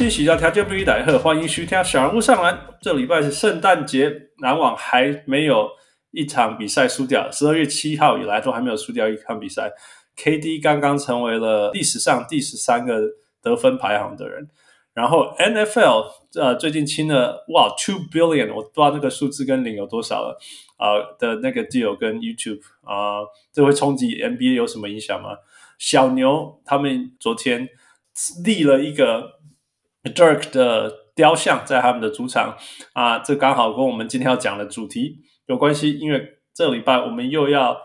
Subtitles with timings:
[0.00, 2.58] 位乡亲喜家条件不一歹贺，欢迎徐天小人物上篮。
[2.80, 5.68] 这礼拜是圣诞节，篮网还没有
[6.10, 9.70] 一场比赛输掉，十二月七号以来都还没有输掉一场比赛。
[10.16, 12.98] KD 刚刚成为了历史上第十三个
[13.42, 14.48] 得分排行的人。
[14.94, 20.38] 然后 NFL 呃最近签了哇 two billion，我不知道那个数字跟零有多少了
[20.78, 25.36] 啊、呃、的那个 deal 跟 YouTube 啊、呃，这会冲击 NBA 有什么影响吗？
[25.78, 27.68] 小牛他们昨天
[28.42, 29.39] 立了一个
[30.04, 32.56] Dirk 的雕像在他们的主场
[32.92, 37.76] 啊、呃，这刚好跟我们今天要讲的主题有关系，因为这礼拜我们又要。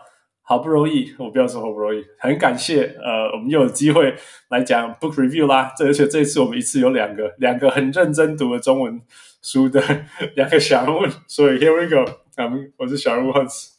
[0.48, 4.14] 好不容易，我不要说好不容易，很感谢，呃，我们又有机会
[4.48, 5.74] 来讲 book review 啦。
[5.76, 9.02] 这而且这次我们一次有两个，两个很认真读的中文
[9.42, 9.82] 书的
[10.36, 12.08] 两个小人物，所以 here we go。
[12.36, 13.70] 嗯，我是小人物 Hans，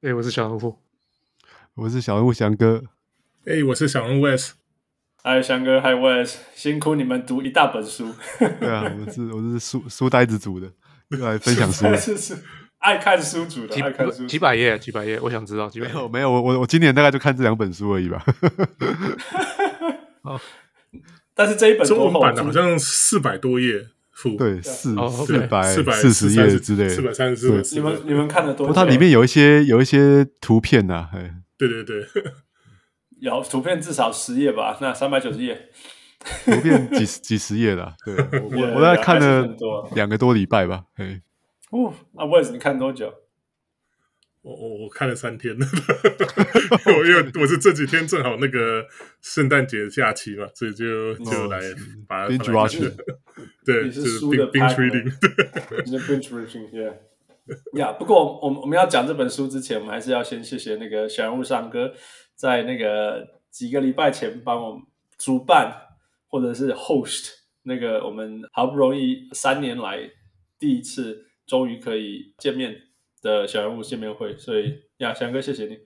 [0.00, 0.78] 哎，我是小人物，
[1.74, 2.82] 我是小人物翔哥，
[3.44, 4.52] 哎，我是小人物 Wes，
[5.26, 8.14] 嗨，翔哥，嗨 Wes，辛苦你们读一大本书。
[8.60, 10.70] 对啊，我是我是书书呆子组的，
[11.08, 11.86] 又来分享书。
[12.76, 15.86] 爱看书组的，几爱看书几百页，几百页，我想知道几百。
[15.86, 18.22] 没有，没有，我我我今年大概就看这两本书而已吧。
[20.20, 20.38] 哦，
[21.34, 23.86] 但是这一本中文版的好像四百多页，
[24.36, 27.74] 对，四四百四百四十页之类，四百三十四。
[27.76, 28.70] 你们你们看的多？
[28.74, 32.06] 它里面有一些有一些图片呐，哎，对对对，
[33.20, 34.78] 有图片至少十页吧？
[34.80, 35.68] 那三百九十页，
[36.44, 37.94] 图片几几十页了。
[38.04, 39.56] 对，我我大概看了
[39.94, 41.22] 两个多礼拜吧，哎。
[41.70, 43.12] 哦，那 Wes 你看多久？
[44.42, 45.66] 我我我看了三天了，
[46.86, 48.84] 我因为我是这几天正好那个
[49.22, 51.58] 圣诞节假期嘛，所以就就来
[52.06, 52.92] 把它 binge watching，
[53.64, 55.10] 对，你是书的 binge reading，
[55.86, 56.94] 你是 binge reading，yeah，
[57.78, 57.92] 呀。
[57.92, 61.94] 不过我们我们要讲这本书之前，我们还是要先谢谢那个小人物上哥，
[62.34, 64.82] 在那个几个礼拜前帮我
[65.18, 65.72] 主办
[66.28, 67.30] 或者是 host
[67.62, 70.10] 那个我们好不容易三年来
[70.58, 71.26] 第一次。
[71.46, 72.74] 终于可以见面
[73.20, 75.76] 的小人物见面会，所以呀，翔哥，谢谢你。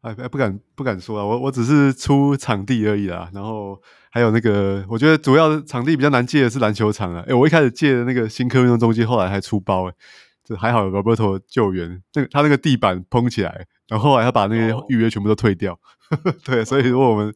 [0.00, 3.30] 哎哎，不敢不敢说啊，我我只是出场地而已啦。
[3.32, 3.80] 然后
[4.10, 7.24] 还有那个，我觉得主要场地比较难借的是篮球场啊。
[7.28, 9.94] 哎，我一开始借的那个新科运动中心，后来还出包哎，
[10.42, 12.02] 这还好有 Roberto 救援。
[12.14, 15.74] 那个他那个地板蓬起来，然后后来他把那个预约全部都退掉。
[15.74, 17.34] 哦、 对，所以如果我们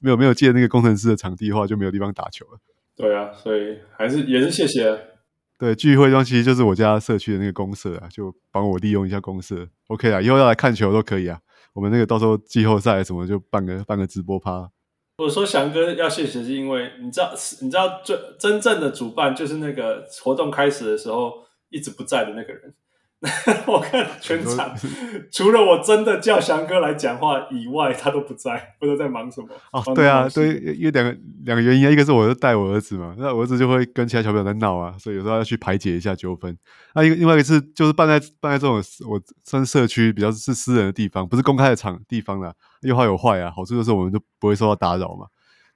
[0.00, 2.58] 没有没有借那个工程师的场地的话，就没有地方打球了。
[2.94, 5.08] 对啊，所以还是也是谢谢。
[5.58, 11.40] 对，聚会地方其实就是我家社区的那个公社啊，就帮我利用一下公社，OK 啊，以后要来看球都可以啊。
[11.72, 14.70] 我们那个到时候季后赛什么就办个办个直播趴。
[15.18, 17.32] 我说翔哥要谢谢，是因为你知道，
[17.62, 21.32] 你知道最真正的主办就是那个活动开始的时候
[21.70, 22.74] 一直不在的那个人。
[23.66, 24.74] 我看全场
[25.32, 29.48] 除了我真的叫翔哥来讲话以外，他都不在，不知道在忙什么。
[29.72, 36.56] 哦，对啊，对，因为两个两个原因啊，一个是我带我儿子嘛，那我儿子就会跟其他小朋友在闹啊，所以有时候要去排解一下纠纷。
[36.94, 38.76] 那一个另外一个是就是办在办在这种
[39.08, 42.52] 我算社区比较是私人的地方，不是公开的场地方啦，
[42.82, 43.50] 有好有坏啊。
[43.50, 45.26] 好处就是我们就不会受到打扰嘛。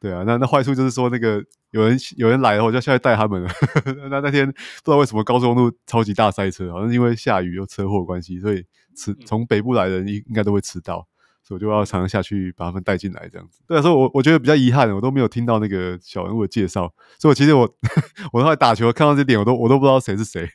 [0.01, 1.43] 对啊，那那坏处就是说那个
[1.73, 3.51] 有人有人来了，我就要下去带他们了。
[4.11, 8.65] 那那天不知道为什么高速公路超级大塞车，好像因为下雨又车祸关系，所以
[8.97, 11.07] 迟从北部来的人应应该都会迟到，
[11.43, 13.61] 所以我就要常常下去把他们带进来这样子。
[13.67, 17.69] 对啊，所以我我觉得比较遗憾，我都没有听到那个小人物的介绍，所以我其实我
[18.33, 20.49] 我后来打球看到这点，我都我都不知道谁是谁。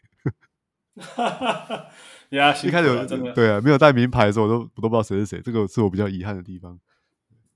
[0.96, 1.86] 哈哈哈，
[2.30, 6.80] 一开始有对啊，没有带名牌的时候，我都我都不知道谁是谁，这个是我比较遗憾的地方。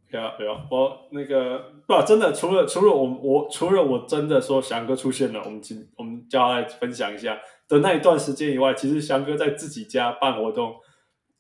[0.10, 7.38] 对啊，对啊，我那个不、真的除了除了我我除了我真的说翔哥出现了，我们今我们叫他来分享一下
[7.68, 10.76] 的那一段时间以外，其实翔哥在自己家办活动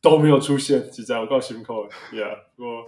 [0.01, 2.85] 都没有出现，实在我够辛苦了，Yeah，我。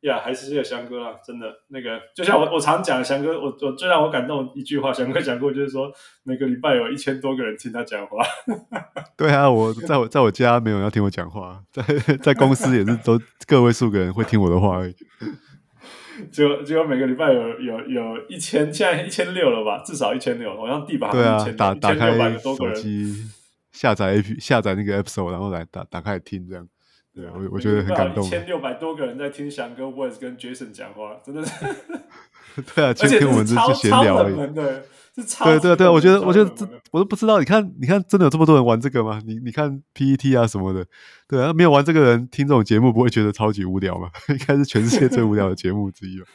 [0.00, 5.92] 呀，yeah, 还是谢谢翔哥啦，真的那个，就像我我常讲，翔哥，我我最让我感动一句话，翔哥讲过，就是说
[6.22, 8.24] 每个礼拜有一千多个人听他讲话。
[9.16, 11.82] 对啊，我在我在我家没有人要听我讲话，在
[12.16, 14.94] 在公司也是都个位数个人会听我的话而已。
[16.30, 19.82] 就就每个礼拜有有有一千，现在一千六了吧？
[19.84, 23.26] 至少一千六，好像地板对啊，打打开手机
[23.72, 26.66] 下载 A P 下载那个 App Store，然后来打打开来听这样。
[27.20, 28.24] 对，我我觉得很感动。
[28.24, 31.52] 一千六百多个人在听翔哥、Wes 跟 Jason 讲话，真的是。
[32.74, 34.34] 对啊， 而且我们这就闲聊而已。
[35.44, 37.38] 对对对，我觉得我觉得这我都不知道。
[37.38, 39.20] 你看你看，真的有这么多人玩这个吗？
[39.26, 40.86] 你你看 PET 啊什么的，
[41.28, 44.08] 对啊，没有玩这个人听这种节目不会觉得超级无聊吗？
[44.30, 46.26] 应该是全世界最无聊的节目之一吧。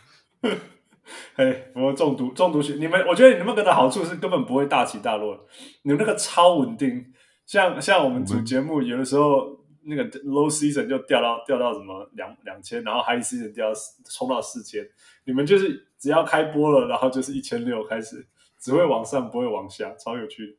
[1.36, 5.38] 嘿，我中毒中毒学你们，我觉得你们那个的好处是根本不会大起大落，
[5.84, 7.06] 你们那个超稳定。
[7.46, 9.56] 像像我们主节目有的时候
[9.86, 13.80] 那个 low season 就掉到掉到什么两两千，然后 high season 掉到
[14.10, 14.88] 冲到四千，
[15.26, 18.26] 你们就是只要开播了，然后就是一千六开始，
[18.60, 20.58] 只会往上不会往下，超有趣。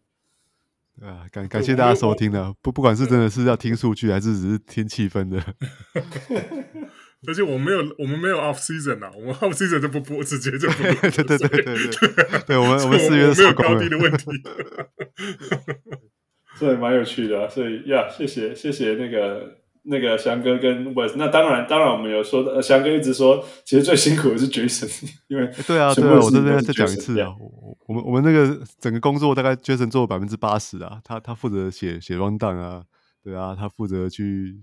[0.99, 5.43] 对啊，感感谢大家收听的，不不管是真的是要听数据，还是只是听气氛的。
[7.27, 11.11] 而且我们没有，我们没有 off season 啊，我们 off season 就不播，直接就不 播。
[11.11, 14.25] 对对对对对，对我们我们四月没有高低的问题。
[16.57, 21.13] 所以蛮有趣的、啊，所以呀，谢谢谢谢那个那个翔哥跟 Wes。
[21.17, 27.35] 那当然当然，我们有说的，翔哥一直说，其实最辛苦的是 Jason，因为对啊对啊，我这边再讲一次啊，
[27.87, 32.83] 我们我们那个整个工作大概 Jason 做百分之八十啊，他他负责写写 rundown 啊，
[33.23, 34.63] 对啊，他负责去。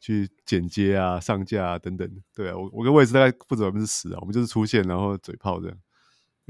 [0.00, 5.76] 去剪接啊、上架啊等等，对啊，我我跟 Wes 大概负责百分之十啊，我们就是出现然后嘴炮这样。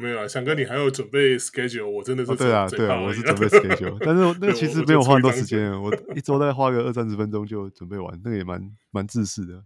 [0.01, 8.61] 没有啊，翔哥，你还要准备 schedule，我真的是、哦、对啊，对啊，我是准备 schedule，但是那个其实没有花很多时间，我 一周大概花个二三十分钟就准备完，那个也蛮
[8.91, 9.63] 蛮自私的。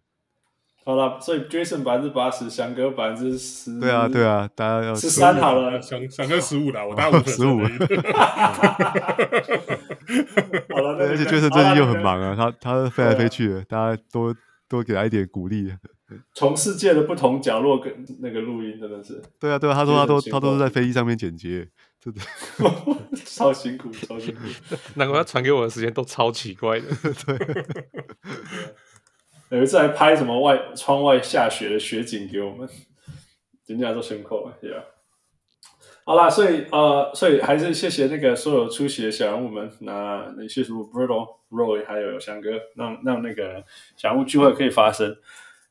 [0.85, 3.81] 好了，所以 Jason 百分之八十，翔哥百分之十。
[3.81, 7.61] 对啊，对啊，大家要十三好了，翔翔哥十五了，我大概十五。
[10.69, 14.35] 好了，而且 Jason 最近又很忙啊，他他飞来飞去的，大家多
[14.69, 15.73] 多给他一点鼓励。
[16.35, 19.21] 从世界的不同角落跟那个录音真的是。
[19.41, 21.69] 对啊，对啊，他说他都他都是在飞机上面剪接，
[22.01, 22.21] 真的
[23.25, 24.41] 超辛苦，超辛苦。
[24.97, 26.87] 难怪他传给我的时间都超奇怪的。
[27.27, 27.65] 对。
[29.51, 32.69] 有一次还拍什么外窗外下雪的雪景给我们，
[33.67, 34.83] 人家都辛苦了，Yeah。
[36.05, 43.65] 好啦，所以呃，所以还是谢谢那个所有出席的小人物们，那那谢谢 Brutal Roy 还有翔哥，让让那个
[43.97, 45.17] 小人物聚会可以发生。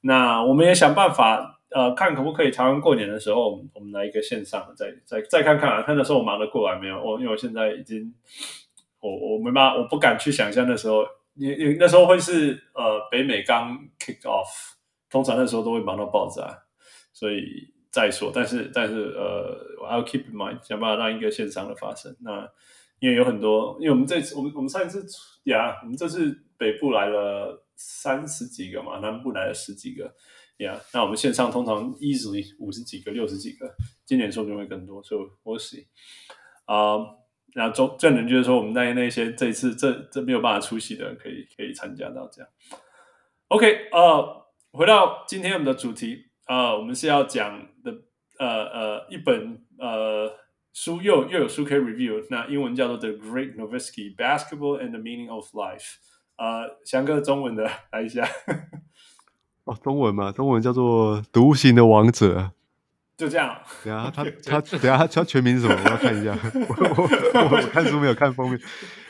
[0.05, 7.03] 那我们也想办法，呃，看可不可以台湾过年的时候，我们来一个线上，再再再看看啊，看那时候我忙得过来没有？
[7.03, 8.13] 我因为我现在已经，
[8.99, 11.03] 我我没办法，我不敢去想象那时候。
[11.35, 14.45] 你你那时候会是呃北美刚 kick off，
[15.09, 16.55] 通常那时候都会忙到爆炸，
[17.11, 18.31] 所以再说。
[18.31, 19.57] 但是但是呃
[19.89, 22.15] ，I'll keep in mind，想办法让一个线上的发生。
[22.19, 22.47] 那
[22.99, 25.03] 因为有很多，因为我们这次我们我们上一次
[25.45, 30.15] 呀，我们这次北部来了三十几个嘛，南部来了十几个
[30.57, 30.79] 呀。
[30.93, 33.69] 那我们线上通常 easily 五十几个、六十几个，
[34.05, 35.85] 今年说不定会更多，所以 we'll see
[36.65, 36.95] 啊。
[36.95, 42.49] Uh, 然后中证人就是说，我们那那些这一次这这没有办法出席的，可以可以参加到这样。
[43.49, 47.93] OK，呃，回到今天我们的主题，呃，我们是要讲的
[48.39, 50.31] 呃呃一本呃
[50.73, 55.77] 书，又又有书可以 review，那英文叫做《The Great Novitski Basketball and the Meaning of Life》。
[56.37, 58.27] 呃，翔哥中文的来一下。
[59.65, 62.39] 哦，中文嘛，中文叫做《独行的王者》。
[63.15, 63.55] 就这样。
[63.85, 65.79] 等下他他等下他他全名是什么？
[65.85, 66.35] 我要看一下。
[66.67, 68.59] 我我我看书没有看封面。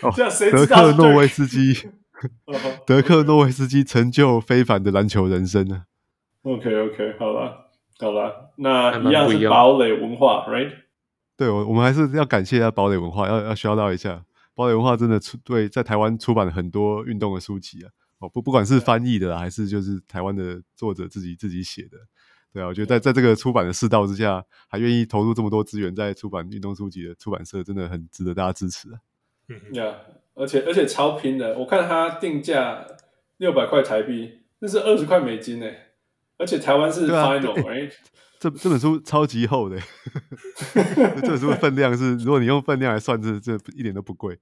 [0.01, 0.11] 哦，
[0.51, 1.89] 德克诺维斯基，
[2.85, 5.85] 德克诺维斯基成就非凡的篮球人生呢。
[6.43, 10.71] OK OK，好了好了，那一样是堡垒文化，right？
[11.37, 14.23] 对，我我们还是要感谢一下堡垒文化，要要 shout out 一下。
[14.55, 17.89] 堡垒文化真的出对在台湾出版了很多运动的书籍啊。
[18.19, 21.97] 哦，不不管是翻译的啦，还是就是台湾的作者自己自己写的。
[22.53, 28.99] 对啊，我觉得在在这个出版的世道之下，还愿意投入这么多资源在出版运动书籍的出版社，真的很值得大家支持啊。
[29.49, 29.93] 嗯，呀，
[30.35, 32.85] 而且而且超拼的，我看它定价
[33.37, 35.92] 六百块台币，那是二十块美金诶。
[36.43, 37.89] 而且台湾是 final，哎、啊，
[38.39, 39.77] 这这本书超级厚的，
[41.21, 44.37] 这本书的分量是， 如果你用分量来算，这这一点都不贵。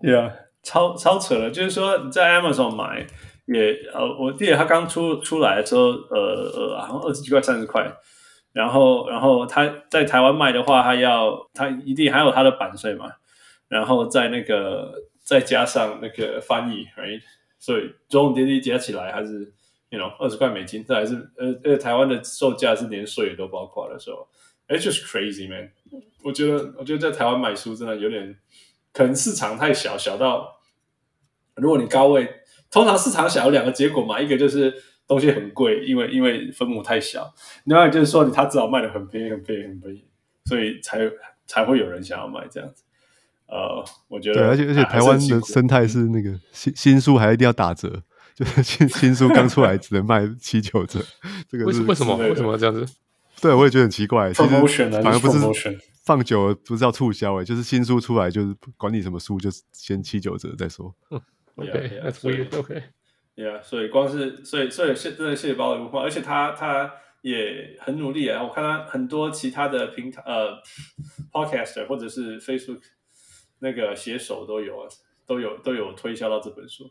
[0.00, 0.30] 对啊，
[0.62, 3.06] 超超扯了，就是说你在 Amazon 买。
[3.46, 7.86] 也呃，我记得他刚出出来的时候，呃呃，好像二十几块、三十块，
[8.54, 13.04] 然后然后他在台湾卖的话，他要他一定还有他的版税嘛，
[13.68, 17.20] 然后在那个再加上那个翻译，right？
[17.58, 19.52] 所以总总叠叠加起来还是
[19.94, 24.26] ，you know，二十块美金，这还是呃呃，台湾的售价是连税也都包括的时候
[24.68, 25.70] ，it's just crazy man。
[26.22, 28.36] 我觉得我觉得在台湾买书真的有点，
[28.92, 30.60] 可能市场太小，小到
[31.56, 32.28] 如果你高位。
[32.70, 34.74] 通常市场小有两个结果嘛，一个就是
[35.06, 37.22] 东西很贵，因为因为分母太小；
[37.66, 40.04] 另外就是说，他只好卖的很便宜、很便宜、很便宜，
[40.46, 40.98] 所以才
[41.46, 42.82] 才会有人想要买这样子。
[43.46, 48.02] 呃，我觉得对，而且而且台湾的生态是那个新新书还一定要打折，
[48.34, 51.00] 就是新新书刚出来只能卖七九折，
[51.48, 52.84] 这个是为什么为什么这样子？
[53.40, 54.32] 对，我也觉得很奇怪。
[54.32, 55.38] 其实反而不是
[56.04, 60.94] 放久了不是要促销哎，就是新书出来就是管你什么书，就是先七九折再说。
[61.56, 62.58] OK，That's weird.
[62.58, 68.42] OK，Yeah，所以光是所以所以现在谢包的文化，而且他他也很努力啊。
[68.42, 70.60] 我看他很多其他的平台呃
[71.32, 72.80] ，Podcaster 或者是 Facebook
[73.60, 74.88] 那个写手都有啊，
[75.26, 76.90] 都有都有推销到这本书。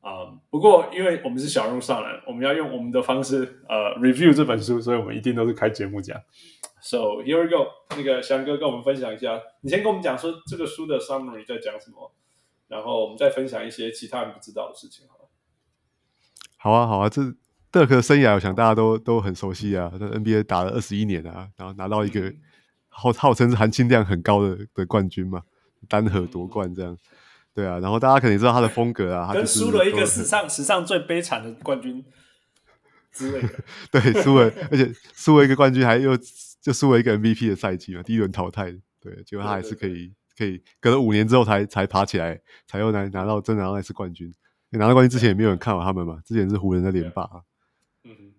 [0.00, 6.18] 啊、um，不过因为我们是小人物上来，我们要用我们的方式呃 review 这本书，所以我们一定都是开节目讲。
[6.82, 12.10] So here we go，那个翔哥跟我们分享一下，你先跟我们讲说这个书的 summary 在讲什么，
[12.68, 15.28] 然后我们再分享一些其他人不知道的事情，好了。
[16.56, 17.20] 好啊，好啊，这
[17.70, 22.32] 德克生涯，我想大家都都很熟悉啊，在 NBA 打了二十一年啊，然后拿到一个
[22.88, 25.42] 号号称是含金量很高的的冠军嘛，
[25.88, 26.96] 单核夺冠这样。
[27.52, 32.04] 对啊，然后大家肯定知道他的风格啊，他跟输了一个史上史上最悲惨的冠军
[33.12, 33.48] 之类的。
[33.90, 36.16] 对，输了，而且输了一个冠军，还又
[36.60, 38.72] 就输了一个 MVP 的赛季嘛，第一轮淘汰。
[39.00, 44.32] 对，结果他还是可以可以隔了五年之后才才爬起来，才又拿拿到真的拿到那次冠军。
[44.70, 47.28] 拿到冠军之前也没有人看好他们嘛，之前是湖人的连霸。
[48.04, 48.32] 嗯，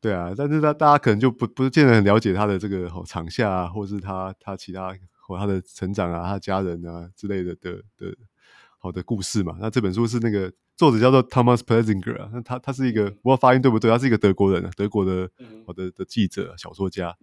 [0.00, 8.16] 对啊，但是他大家可能就不不是见得很了解他的这个好场下啊，或是他他其他和他的成长啊，他家人啊之类的的的。
[8.82, 13.90] 好的故事嘛，那这本书是那个作者叫做 Thomas Pletzinger 啊，那他他是一个，不知道发音对不对？
[13.90, 15.30] 他是一个德国人啊，德国的
[15.66, 17.14] 好的的记者、小说家。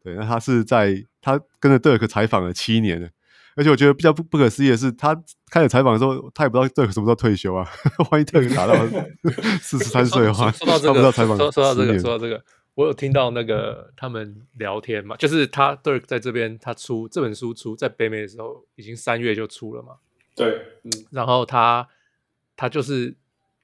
[0.00, 3.08] 对，那他是在他跟着 Dirk 采访了七年了，
[3.56, 7.68] 而且我觉得比较不不可思议的是，他开始采访的时候，他也不知道 Dirk 什么时候退休啊。
[8.10, 8.74] 万一 Dirk 打到
[9.60, 12.44] 四十三岁的话，说到这个，说到这个，说到这个，
[12.74, 19.94] 我有听到那个他们聊天嘛，就是他 Dirk 在这边，他出这本书出在北美的时候，已经三月就出了嘛。
[20.34, 21.88] 对，嗯，然后他
[22.56, 23.14] 他就是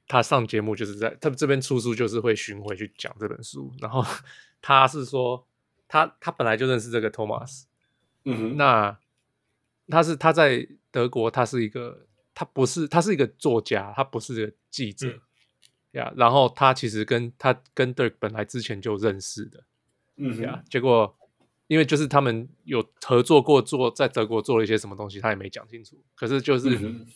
[0.07, 4.05] 他上节目就是在他们这边出书就是会巡回去讲这本书，然后
[4.61, 5.47] 他是说
[5.87, 7.65] 他他本来就认识这个 Thomas，
[8.25, 8.99] 嗯哼，那
[9.89, 15.21] 他是他在德国，他是一个他不是他是一个作家，他不是个记者
[15.93, 19.65] 呀，然后他其实跟他跟 Dirk 本来之前就认识的，
[20.17, 21.18] 嗯呀，yeah, 结果。
[21.69, 26.03] 因为就是他们有合作过，做在德国做了一些什么东西，他也没讲清楚。
[26.15, 27.07] 可是就是、嗯、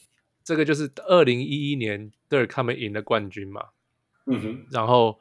[0.44, 3.70] 这个就是二零一一年 Dirk 他们赢了冠军嘛，
[4.26, 5.18] 嗯哼，然后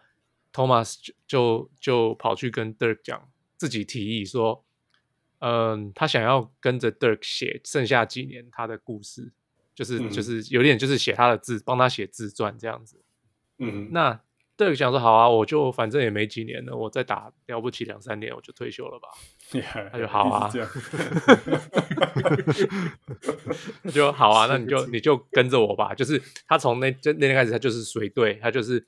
[0.53, 4.65] Thomas 就就就跑去跟 Dirk 讲，自己提议说，
[5.39, 9.31] 嗯，他想要跟着 Dirk 写剩下几年他的故事，
[9.73, 13.01] 就是、嗯、就是有点就是写他的自，帮他写自传这样子，
[13.59, 14.21] 嗯哼，那。
[14.63, 19.07] 对，想说好啊，我就反正也没几年了，我再打了不起两三年，我就退休了吧。
[19.51, 20.51] Yeah, 他就好啊，
[23.83, 25.95] 他就好啊，那你就你就跟着我吧。
[25.95, 28.85] 就是他从那那天开始，他就是随队，他就是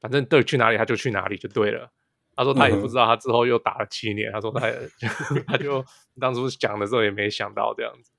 [0.00, 1.88] 反正队去哪里他就去哪里就对了。
[2.34, 4.32] 他说他也不知道，他之后又打了七年。
[4.32, 4.66] 他说他
[5.46, 5.84] 他就
[6.20, 8.10] 当初讲的时候也没想到这样子，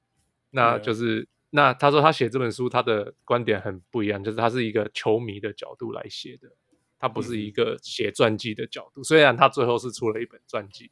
[0.51, 1.27] 那就是。
[1.55, 6.49] 那他说他写这本书，他的观点很不一样，就是他是一个球迷的角度来写的，
[6.97, 9.01] 他不是一个写传记的角度。
[9.01, 10.89] 嗯、虽然他最后是出了一本传记，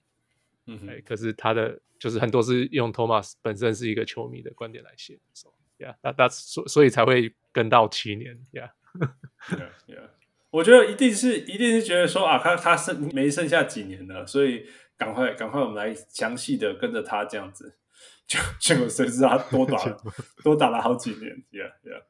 [0.67, 8.71] 嗯，可是他的就是很多是用 Thomas 本身是一个球迷的观点来写的，所以呀，那那所所以才会跟到七年呀。
[9.49, 9.57] Yeah.
[9.57, 10.09] yeah, yeah.
[10.51, 17.79] 我觉得一定是一定是觉得说啊，他他剩没剩下几年了，所以赶快赶快我们来详细的跟着他这样子。
[18.27, 20.01] 就就谁知道他多打了
[20.43, 22.03] 多打了好几年，Yeah Yeah。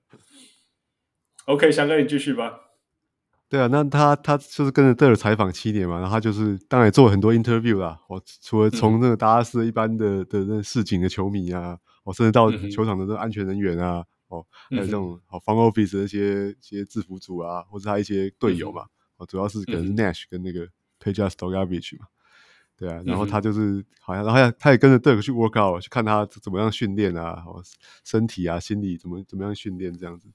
[1.46, 2.60] OK，翔哥你继续吧。
[3.50, 8.00] 对啊，那他他就是跟着德尔采访七年嘛，然后他就是当然也做了很多 interview 啦。
[8.08, 18.86] 我除了从那个达拉斯一般的的那市井的球迷啊，我甚至到球场的这个安全人员啊，哦，还有这种好 front office 的一些一些制服组啊，或者他一些队友嘛，
[19.18, 20.66] 哦，主要是可能是 Nash 跟那个
[21.02, 22.06] Peja Stojakovic 嘛。
[22.82, 27.38] 对啊，然后他就是、嗯、好像，然后他也跟着 Dirk 去 work out，去看他怎么样训练啊，
[28.04, 30.28] 身体啊、心理怎么怎么样训练这样子。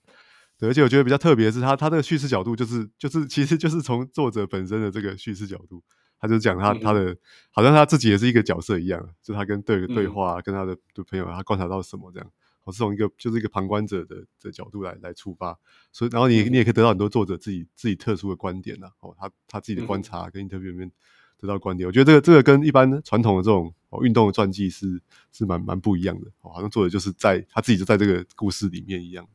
[0.57, 5.83] 对，而且我觉得比较特别的是他，他他这个叙事角度就是就是其实就是从作者本身的这个叙事角度，
[6.21, 7.17] 他就讲他、嗯、他的
[7.51, 12.31] 好像他自己也是一个角色一样，就他跟 Dirk 对话、嗯，跟他的的朋友，他观察到什么这样，
[12.63, 15.59] 我是从一个就是一个旁观者的的角度来来出发，
[15.91, 20.93] 所以然后你你也可以得到很多作者自己自己特殊的观点呐，哦，他他自己的观察跟 interview 里面。
[21.39, 25.01] 得到观点，我觉得这个这个跟一般传统的这种哦运动的传记是
[25.33, 29.27] 是蛮蛮不一样的哦，好像作者就是在他自己就在这个故事里面一样。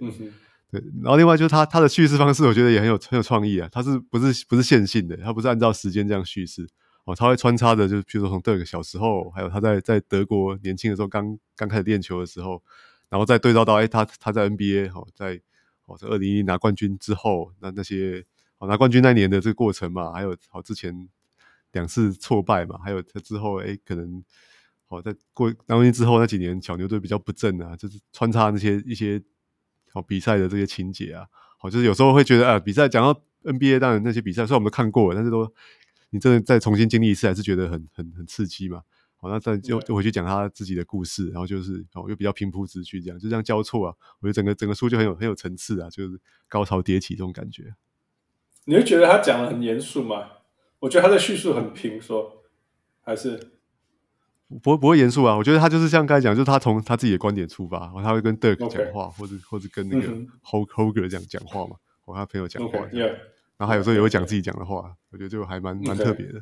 [0.00, 0.32] 嗯哼，
[0.70, 0.82] 对。
[1.02, 3.68] 然后另外就是他他的叙事方式，我觉得也很有很有创意啊。
[3.70, 5.16] 他是不是不是线性的？
[5.18, 6.66] 他不是按照时间这样叙事
[7.04, 12.62] 哦，他会穿插的，就是比如说从德克小时候，还有他在在德国年轻的时候刚刚开始练球的时候，
[13.08, 15.40] 然后再对照到哎他他在 NBA 哦在。
[15.86, 18.24] 哦，在二零一零拿冠军之后，那那些
[18.60, 21.08] 哦拿冠军那年的这个过程嘛，还有好之前
[21.72, 24.22] 两次挫败嘛，还有他之后哎可能
[24.86, 29.20] 好在过拿冠军之后那几年小牛队比较不正啊，就是穿插那些一些
[29.92, 31.26] 好比赛的这些情节啊，
[31.58, 35.52] 好就是有时候会觉得啊比赛讲到 NBA 当然那些比赛虽然我们都看过了，但是都
[36.10, 38.82] 你真的再重新经历一次，还是觉得很很很刺激嘛。
[39.16, 43.94] 好，那再就就回去讲他自己的故事，然后就是哦，又比较平铺直叙，这样就这样交错啊。
[44.18, 47.74] 我觉得整个整个书就很有很有层次啊，就是高潮迭起这种感觉。
[48.64, 50.30] 你会觉得他讲的很严肃吗？
[50.80, 52.42] 我觉得他的叙述很平，说
[53.02, 53.52] 还是
[54.62, 55.36] 不会不会严肃啊。
[55.36, 60.08] 我觉得他就是像刚才讲，就是他从他自己的观点出发，然后他会跟 Dirk 讲话，或者或者跟那个
[60.42, 62.78] Holger 这样讲话嘛，和他朋友讲话。
[63.58, 66.40] 然后还有时候也会讲自己讲的话，我觉得就还蛮蛮特别的。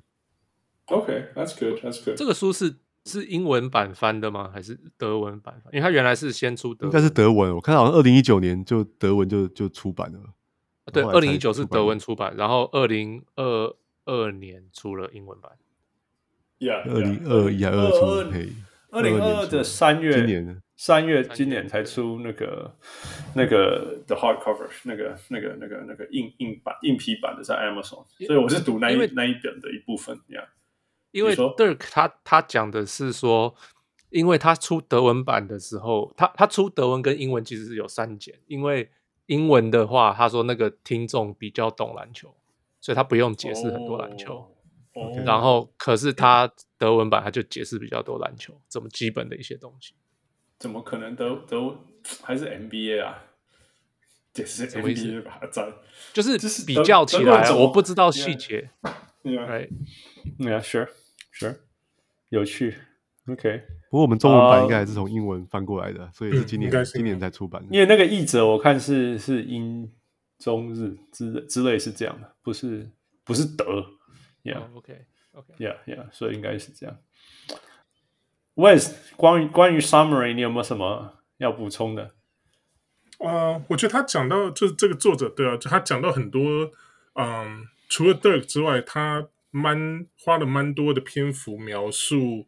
[0.86, 2.16] OK，that's good，that's good。
[2.16, 4.50] 这个书是是英文版翻的吗？
[4.54, 5.60] 还是德文版？
[5.72, 7.56] 因为它原来是先出德文，应该是德文。
[7.56, 10.20] 我看好像二零一九年就德文就就出版了。
[10.92, 15.52] 对，二零一九是德文出版，然后二零二二年出了英文版。
[16.58, 18.48] Yeah，二零二一还二出嘿，
[18.90, 22.74] 二零二二的三月，今年三月今年才出那个
[23.34, 30.46] 那个 The Hardcover，那个那个那个那个硬硬版硬皮版的在 Amazon，所以我是读那一那一本的一部分，Yeah。
[31.10, 33.54] 因为 Dirk 他他讲的是说，
[34.10, 38.34] 因为他出德文版的时候，他他出德文跟英文其实是有删减。
[38.46, 38.90] 因为
[39.28, 42.34] 英文的话，他说那个听众比较懂篮球，
[42.80, 44.54] 所以他不用解释很多篮球。
[44.94, 45.24] Oh, okay.
[45.24, 49.94] 然后，可是他德文版他就解释比较多篮球这么基本的一些东西。
[50.58, 51.78] 怎么可能德德
[52.22, 53.24] 还是 NBA 啊？
[54.32, 55.72] 解释 NBA 把它删，
[56.12, 58.70] 就是比较起来，我不知道细节。
[59.22, 59.70] 对。
[60.38, 60.88] Yeah, sure,
[61.32, 61.58] sure.
[62.28, 62.76] 有趣。
[63.26, 67.68] OK，不过我们中文版应该还是从英文翻过来的，uh, 所以是今年、嗯、今年才出版的。
[67.74, 69.90] 因为那个译者我看是是英
[70.38, 72.90] 中日之之类是这样的，不是
[73.24, 73.64] 不是德。
[74.44, 75.54] Yeah, OK, OK.
[75.58, 76.06] Yeah, yeah.
[76.12, 76.98] 所以应该是这样。
[78.54, 82.14] Wes，关于关于 Summary，你有没有什么要补充的？
[83.18, 86.70] 啊，uh, 我觉得他讲到就是这个作者对啊，就他讲到很多，
[87.14, 89.28] 嗯，除了 Dirk 之外，他。
[89.50, 92.46] 蛮花了蛮多的篇幅描述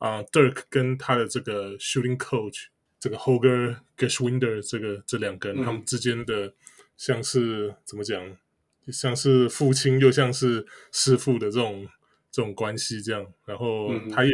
[0.00, 2.64] 啊、呃、，Dirk 跟他的这个 shooting coach
[2.98, 6.52] 这个 Holger Geschwindner 这个这两个人、嗯、他们之间的
[6.96, 8.36] 像是怎么讲，
[8.88, 11.86] 像是父亲又像是师傅的这种
[12.32, 13.24] 这种关系这样。
[13.46, 14.32] 然后他也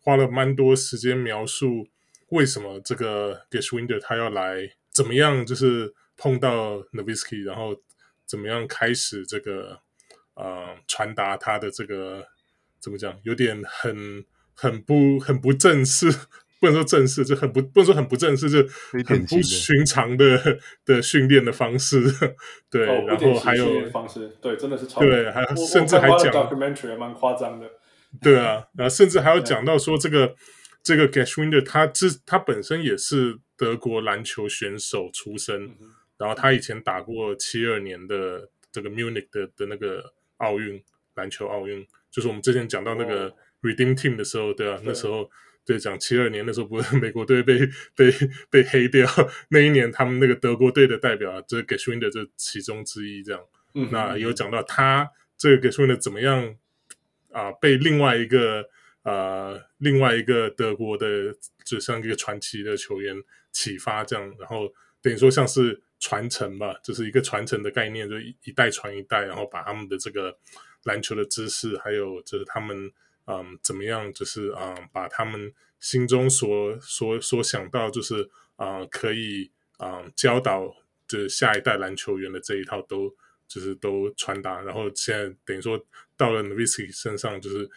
[0.00, 1.86] 花了蛮多时间描述
[2.30, 7.76] 为什么这个 Geschwindner 他要来，怎么样就是碰到 Nowitzki，然后
[8.24, 9.80] 怎么样开始这个。
[10.34, 12.26] 呃，传达他的这个
[12.80, 14.24] 怎么讲，有点很
[14.62, 16.08] 很不很不正式，
[16.60, 18.58] 不能说正式，就很不不能说很不正式，就
[19.04, 22.00] 很不寻常的的训练的方式。
[22.70, 27.68] 对，哦、然后还有方式，对，真的是超对，还甚至还讲 documentary 蛮夸张的。
[28.20, 30.34] 对啊，然后甚至还有讲到说，这个
[30.82, 35.76] 这个 Geschwindner 他之他本身也是德国篮球选手出身，嗯、
[36.18, 40.12] 然后他以前打过七二年的这个 Munich 的的那个。
[40.38, 40.82] 奥运
[41.14, 45.30] 篮球奥运，就是我们之前讲到那个 Redeem Team 的时候，对啊，对那时候
[45.64, 47.58] 对讲七二年那时候，不是 美国队被
[47.96, 48.12] 被
[48.50, 49.08] 被黑掉
[49.50, 53.40] 那一年，他们那个德国队的代表就是 Geschwindner 这其中之一，这样。
[53.74, 56.44] 嗯、那有讲到他这个 Geschwindner 怎么样
[57.30, 58.62] 啊、呃，被另外一个
[59.02, 63.16] 啊、呃、另外一个德国的就像一个传奇的球员
[63.50, 65.82] 启发，这样，然后等于说像是。
[66.04, 70.36] 传承吧，就是一个传承的概念，就一代传一代，然后把他们的这个
[70.82, 72.90] 篮球的知识，还有就是他们
[73.26, 80.74] 嗯怎么样，就是啊、嗯、把他们心中所所所想到，就是啊、嗯、可以啊、嗯、教导
[81.06, 83.14] 这下一代篮球员的这一套都
[83.46, 85.84] 就是都传达，然后现在等于说
[86.16, 87.70] 到了 Nowitzki 身上，就是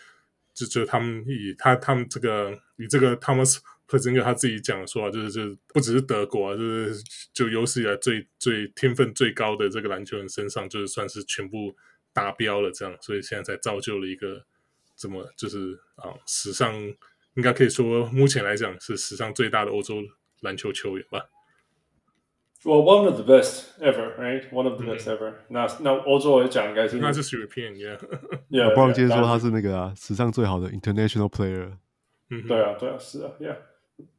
[0.53, 3.59] 就就他们以他他们这个以这个 Thomas。
[3.87, 11.75] 赫兹根他自己讲说啊，就是就是不只是德国啊，就是就有史以来最最天分最高的这个篮球人身上，就是算是全部
[12.11, 14.43] 达标了这样，所以现在才造就了一个
[14.95, 16.73] 怎么就是啊史上
[17.35, 19.95] 应该可以说目前来讲是史上最大的欧洲
[20.41, 21.25] 篮球球员吧。
[22.63, 24.49] Well, one of the best ever, right?
[24.49, 25.33] One of the best ever.
[25.49, 27.99] 那那欧洲来讲应该是那是 European，yeah。
[28.69, 31.73] 我不忘记说他是那个啊，史上最好的 international player。
[32.31, 33.55] 嗯，对啊，对啊，是啊，yeah。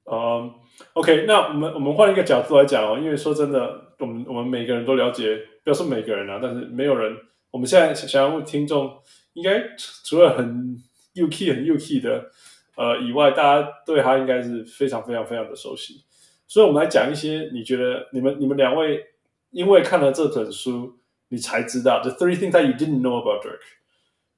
[0.08, 0.54] 嗯、
[0.94, 7.16] um,，OK，那我们我们换一个角度来讲哦，因为说真的，我们我们每个人都了解，不要说每个人啊，但是没有人，
[7.50, 8.96] 我们现在想要问听众，
[9.36, 9.62] 应该
[10.02, 10.82] 除了很
[11.14, 12.30] UK 很 UK 的
[12.74, 16.02] 呃以外，大家对他应该是非常非常非常的熟悉，
[16.46, 19.04] 所以我们来讲一些，你觉得你们你们两位
[19.50, 23.60] 因为看了这本书，你才知道 The three things that you didn't know about Dirk。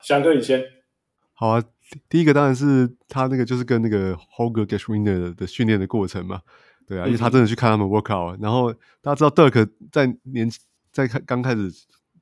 [0.00, 0.64] 翔哥，你先。
[1.32, 1.64] 好啊，
[2.08, 6.42] 第一个当然是他那个就是跟那个 Hoger Geschwinde 的训练的过程嘛，
[6.86, 10.50] 对啊，因为他真的去看他们 workout，、嗯、然后大家知道 Dirk 在年
[10.90, 11.70] 在开刚开始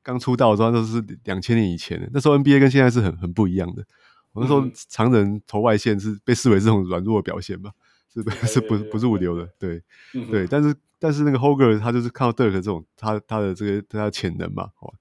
[0.06, 3.84] 刚出道的时候都是两千年以前的，那时候 NBA 跟现在是很很不一样的。
[4.30, 7.72] 我那时候常人投外线是被视为这种软弱的表现吧，
[8.14, 8.30] 是不？
[8.46, 9.82] 是不不是主流的，对、
[10.14, 10.46] 嗯、对。
[10.46, 14.94] 但是但是那个 Holger 他就是看到 Dirk 这种他他的这个他的潜能嘛，哦，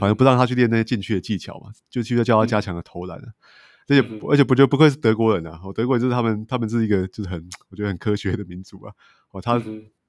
[0.00, 3.20] 反正不让他去练那些禁区的技巧嘛，就去教他加强的投篮。
[3.88, 8.92] 而且而且不就不愧是德国人啊，哦，德国人就是他们他们是一个就是很我觉得很科学的民族啊，
[9.32, 9.62] 哦，他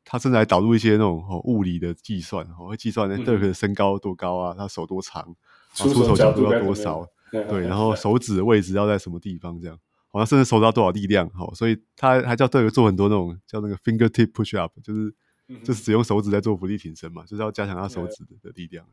[0.10, 5.36] 他甚至还导入一些那种哦物理的计算，哦会计算那 Dirk 的身高多高啊，他手多长，
[5.74, 7.06] 出手角度要多少。
[7.30, 9.60] 对，然后手指的位置要在什么地方？
[9.60, 9.78] 这样，
[10.10, 11.30] 好像甚至手指要多少力量？
[11.32, 15.14] 好，所以他还叫队友做很多那种叫那个 fingertip push up，就是
[15.62, 18.86] 就是只用手指在做浮力挺身嘛，就是要加强他手指的力量。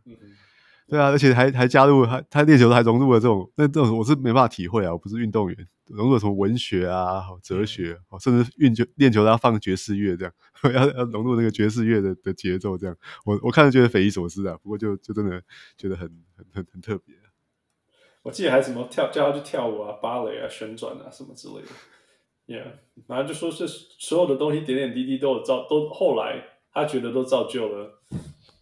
[0.87, 10.35] 对啊，而且还还加入，还他练球还融入了这种，那这种我是没办法体会啊，我不是运动员，融入了什么文学啊、哲学，甚至运球练球都要放爵士乐这样，
[10.75, 12.95] 要要融入那个爵士乐的的节奏这样，
[13.25, 15.43] 我我看着觉得匪夷所思啊，不过就就真的
[15.79, 17.15] 觉得很很很很特别。
[18.23, 21.69] 我记得还什么跳叫他去跳舞啊、芭蕾啊、旋转啊什么之类的
[22.47, 22.73] ，Yeah，
[23.07, 26.43] 然后就说是所有的东西点点滴滴都有造，都后来
[26.73, 28.03] 他觉得都造就了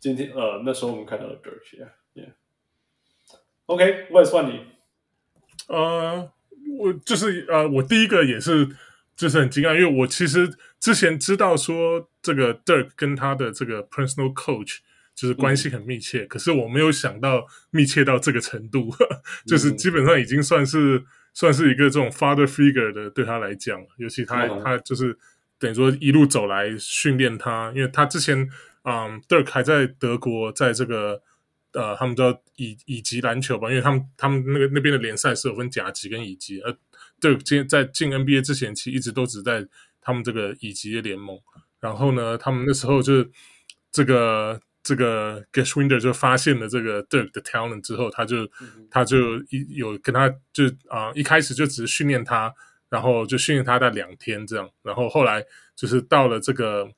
[0.00, 1.36] 今天呃那时候我们看到的
[3.76, 4.60] Dirk，Yeah，OK，我也算你，
[5.68, 6.30] 呃，
[6.78, 8.68] 我就是呃我第一个也是
[9.16, 10.48] 就是很惊讶，因为我其实
[10.80, 14.78] 之前知道说这个 Dirk 跟他的这个 personal coach。
[15.14, 21.04] 就是关系很密切，嗯，可是我没有想到密切到这个程度， 嗯，就是基本上已经算是
[21.34, 25.14] 算是一个这种 father figure 的对他来讲，尤其他，嗯，他就是
[25.58, 28.48] 等于说一路走来训练他，因为他之前
[28.84, 31.20] 嗯，Dirk 还在德国，在这个
[31.72, 36.72] 呃，他们叫乙乙级篮球吧，因为他们他们那个那边的联赛是有分甲级跟乙级，而
[37.20, 39.66] Dirk 今在进 NBA 之前，其实一直都只在
[40.00, 41.38] 他们这个乙级的联盟，
[41.80, 43.26] 然后呢，他们那时候就
[43.90, 44.60] 这个。
[44.84, 52.52] 这个 Geschwinde 就发现了这个 Dirk 的 talent 之后，他就、嗯、他就一有跟他就啊、呃、一开始就只是训练他，
[52.88, 55.40] 然后就训练他在两天这样，然后后来
[55.76, 56.90] 就是到了这个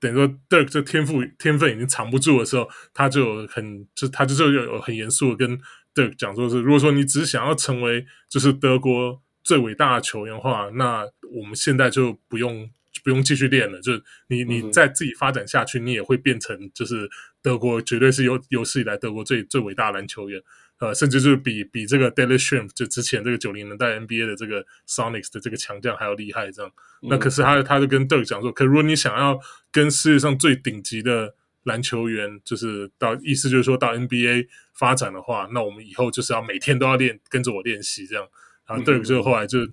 [0.00, 5.58] 等于说 Dirk 这天赋天分已经藏不住的时候，他就很就他就就有很严肃的跟
[5.94, 12.70] Dirk 讲说是，如果说你只想要成为就是德国最伟大的球员的话，那我们现在就不用。
[13.04, 17.08] 不用继续练了，就是你你再自己发展下去，你也会变成就是
[17.40, 20.42] 德国绝对是有有史以来德国最最伟大的篮球员，
[20.78, 26.70] 呃，甚至就是比比这个 Schrempf 就之前这个九零年代 NBA 的这个 Sonics 的这个强将还要厉害这样。
[27.02, 29.38] 那可是他他就跟 Dirk 讲说，可如果你想要
[29.70, 38.26] 跟世界上最顶级的篮球员，就是到意思就是说到 NBA 发展的话，那我们以后就是要每天都要练，跟着我练习这样。
[38.66, 39.68] 然后 Dirk 就后来就。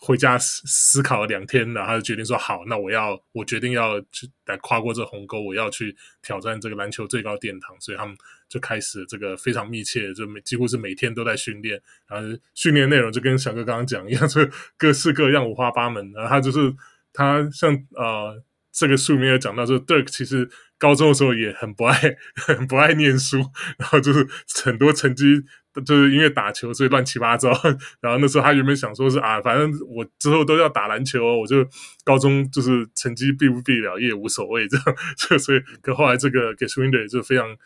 [0.00, 8.16] 回家思思考了两天，然后他就决定说：“好，那我要，我决定要去来跨过这鸿沟，我要去挑战这个篮球最高殿堂。”所以他们
[8.48, 11.80] 就开始这个非常密切，就每几乎是每天都在训练。
[12.08, 14.40] 然后训练内容就跟小哥刚刚讲一样， 就
[14.76, 16.12] 各式各样、五花八门。
[16.12, 16.74] 然后他就是
[17.12, 23.38] 他像呃，这个书里面有讲到，就 Dirk 其实高中的时候也很不爱 很不爱念书，
[23.78, 24.26] 然后就是
[24.64, 25.42] 很多成绩。
[25.86, 27.52] 就是因为打球，所以乱七八糟。
[28.00, 31.64] 然后那时候他原本想说是啊，反正我之后都要打篮球，我就
[32.02, 34.84] 高中就是成绩毕不毕了也无所谓这样。
[35.38, 37.56] 所以，可后来这个 Geschwinde 就非常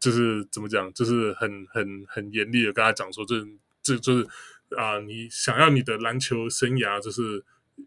[0.00, 3.34] 就是怎么讲，就是很很很严厉的跟他讲说，这
[3.82, 4.26] 这就是
[4.76, 7.44] 啊，你想要你的篮球生涯就是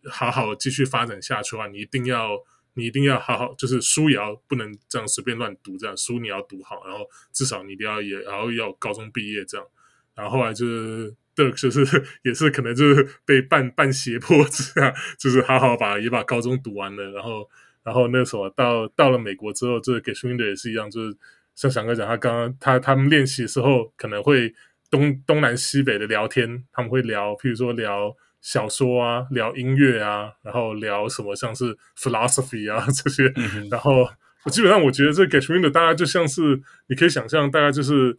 [0.09, 2.37] 好好继续发展下去的话，你一定要。
[2.73, 9.67] 你一定要好好，就是书也要不能这样随便乱读，这样书你要读好，然后至少你一定要也，然后要高中毕业这样。
[10.15, 11.83] 然后后来就是德就是
[12.23, 17.11] 也是可能就是被半半胁迫 这样，就是好好把也把高中读完了。
[17.11, 17.49] 然后
[17.83, 21.17] 然后那时候到到了美国之后，这个 Geschwinde 也是一样，就是
[21.61, 24.53] 像翔哥讲，他刚刚他他们练习的时候可能会
[24.89, 28.15] 东东南西北的聊天，他们会聊，譬如说聊。
[28.43, 34.09] 小说啊，聊音乐啊，然后聊什么像是 philosophy 啊 这些，嗯、然后
[34.45, 38.17] 我基本上我觉得这 Geschwinde 大概就像是你可以想象，大概就是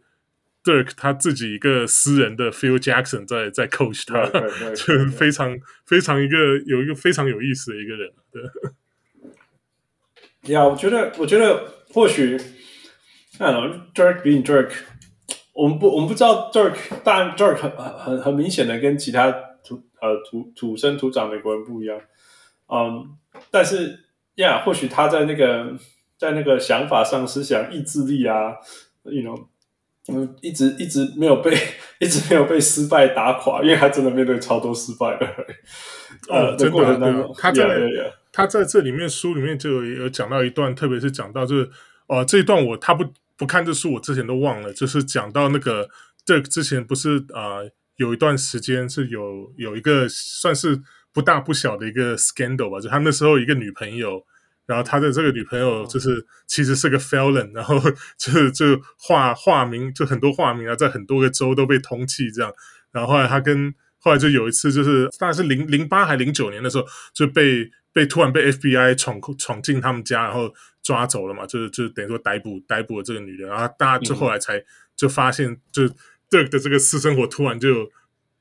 [0.63, 4.25] Dirk 他自己一个私人的 Phil Jackson 在在 coach 他，
[4.73, 8.09] 就非常非常一个有一个非常有意思的一个人。
[8.31, 8.41] 对，
[10.53, 12.39] 呀、yeah，我觉得我觉得或许
[13.39, 14.71] ，I don't know Dirk being Dirk，
[15.53, 19.33] 我们不我们不知道 Dirk，但 Dirk 很很很明显的跟其他。
[19.65, 21.97] 土呃土土生土长美国人不一样，
[22.67, 23.07] 嗯，
[23.49, 23.97] 但是
[24.35, 25.73] 呀，或许他在那个
[26.17, 28.55] 在那个想法上、思想、意志力啊
[29.05, 29.45] ，you know，
[30.11, 31.57] 嗯，一直一直没有被
[31.99, 35.25] 一直没有被失败打垮，因为他真的面对超多失败的。
[36.27, 38.13] 哦，真的，对他在 yeah, yeah, yeah.
[38.33, 41.63] 他在这里面书里面就有有讲到一段，特别是讲到就是
[42.07, 43.05] 哦、呃，这一段我他不
[43.43, 45.89] 不看这书，我之前都忘了，就是讲到那个
[46.25, 54.25] 这之前不是啊、呃，有一段时间是有有一个算是不大不小的一个 scandal 吧，就他那时候一个女朋友。
[54.65, 57.77] 然后他的这个女朋友就是其实是个 felon，然后
[58.17, 62.49] 就就化化名，就很多化名啊，在很多个州都被通缉这样。
[62.93, 70.53] 然后后来他跟后来就有一次，就是大概是零零八还零九年的时候，就被被突然被 FBI 闯闯进他们家，然后
[70.83, 73.47] 抓走了嘛，就是就等于说逮捕逮捕了这个女的。
[73.47, 74.63] 然后大家就后来才
[74.95, 75.83] 就发现，就
[76.29, 77.89] Dirk 的这个私生活突然就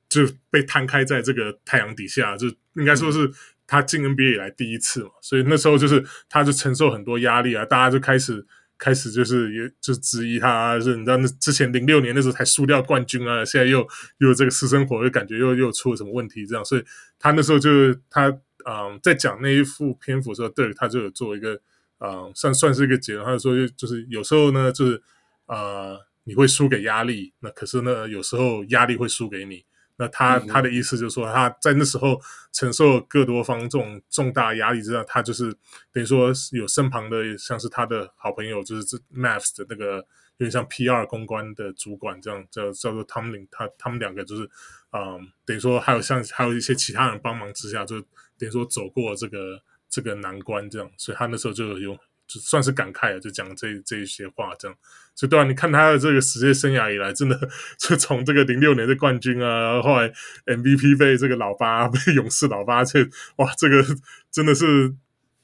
[0.09, 3.31] 就被摊开在这个太阳底下，就应该说是。
[3.65, 8.45] 他进 NBA 以来第一次嘛，所以那时候就是他就承受很多压力啊，大家就开始
[8.77, 13.79] 开始就是也就质疑他，啊，就是你知道那之前零六年那时候才输掉冠军啊，现在又
[14.19, 16.85] 又有这个私生活，又感觉又又出了什么问题这样，所以
[17.19, 18.29] 他那时候就是他
[18.67, 21.59] 嗯在讲那一副篇幅的时候，对他就有做一个
[22.05, 25.03] 嗯算算是一个结论，他就说就是有时候呢就是
[25.47, 29.65] 呃你会输给压力，那可是呢有时候压力会输给你。
[29.97, 35.53] 那他他的意思就是说，他在那时候承受各多方这种重大压力之下，他就是
[35.93, 39.97] 等于说有身旁的，像是他的好朋友，就是这 Mavs 的那个
[40.39, 44.51] 有点像 PR 公关的主管这样，叫叫做 Tomlin，他他们两个就是，
[44.93, 48.01] 嗯，等于说还有像还有一些其他人帮忙之下，就
[48.39, 49.63] 等于说走过这个
[49.93, 51.97] 这个难关这样，所以他那时候就有。
[52.29, 54.75] 就算是感慨啊，就讲这这一些话，这样，
[55.15, 57.39] 所以对啊，你看他的这个职业生涯以来，真的
[57.79, 60.11] 就从这个零六年的冠军啊，后来
[60.47, 63.01] MVP 被这个老八 被勇士老八，这
[63.37, 63.85] 哇，这个
[64.31, 64.95] 真的是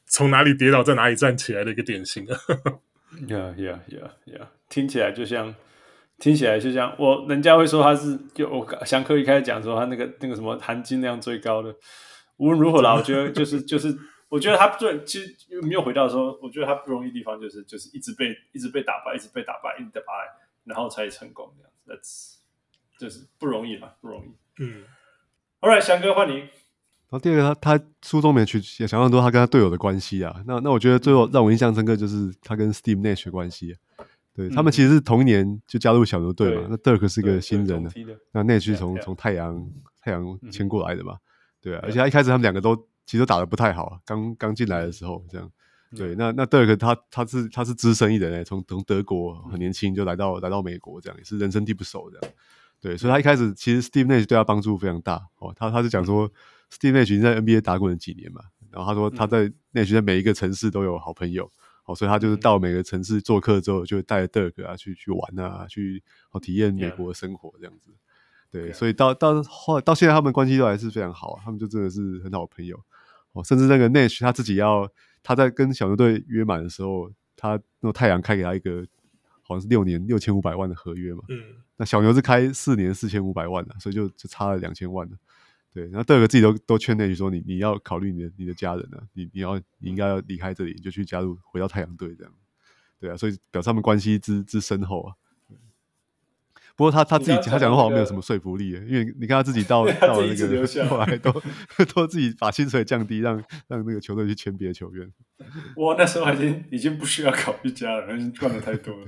[0.07, 2.41] 从哪里跌倒在哪里站起来的一个典型啊
[3.27, 5.55] ！Yeah, yeah, yeah, yeah，听起来就像
[6.19, 11.75] 听起来就像我人家会说他是就我祥哥一开始讲说他那个那个什么含金量最高的，
[12.39, 13.95] 无论如何啦，我觉得就是就是。
[14.29, 20.07] 我觉得他最其实没有回到说，我觉得他不容易的地方就是就是一直被一直被打败，一直被打败，一直打败，
[20.65, 22.39] 然后才成功这样子
[22.99, 24.63] ，That's 就是不容易嘛，不容易。
[24.63, 24.85] 嗯
[25.61, 26.41] ，All right，翔哥换你。
[26.41, 30.43] 然后第二个，他他书中没去也想很多他跟他队友的关系啊。
[30.47, 33.75] 那那我觉得最后让我印象深刻就是他跟 Steve Nash 的关系。
[34.35, 36.67] 对、嗯、他们其实是同一年就加入小牛队嘛。
[36.69, 37.91] 那 Dirk 是个新人呢，
[38.33, 39.71] 那 Nash 从从太阳
[40.03, 41.17] 太阳签过来的嘛。
[41.63, 42.88] 对啊，而且他一开始他们两个都。
[43.09, 45.51] 其实打的不太好，刚刚进来的时候这样，
[45.97, 52.35] 对，那那德克他他是他是资深一人诶，从从德国很年轻就来到来到美国，这样也是人生地不熟这样，
[52.83, 56.31] 对，所以他一开始其实 Steve Nash 对他帮助非常大哦，他他是讲说
[56.71, 61.51] Steve Nash 已经在 NBA 打滚了几年嘛，然后他说他在 Nash 在每一个城市都有好朋友，
[61.87, 67.91] 哦，所以他就是到每个城市做客之后，就带着德克啊去去玩啊，去哦体验美国的生活这样子，
[68.51, 72.79] 对，所以到到后来到现在他们关系都还是非常好，他们就真的是很好的朋友。
[73.33, 74.91] 哦，甚至那个 Nash 他自己要
[75.23, 78.87] 他在跟小牛队约满的时候，他那太阳开给他一个
[79.43, 81.23] 好像是六年六千五百万的合约嘛。
[81.29, 81.39] 嗯。
[81.77, 85.17] 那小牛是开四年四千五百万的，所以就就差了两千万了。
[85.73, 85.85] 对。
[85.85, 92.33] 然后德克自己都都劝 Nash 说：“你你要考虑你的你的家人啊，你你要你应该要离开这里，你就去加入回到太阳队这样。”
[92.99, 95.15] 对啊，所以表示他们关系之之深厚啊。
[96.79, 101.33] 不过他他自己他讲的话没有什么说服力，因为你看他自己到 到了那个后来 都
[101.93, 103.35] 都自己把薪水降低，让
[103.67, 105.13] 让那个球队去签别的球员。
[105.75, 109.07] 我那时候已经已经不需要考虑家了，已经赚的太多了。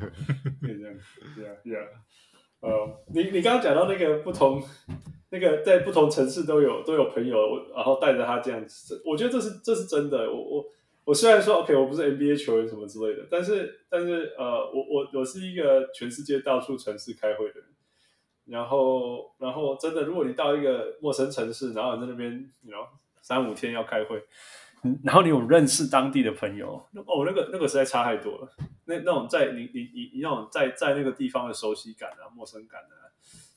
[0.61, 0.95] 可以这样
[1.39, 1.87] ，Yeah Yeah。
[2.59, 4.61] 呃，你你刚刚讲到那个不同，
[5.31, 7.37] 那个在不同城市都有都有朋友，
[7.77, 10.29] 然后带着他这样子，我觉得这是这是真的。
[10.29, 10.65] 我我。
[11.11, 17.65] 我虽然说 OK，我不是 NBA 球员什么之类的，但是但是呃，我我我是一个全世界到处城市开会的人，
[18.45, 22.89] 然后然后真的，如果你到一个陌生城市，然后在那边，你知道
[23.21, 24.23] 三五天要开会，
[25.03, 28.49] 然后你有认识当地的朋友，哦，那个那个实在差太多了。
[28.85, 33.11] 那那种在你你你你那种在在那个地方的熟悉感啊、陌生感啊、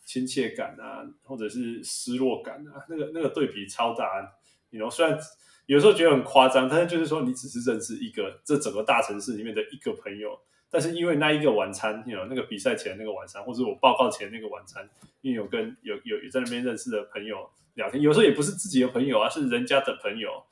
[0.04, 4.34] 亲切感啊，或者是失落感啊，那个那个对比超大。
[4.72, 5.20] 你 you know, 虽然。
[5.66, 10.38] 有时候觉得很夸张，但是就是说，你只是认识一个这整个大城市里面的一个朋友，
[10.70, 14.90] 但是因为那一个晚餐，有那个比赛前那个晚餐，或者我报告前那个晚餐，
[15.22, 20.44] 因为有跟有有在那边认识的朋友聊天，有时候也不是自己的朋友啊，是人家的朋友，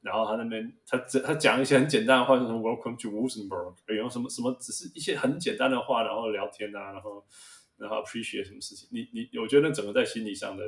[0.00, 7.24] 然后他那边他他讲一些很简单的话，就是什么 Welcome to Wilsonburg，有什么什么，只是一些很简单的话，然后聊天啊，然后
[7.76, 10.64] 然后 appreciate 什么事情，你你我觉得那整个在心理上的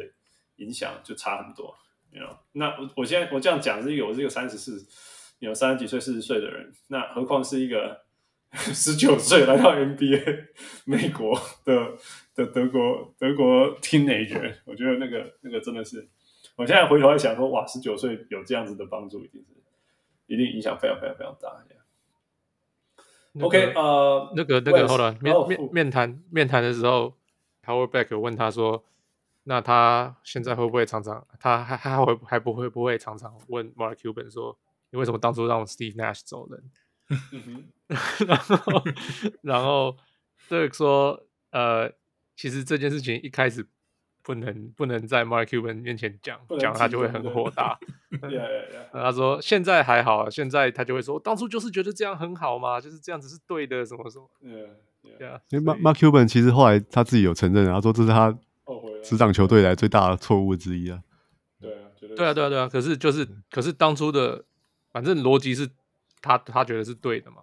[0.56, 1.74] 影响就差很多。
[2.10, 4.86] You know, 那我我现在我这样讲是一个我是一个三十四
[5.40, 8.00] 有三十几岁、四十岁的人，那何况是一个
[8.54, 10.46] 十九岁来到 NBA
[10.86, 11.92] 美国的
[12.34, 16.08] 的德国德国 teenager，我觉得那个那个真的是，
[16.56, 19.52] 我现在回头来想说，哇，十九岁有这样子的帮助，一定是
[20.26, 21.62] 一定影响非常非常非常大。
[23.32, 27.14] 那个、OK，呃，那个那个后来面、哦、面面谈面谈的时候
[27.64, 28.82] ，Howard Beck 问他说。
[29.48, 34.58] 那他现在会不会常常，他还还会还不会不会常常问 Mark Cuban 说，
[34.90, 36.62] 你为什么当初让 Steve Nash 走人？
[38.28, 38.82] 然后
[39.40, 39.96] 然后
[40.50, 41.90] Dirk 说，呃，
[42.36, 43.66] 其实这件事情一开始
[44.22, 47.78] 不能不能在 Mark Cuban 面前讲，讲他就会很火大。
[48.92, 54.28] 他说现在还好，现在他就会说，当初就是觉得这样很好嘛，就是这样子是对的，什么什么。
[55.18, 58.38] 对啊，因为 Mark Mark Cuban 其实后来他自己有承认，他说这是他。
[59.02, 61.00] 执掌球队来最大的错误之一啊！
[61.60, 62.68] 对啊，对啊，对啊，对啊。
[62.68, 64.44] 可是就是，可是当初的，
[64.92, 65.68] 反正逻辑是
[66.20, 67.38] 他他觉得是对的嘛。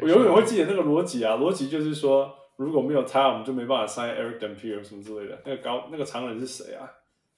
[0.00, 5.42] 我永远会记得那个逻辑啊，逻辑就是说，如果没有他，我们就没办法 sign Eric Dampier 什么之类的。
[5.44, 6.90] 那个高那个常人是谁啊？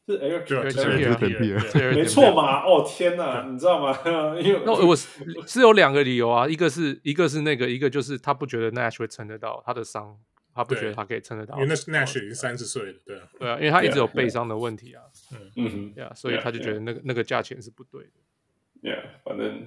[0.07, 2.63] 是 Eric Dampier，没错嘛？
[2.65, 3.99] 哦天哪，你知道吗？
[4.39, 5.09] 因为那我是
[5.47, 10.17] 是有两个理由啊，一个是一个是那个，一个就是他不觉得 Nash 会撑得到他的伤。
[10.55, 19.67] 他不觉得他可以撑得到，因为那是 Nash 已经三十岁了，对啊，对啊，因为他一直有背伤的问题啊，嗯嗯，对啊，所以他就觉得那个那个价钱是不对的，Yeah，反正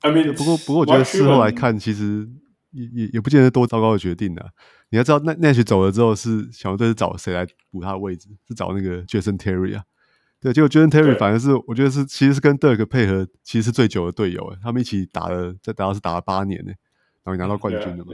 [0.00, 2.26] ，I mean，不过不过我觉得事后来看，其实
[2.70, 4.48] 也也也不见得多糟糕的决定啊。
[4.90, 8.28] 你要知道，那 Nash 走了之后，是小牛队是找谁来补他的位置？
[8.48, 9.84] 是找那个 Jason Terry 啊，
[10.40, 16.72] 对，结果 Jason Terry 反而是我觉得是其实是跟 Dirk 配合，其实是最久的队友，他们一起打了，在打是打了八年呢，
[17.24, 18.12] 然后也拿到冠军了嘛。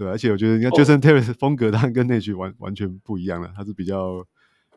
[0.00, 3.52] 对，而且我觉得，你看，Jason Terry 风格当然跟 Nash 完完全不一样了。
[3.54, 4.26] 他是比较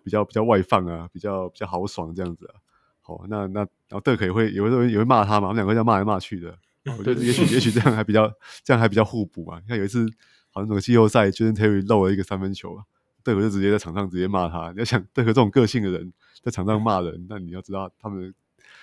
[0.04, 2.60] 比较比较外放啊，比较比较豪爽这样子啊。
[3.00, 6.58] 好，那那然后 Dirk 也会也会也会骂他嘛，我们两个这样骂来骂去的。
[6.98, 8.30] 我觉得也许也许这样还比较
[8.66, 9.62] 这样还比较互补嘛。
[9.62, 10.06] 你看有一次
[10.50, 12.84] 好像那个季后赛，Jason Terry 漏了一个三分球啊
[13.24, 14.74] ，Dirk 就直接在场上直接骂他。
[14.74, 16.12] 你要想 Dirk 这种个性的人
[16.44, 18.36] 在场上骂人，那你要知道他们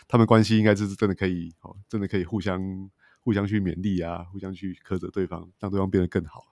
[0.08, 2.58] 他们关系应该就是真的可以哦，真的可以互相。
[3.22, 6.46] 互相去勉励啊，互相去苛责对方，让对方变得更好。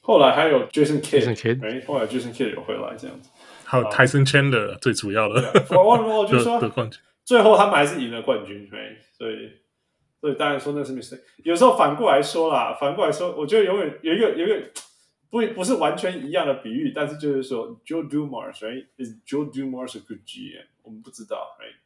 [0.00, 3.30] 后来还有 Jason Kidd，哎，后来 Jason Kidd 有回来这样子，
[3.64, 5.66] 还有 Tyson Chandler 最主要的。
[5.70, 6.58] 我我我就说，
[7.24, 8.66] 最后他们还是赢了冠军，
[9.12, 9.52] 所以
[10.18, 11.20] 所以当然说那是 mistake。
[11.44, 14.70] 有时候反过来说啦，反过来说，我觉得永远有一个有一个
[15.28, 20.64] 不不是完全一样的比喻，但是就是说 Joe Dumars，right？Is Joe Dumars a good GM？
[20.82, 21.76] 我们不知道，right？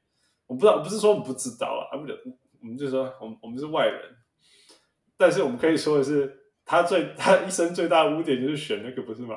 [0.47, 2.05] 我不知道，不是说我们不知道啊，不，
[2.61, 4.01] 我们就是说，我们我们是外人。
[5.23, 9.37] 但是我们可以说的是，他最他一生最大的污点就是选那个不是吗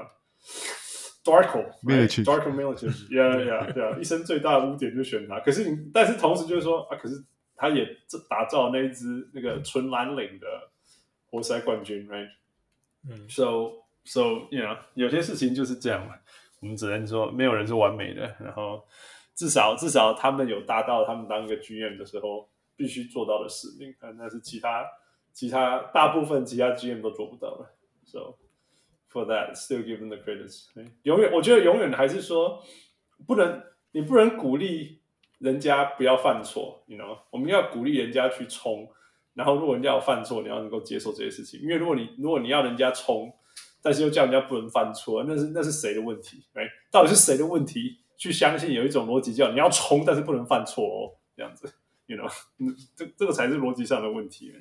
[1.24, 5.40] ？Darko，Darko Milicic，yeah yeah yeah，一生最大的污点就是选他。
[5.42, 7.24] 可是你，但是同时就是说啊，可是
[7.56, 7.86] 他也
[8.28, 10.48] 打造那一支那个纯蓝领的
[11.28, 12.30] 活塞冠军，right？
[13.08, 13.72] 嗯，so
[14.04, 16.16] so you know，有些事情就是这样嘛。
[16.62, 18.84] 我们只能说没有人是完美的，然后
[19.36, 24.84] 至少至少他们有达到他们当一个 GM 的时候必须做到的使命，但那是其他。
[25.36, 28.38] 其他大部分其他 GM 都做不到了，so
[29.12, 30.68] for that still give them the credits。
[31.04, 32.64] 永远，我觉得永远还是说，
[33.28, 35.02] 不能，你不能鼓励
[35.40, 38.90] 人家不要犯错，you know，我们要鼓励人家去冲，
[39.34, 43.30] 然后如果人家有犯错，你要能够接受这些事情，因为如果你如果你要人家冲，
[43.82, 46.46] 但是又叫人家不能犯错，那是那是谁的问题？
[46.54, 47.98] 哎，到底是谁的问题？
[48.18, 51.70] 去相信有一种逻辑叫你要冲，但是不能犯错哦，这样子
[52.06, 52.34] ，you know，
[52.96, 54.54] 这这个才是逻辑上的问题。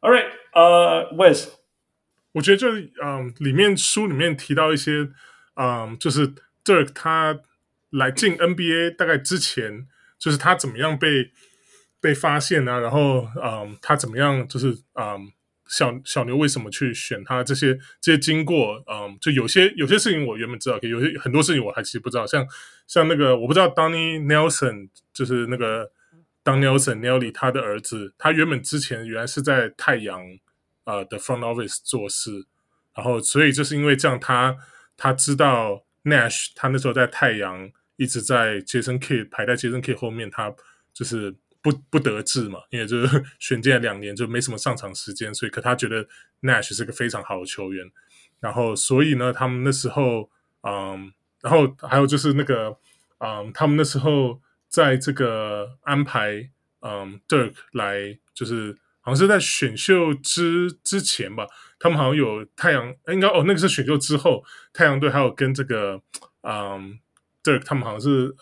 [0.00, 1.48] All right，呃、uh,，Wes，
[2.30, 5.08] 我觉得就是嗯，里面书里面提到一些，
[5.56, 6.32] 嗯，就是
[6.64, 7.40] Dirk 他
[7.90, 11.32] 来进 NBA 大概之前，就是他怎么样被
[12.00, 15.32] 被发现啊，然后嗯，他怎么样就是嗯，
[15.66, 22.46] 小小牛为什么去选他这些这些经过，嗯，就有些有些事情我原本知道，有些很多事情我还其实不知道，像
[22.86, 25.90] 像那个我不知道 Donny Nelson 就是那个。
[26.48, 30.18] 当 Nelson Nelly 他的儿子，他原本之前原来是在太阳
[30.84, 32.46] 呃的 front office 做事，
[32.94, 34.56] 然后所以就是因为这样他，
[34.96, 40.50] 他知道 Nash 他那时候在太阳一直在 Jason K 排在 Jason K 后面，他
[40.94, 46.02] 就是不不得志嘛，因为就是 选进来两年就没什么上场时间，所以可他觉得
[46.40, 47.84] Nash 是个非常好的球员，
[48.40, 50.30] 然后所以呢，他们那时候
[50.62, 51.12] 嗯，
[51.42, 52.74] 然后还有就是那个
[53.18, 54.40] 嗯，他们那时候。
[54.68, 56.50] 在这个安排，
[56.80, 61.46] 嗯，Dirk 来就是好像是在选秀之之前吧，
[61.78, 66.02] 他们好像有太阳，应该哦，那个是选秀之后，太阳队还有跟这个，
[66.42, 66.98] 嗯
[67.42, 68.34] ，Dirk 他们好像是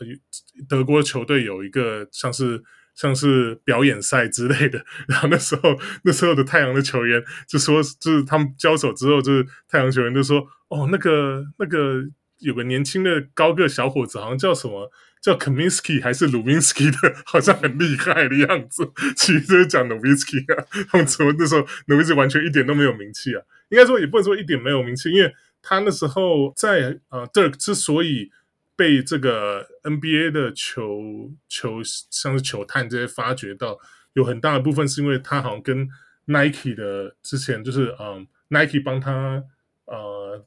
[0.69, 2.63] 德国球队有一个像是
[2.95, 4.85] 像是表演赛之类的。
[5.07, 12.03] 然后那时候那时候的太阳的球员就说，就是他们交手之后，就是太阳球员就说：“哦，那个那个
[12.39, 14.91] 有个年轻的高个小伙子，好像叫什么？”
[15.27, 18.93] 叫 Kaminsky 还是 Lubinsky 的， 好像很厉害的样子。
[19.17, 23.43] 其实讲 Nowitzki 啊， 他们说那时候 Nowitzki 完全一点都没有名气啊。
[23.71, 28.31] 应该说也不能说一点没有名气，因为他那时候在呃，Dirk 之所以
[28.77, 33.81] 被这个 NBA 的球球像是球探这些发掘到，
[34.13, 35.89] 有很大的部分是因为他好像跟
[36.27, 39.43] Nike 的之前就是嗯，Nike 帮他
[39.87, 40.47] 呃。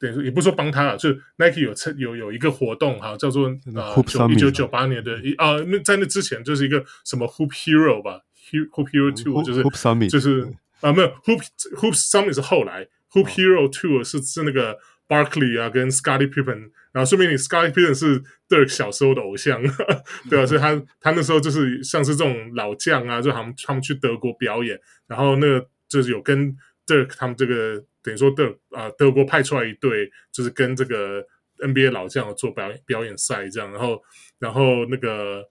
[0.00, 8.20] 也不是说帮他了，就 Nike 有有有一个活动哈，叫做呃一九九八年的一啊，那在那之前就是一个什么 Hoop Hero 吧
[8.50, 10.46] ，Hoop Hero Two 就是 Hoop Summit 就是
[10.80, 11.42] 啊没有 Hoop
[11.76, 14.76] Hoop Summit 是后来 Hoop Hero Two 是是那个
[15.08, 19.62] Barkley 啊跟 Scottie Pippen，然后说明你 Scottie Pippen 是 Dirk 小时候的偶像，
[20.28, 26.56] 对啊，所以他他那时候就是像是这种老将啊，就他们他们去德国表演，然后那个就是有跟
[26.86, 27.84] Dirk 他们这个。
[28.04, 31.26] 等于说德啊，德国派出来一队，就是跟这个
[31.56, 34.02] NBA 老将做表演表演赛这样，然后
[34.38, 35.42] 然后那个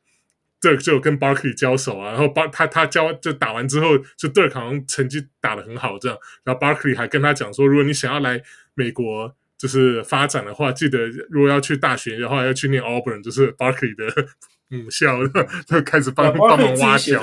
[0.61, 8.39] Dirk 就跟 Barkley 交手啊，然后巴他他交就打完之后，就 Dirk 好像成绩打得很好这样，然后 Barkley 还跟他讲说，如果你想要来
[8.75, 14.27] 美国就是发展的话，记得如果要去大学的话，要去念 Auburn，就是 Barkley 的
[14.73, 15.17] 母校，
[15.65, 17.21] 就开始帮帮忙挖角。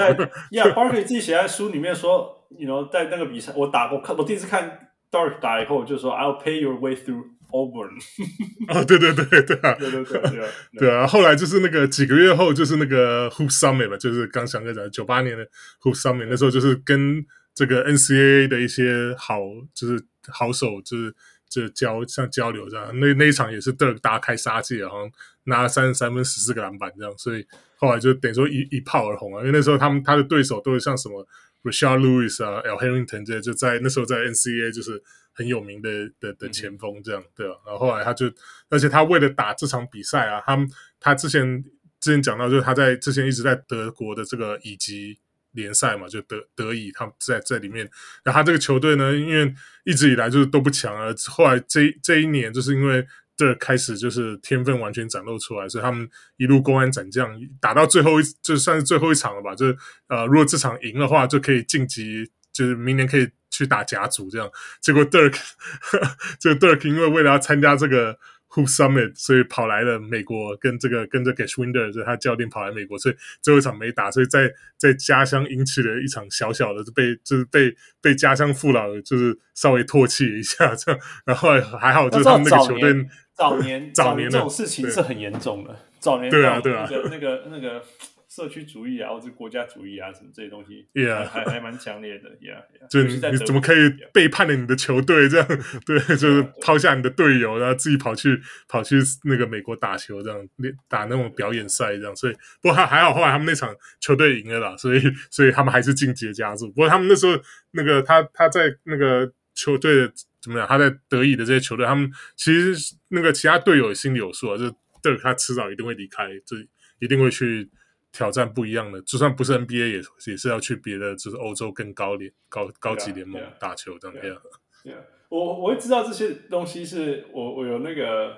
[0.51, 4.87] 呀，Barkley 自己写在书里面说，you know，在那个比赛我打过，看我第一次看。
[5.13, 7.99] Dark 打以后就说 "I'll pay your way through Auburn"。
[8.73, 10.49] 啊，对对对对啊，对对对对啊，
[10.79, 11.05] 对啊。
[11.05, 15.45] 后来就是那个几个月后，就是那个 Hoop Summit 吧，就是刚翔哥讲九八年的
[15.83, 19.41] Hoop Summit，那时候就是跟这个 NCAA 的一些好
[19.75, 21.13] 就是好手就是
[21.49, 22.97] 就交像交流这样。
[23.01, 25.11] 那那一场也是 Dirk 大开杀戒，好像
[25.51, 27.47] 拿了三十三分十四个篮板这样，所以
[27.77, 29.41] 后来就等于说一一炮而红啊。
[29.41, 31.27] 因为那时候他们他的对手都是像什么。
[31.63, 37.53] Rashard Lewis 啊，Al Harrington 这些就在那时候在 NCAA 就是很有名的的的前锋这样，对啊？
[37.67, 38.33] 然后后来他就，
[38.71, 40.67] 而且他为了打这场比赛啊，他们
[40.99, 41.63] 他之前
[42.01, 45.19] 之前讲到，就是他在之前一直在德国的这个乙级
[45.53, 47.85] 联赛嘛，就德德乙，他们在在里面。
[48.25, 53.07] 然后他这个球队呢，因为一直以来就是都不强啊，后来这这一年就是因为。
[53.41, 59.55] 这开始就是天分完全展露出来，所以他们一路公安斩将，打到最后一就算是最后一场了吧。
[59.55, 59.75] 就是
[60.09, 64.51] 呃，如果这场赢的话，就可以晋级，就是明年可以去打甲组这样。
[64.83, 65.41] 结果 Dirk，
[66.39, 68.19] 这个 Dirk 因为为了要参加这个。
[68.51, 87.41] Hoop Summit，所以跑来了美国，跟这个跟着 Geschwinders，就是他教练跑来美国，所以最后一场没打，所以在在家乡引起了一场小小的被就是被被家乡父老就是稍微唾弃一下这样，然后还好就是他们那个球队早年 早年这种事情是很严重的，早年对啊对啊那个那个。
[87.51, 87.83] 那个
[88.31, 95.47] 社区主义啊，或者国家主义啊，什么这些东西，Yeah，还还蛮强烈的，Yeah，, yeah 就你怎么可以背叛了你的球队 这样？
[95.85, 100.49] 对，就是抛下你的队友，然后自己跑去跑去那个美国打球，这样
[100.89, 102.15] 打那种表演赛这样。
[102.15, 106.69] 所以，不过还还好，后来他们那场球队赢了啦，所以所以他们还是晋级加入。
[106.69, 107.37] 不过他们那时候
[107.73, 110.09] 那个他他在那个球队
[110.41, 110.69] 怎么样？
[110.69, 114.73] 他在德乙的这些球队，他们其实那个其他队友心里有数啊，就
[115.03, 116.57] 对他迟早一定会离开，就
[117.01, 117.69] 一定会去。
[118.13, 124.17] 挑战不一样的，就算不是 NBA，也也是要去别的，就是欧洲更高联高高级联盟打球这样。
[124.17, 124.39] Yeah,
[124.85, 124.93] yeah.
[124.93, 125.03] Yeah.
[125.29, 128.37] 我我会知道这些东西是，我我有那个，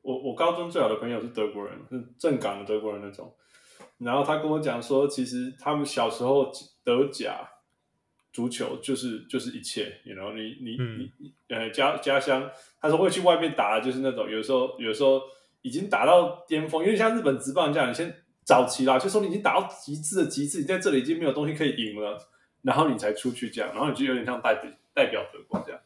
[0.00, 3.34] 我我高中最好的朋友是德国人，是正港的德国人那种。
[3.98, 6.52] 然后他跟我讲说，其实他们小时候
[6.84, 7.48] 德甲
[8.32, 12.48] 足球就是就是一切，you know，你你你、嗯、呃家家乡，
[12.80, 15.20] 他说会去外面打，就是那种有时候有时候
[15.62, 18.20] 已经打到巅峰，因为像日本职棒这样，你先。
[18.44, 22.18] 早期啦，就说你已经打到极致的极致，你在这里已经没有东西可以赢了，
[22.62, 25.80] 然后你才出去这样，然后你就有点像代表代表德国这样，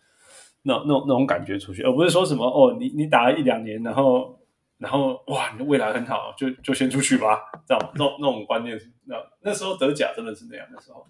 [0.63, 4.41] 那那那种感觉出去，而不是说什么哦，你你打了一两年，然后
[4.79, 11.07] 然后哇，你的未来很好，就就先出去吧，这样那那种观念，那那时候德甲真的是那样的时候。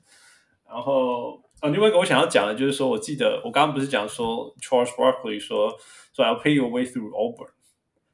[0.69, 5.75] 然后啊，另外一个我想要讲的就是说，我记得我刚刚不是讲说 Charles Barkley 说
[6.13, 7.49] 说 I'll pay your way through Auburn，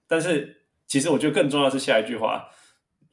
[0.07, 2.49] 但是其实我觉得更重要是下一句话。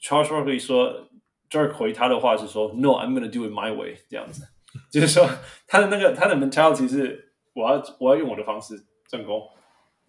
[0.02, 1.08] Charles Barkley 说
[1.50, 4.48] ，Dirk 回他的话是说，No，I'm gonna do it my way，这样子，
[4.90, 5.30] 就是说
[5.68, 9.42] 他的那个他的 mentality 是我要我要用我的方式成功，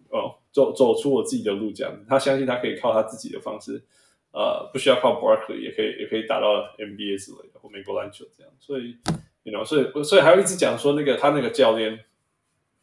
[0.09, 2.05] 哦，走走出我自己的路这样子。
[2.09, 3.83] 他相信他可以靠他自己的方式，
[4.31, 8.51] 呃，不需要靠 Barkley 也可以也可以打到 NBA 之类的或美国篮球这样。
[8.59, 8.97] 所以
[9.43, 12.05] ，you know，所以所以还有一直讲说那个他那个教练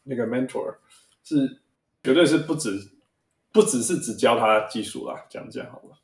[0.03, 0.75] 那个 mentor
[1.23, 1.61] 是
[2.03, 2.71] 绝对是不止
[3.51, 5.97] 不只是只教他技术啦，这样这样好了。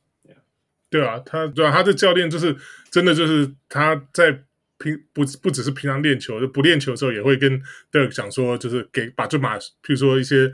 [0.90, 2.56] 对啊，他对啊，他的教练就是
[2.90, 4.32] 真的就是他在
[4.78, 7.62] 平不不只是平常练球，就不练球的时候也会跟
[7.92, 10.54] Dirk 讲说，就是给把就把，譬如说一些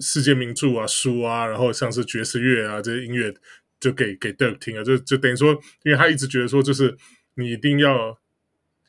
[0.00, 3.34] 世界名著啊、书啊，然后像是爵士乐啊这些音乐，
[3.78, 6.96] 就给给 Dirk 听啊，就就等于说，因为他一直觉得说，就是
[7.34, 8.18] 你一定要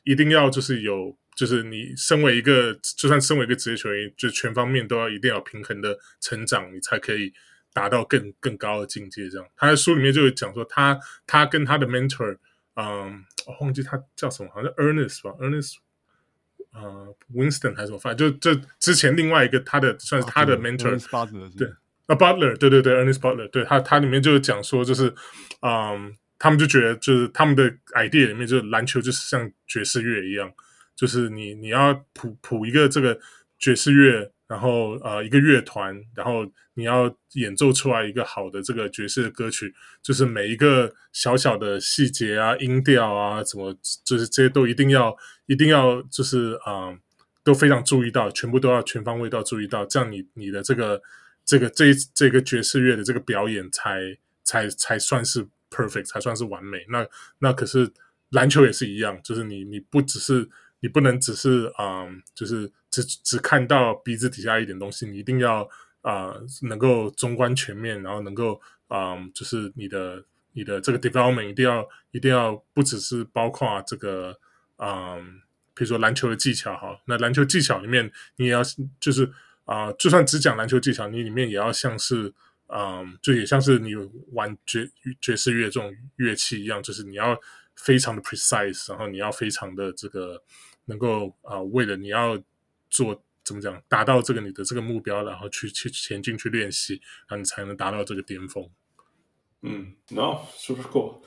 [0.04, 7.34] 一定要就是有，就是你身为一个，就算身为一个职业球员，就全方面都要一定要平衡的成长，你才可以。
[7.76, 9.46] 达到更更高的境界，这样。
[9.54, 10.94] 他在书里面就会讲说他，
[11.26, 12.38] 他他跟他的 mentor，
[12.74, 15.74] 嗯，我忘记他叫什么，好像 Ernest 吧，Ernest，
[16.72, 21.68] 呃，Winston 还是什么，反正就这之前另外一个他的算是他的 mentor，、啊、对，
[22.06, 25.12] 啊，Butler，对对对，Ernest Butler，对他他里面就讲说，就是，
[25.60, 30.50] 嗯，他们就觉得就是他们的 idea 里面，就是篮球就是像爵士乐一样，
[30.96, 33.20] 就是你你要谱谱一个这个
[33.58, 34.32] 爵士乐。
[34.48, 45.16] 然后呃，一个乐团，然后你要演奏出来一个好的这个爵士的歌曲，就是每一个小小的细节啊、音调啊，怎么就是这些都一定要
[45.46, 46.96] 一定要就是啊、
[47.42, 51.02] 都非常注意到，全部都要全方位都要注意到，这样你你的这个
[51.44, 56.86] 这个这这个爵士乐的这个表演才才才算是 perfect，才算是完美。
[56.90, 57.04] 那
[57.40, 57.90] 那可是
[58.30, 60.48] 篮球也是一样，就是你你不只是。
[60.86, 65.68] 你不能只是啊、就是只只看到鼻子底下一点东西，你一定要
[66.02, 66.32] 啊、
[66.62, 74.38] 能够中观全面，然后能够啊、就是你的你的这个 development 一定要一定要不只是包括这个
[74.76, 75.16] 啊、
[75.74, 78.62] 比如说篮球的技巧哈，那篮球技巧里面你也要
[79.00, 79.28] 就是
[79.64, 82.32] 啊、就算只讲篮球技巧，你里面也要像是
[82.68, 83.90] 啊、就也像是你
[84.34, 84.88] 玩爵
[85.20, 87.36] 爵士乐这种乐器一样，就是你要。
[87.78, 90.42] 非常的 precise，然后你要非常的这个
[90.86, 92.36] 能够啊、呃，为了你要
[92.90, 96.94] 做怎么讲，达到这个你的这个目标，然后去去前进去练习，
[97.28, 98.68] 然后你才能达到这个巅峰。
[99.62, 101.18] 嗯，no super cool。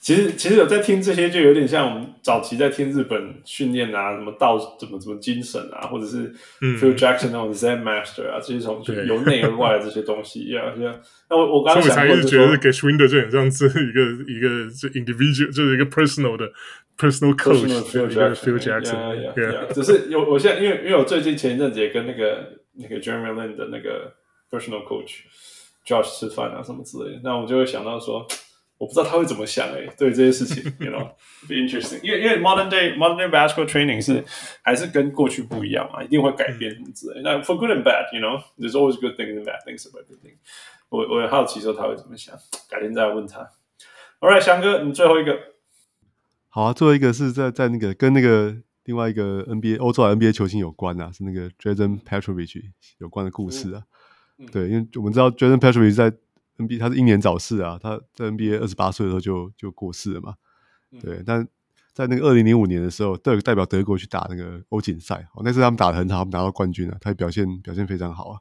[0.00, 10.74] 其实其实有在听这些，就有点像我们早期在听日本训练啊，什么道怎么怎么精神啊，或者是 Phil Jackson 那种 Zen Master 啊，这些从由内而外的这些东西，一样。
[11.28, 16.50] 那我我刚刚才一直觉得 Geschwinder 就很像是一个一个是 individual，就是一个 personal 的
[17.00, 17.66] personal coach
[18.36, 19.64] Phil Jackson，对啊。
[19.72, 24.12] 只是有我现在因为因为我最近前一阵子也跟那个那个 Jeremy Lin 的那个
[24.50, 25.20] personal coach
[25.86, 28.26] Josh 吃饭啊什么之类的，那我就会想到说。
[28.80, 34.24] 我不知道他会怎么想诶、欸，对这些事情，you know，be interesting，因为因为 modern day modern day basketball training 是
[34.62, 37.20] 还是跟过去不一样嘛，一定会改变什么之类。
[37.20, 40.38] 那 for good and bad，you know，there's always good things and bad things about everything。
[40.88, 42.34] 我我也好奇说他会怎么想，
[42.70, 43.40] 改天再问他。
[44.20, 45.38] All right，翔哥，你最后一个。
[46.50, 52.62] 好啊，最后一个是在在那个跟那个另外一个 NBA 欧洲 NBA 球星有关啊，是那个 Jason Petrovic
[52.98, 53.84] 有关的故事啊。
[54.38, 56.12] 嗯、对，因为我们知道 Jason Petrovic 在。
[56.60, 60.34] NBA 他是英年早逝啊，他在 NBA 二十八岁的时候就就过世了嘛。
[61.00, 61.48] 对，嗯、但
[61.94, 68.38] 在那个二零零五年的时候，德代表德国去打那个欧锦赛，哦，那次他们打的很好，他们拿到冠军了，他表现表现非常好啊。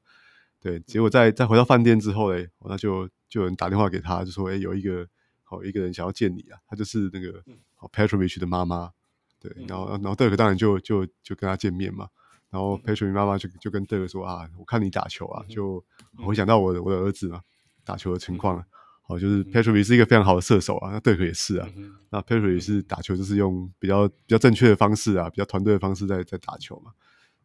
[0.59, 5.07] 对，结果在在回到饭店之后嘞，那就就有人打电话给他，就说：“哎，有一个
[5.43, 7.41] 好一个人想要见你啊。”他就是那个
[7.79, 8.91] 好 Petrovic 的妈妈。
[9.39, 12.07] 对，然后然后德克当然就就就跟他见面嘛。
[12.51, 15.83] 然后 Petrovic 妈妈就就跟德克说：“啊，我看你打球啊，就
[16.27, 17.41] 我想到我的我的儿子嘛。”
[17.85, 18.63] 打球的情况，
[19.01, 21.67] 好，就是 Petrovic 是一个非常好的射手啊，那队友也是啊。
[22.11, 26.91] 那 Petrovic 是打球就是用比较比较正确的方式啊，比较团队的方式在在打球嘛。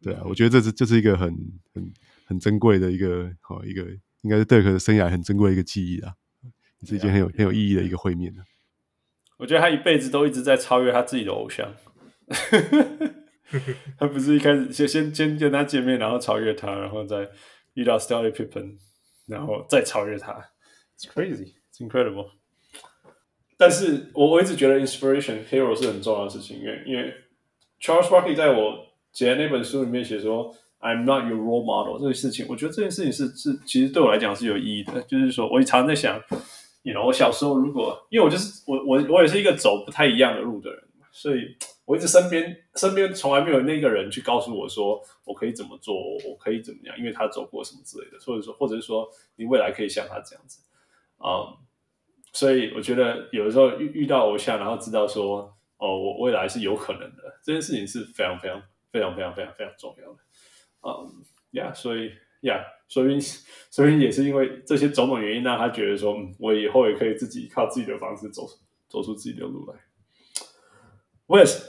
[0.03, 1.35] 对啊，我觉得这是这是一个很
[1.73, 1.91] 很
[2.25, 3.81] 很珍贵的一个好一个，
[4.21, 6.13] 应该是队友的生涯很珍贵的一个记忆啊，
[6.83, 8.31] 是一件很有很有意义的一个会面。
[9.37, 11.73] 我觉得他一辈子都一直在超越他自己的偶像，
[13.99, 17.29] 他不是一开始先先先跟他见面，然后超越他，然后再
[17.73, 18.77] 遇到 Scottie Pippen。
[19.27, 20.33] 然后再超越他
[20.95, 22.27] ，It's crazy, It's incredible。
[23.57, 27.11] 但是我我一直觉得 inspiration hero 是很重要的事情，因为因为
[27.81, 35.01] Charles Barkley 在我写的那本书里面写说 I'm not your role model 这个事情，我觉得这件事情是是其实对我来讲是有意义的。
[35.01, 36.21] 就是说，我常常在想
[36.85, 41.57] ，you know，我小时候如果因为我就是我我我也是一个走不太一样的路的人，所以。
[41.87, 45.93] 我一直身边身边从来没有那个人去告诉我说我可以怎么做，
[46.27, 50.63] 我可以怎么样，因为他走过什么之类的，或者说或者是说你未来可以像他这样子，
[51.19, 51.55] 嗯，
[52.33, 58.59] 所以我觉得有的时候遇遇到偶像，然后知道说哦，我未来是有可能的，这件事情是非常非常
[58.91, 60.17] 非常非常非常非常重要的，
[60.81, 62.11] 嗯，呀，所以
[62.45, 63.19] 呀，所以
[63.69, 68.47] 所以也是因为这些种种原因，让他觉得说，嗯，我以后也可以自己靠自己的方式走
[68.87, 69.75] 走出自己的路来。
[71.27, 71.61] Wes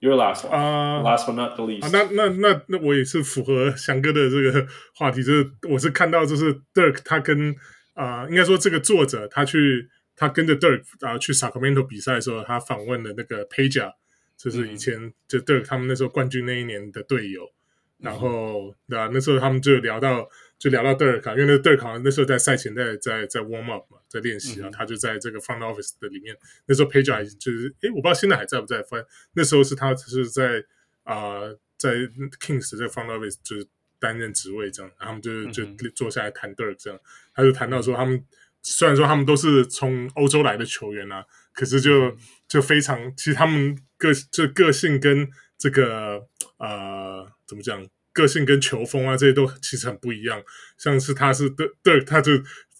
[0.00, 0.50] Your last one.
[0.50, 1.84] Uh, last but not the least.
[1.84, 7.54] 啊，那那那那我也是符合翔哥的这个话题，就是我是看到就是 Dirk 他跟
[7.92, 13.92] 啊、呃，应该说这个作者他去他跟着 Dirk 啊去 Sacramento 比赛的时候，他访问了那个 Peja，
[14.38, 17.52] 就是以前就 Dirk 他们那时候冠军那一年的队友。
[18.00, 20.26] 然后对啊，那时候他们就聊到
[20.58, 26.34] 就聊到德尔卡因为那 Dirk 好像那时候在赛前在在在 warm up 嘛，在练习啊，嗯、他就在这个 front office 的里面。
[26.66, 30.64] 那时候 Page 还就是诶，我不知道现在还在不在，反正那时候是他是在
[31.02, 31.94] 啊、呃、在
[32.40, 33.66] Kings 这个 front office 就是
[33.98, 36.98] 担任职位这样，然后他们就就坐下来谈 Dirk 这样，
[37.34, 38.24] 他就谈到说他们
[38.62, 42.16] 虽然说他们都是从欧洲来的球员啊，可是就
[42.48, 45.28] 就非常其实他们个就个性跟
[45.58, 46.26] 这个
[46.56, 47.30] 呃。
[47.50, 47.84] 怎么讲？
[48.12, 50.40] 个性跟球风啊，这些都其实很不一样。
[50.78, 52.32] 像是他是 Dirk，他就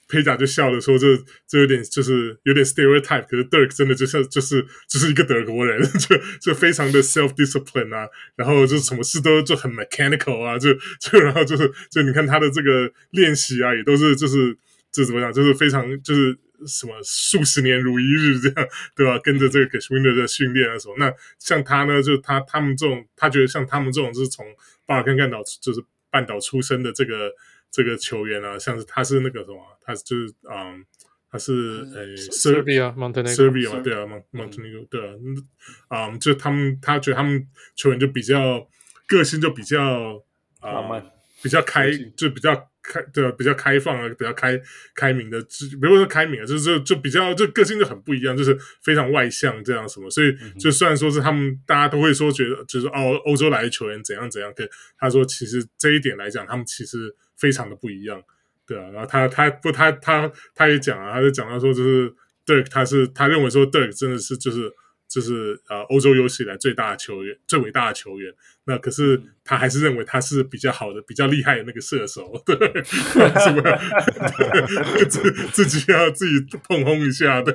[0.09, 14.57] Peja 就笑着说这：“这这有点就是有点 stereotype。”可是 Dirk 真的就像就是就是一个德国人， 就就非常的 self discipline 啊，然后就什么事都就很 mechanical 啊，就就然后就是就你看他的这个练习啊，也都是就是
[14.93, 16.39] 这怎么讲，就是非常就是。
[16.67, 19.19] 什么数十年如一日这样，对吧？
[19.19, 20.97] 跟着这个 Geschwindel 的训练的时候。
[20.97, 24.47] 那像他呢，就他他们这种，他觉得像他们这种，就是从
[24.87, 27.33] 巴尔干半岛就是半岛出生的这个
[27.71, 30.85] 这个球员啊，像是他是那个什么，他就是嗯，
[31.31, 31.53] 他是
[31.95, 35.07] 呃 Serbia Montenegro Serbia 对啊，Montenegro 对
[35.89, 38.69] 啊，嗯，就他们他觉得他们球员就比较
[39.07, 40.23] 个性就比较
[40.61, 41.03] 啊，
[41.43, 42.70] 比较开就比较。
[42.83, 44.61] 开对比较开放啊，比较开
[44.95, 54.69] 开明的，比如说开明啊，就是就就比较就个性就很不一样，就是非常外向这样什么，所以就虽然说是他们大家都会说觉得就是哦欧洲来的球员怎样怎样，可
[54.99, 58.23] 他说其实这一点来讲，他们其实非常的不一样，
[58.67, 62.13] 对啊，然后他他不他他他也讲啊，他就讲到说就是
[62.47, 64.73] Dirk 他是他认为说 Dirk 真的是就是。
[65.11, 68.33] 就是呃，欧洲有史以来最大的球员，最伟大的球员。
[68.67, 73.61] 那可是他还是认为他是比较好的、比较厉害的那个射手， 对，是不
[74.99, 75.07] 是？
[75.07, 77.53] 自自己要自己碰轰一下的。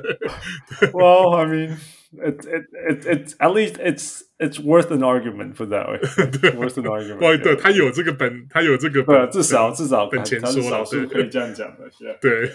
[0.92, 1.78] Well, I mean,
[2.12, 6.00] it it it it's at least it's it's worth an argument for that way.
[6.52, 7.42] Worth an argument.
[7.42, 11.88] 对，他有这个本，他有这个本，至少至少本钱说了，是可以这样讲的，
[12.20, 12.50] 对。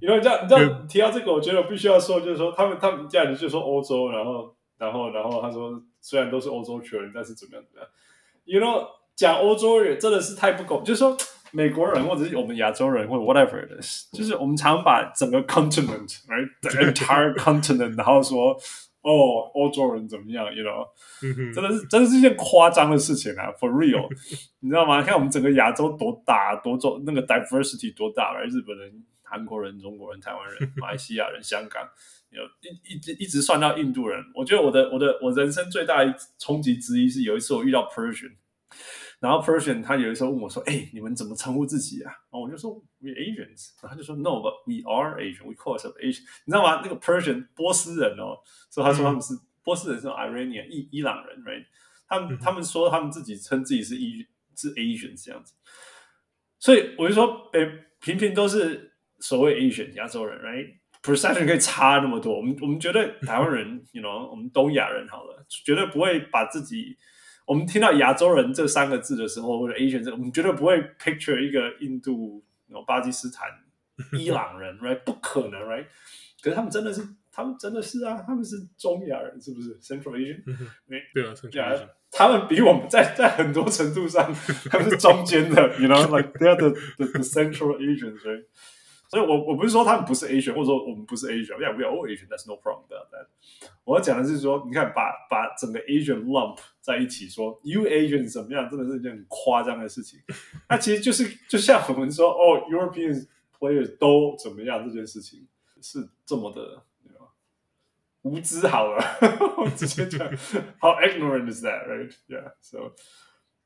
[0.00, 7.90] 因为这样，你知道提到这个，我觉得我必须要说，就是说他们他们这样子就说欧洲，然后然后然后他说，虽然都是欧洲球员，但是怎么样怎么样
[8.44, 11.16] ，you know 讲欧洲人真的是太不公，就是说
[11.52, 18.56] 美国人或者是我们亚洲人或者 whatever it is，就是我们常把整个 continent，right，the entire continent，然后说
[19.02, 20.86] 哦欧洲人怎么样，you know，
[21.54, 24.08] 真的是真的是一件夸张的事情啊，for real，
[24.60, 25.02] 你知道吗？
[25.02, 29.04] 看我们整个亚洲多大，多种那个 diversity 多大，而日本人。
[29.28, 31.86] 韩国人、中国人、台湾人、 马来西亚人、香港，
[32.30, 34.22] 有一一直一直算到印度人。
[34.34, 38.36] 我觉得我的我的我人生最大的冲击之一是有一次我遇到 Persian，
[39.18, 45.46] 然后 Persian 他有一次问我说：“哎、欸，你们怎么称呼自己啊？”然后我就说：“We Asians。”然后他就说：“No，but we are Asian.
[45.46, 46.82] We call ourselves Asian。”你知道吗？
[46.84, 48.38] 那个 Persian 波斯人哦，
[48.70, 51.64] 所以他说他们是、嗯、波斯人是 Iranian 伊伊朗人，right？
[52.06, 54.24] 他们、嗯、他们说他们自己称自己是伊
[54.54, 55.54] 是 Asian 这样子，
[56.58, 57.60] 所以我就说，哎，
[58.00, 58.92] 平平都是。
[59.20, 62.36] 所谓 Asian 亚洲人，right？perception 可以差那么多。
[62.36, 66.96] 我们我们觉得台湾人，you know，我们东亚人好了，绝对不会把自己。
[67.46, 72.44] 我们听到亚洲人这三个字的时候，或者 Asian 这个，我们绝对不会 picture 一个印度、
[72.86, 73.48] 巴基斯坦、
[74.18, 74.98] 伊朗人，right？
[75.04, 75.86] 不可能，right？
[76.42, 80.42] 可是他们真的是，他们真的是啊，他们是中亚人，是不是？Central Asian？
[81.14, 81.88] 对啊，Central Asian。
[82.10, 84.34] 他们比我们在在很多程度上，
[84.70, 88.44] 他们是中间的，you know，like they are the the, the Central Asians，right？
[89.08, 93.28] 所以我我不是说他们不是 Asian，或者说我们不是 Asian，yeah we all Asian？That's no problem about that。
[93.84, 100.20] 我要讲的是说，你看把把整个 Asian lump 在一起说，You Asian 怎么样，真的是一件很夸张的事情。
[100.68, 103.26] 那其实就是就像我们说哦，European
[103.58, 105.46] players 都怎么样这件事情
[105.80, 106.82] 是这么的
[108.22, 109.00] 无知好了，
[109.56, 110.28] 我直接讲
[110.80, 112.12] How ignorant is that, right?
[112.26, 112.92] Yeah, so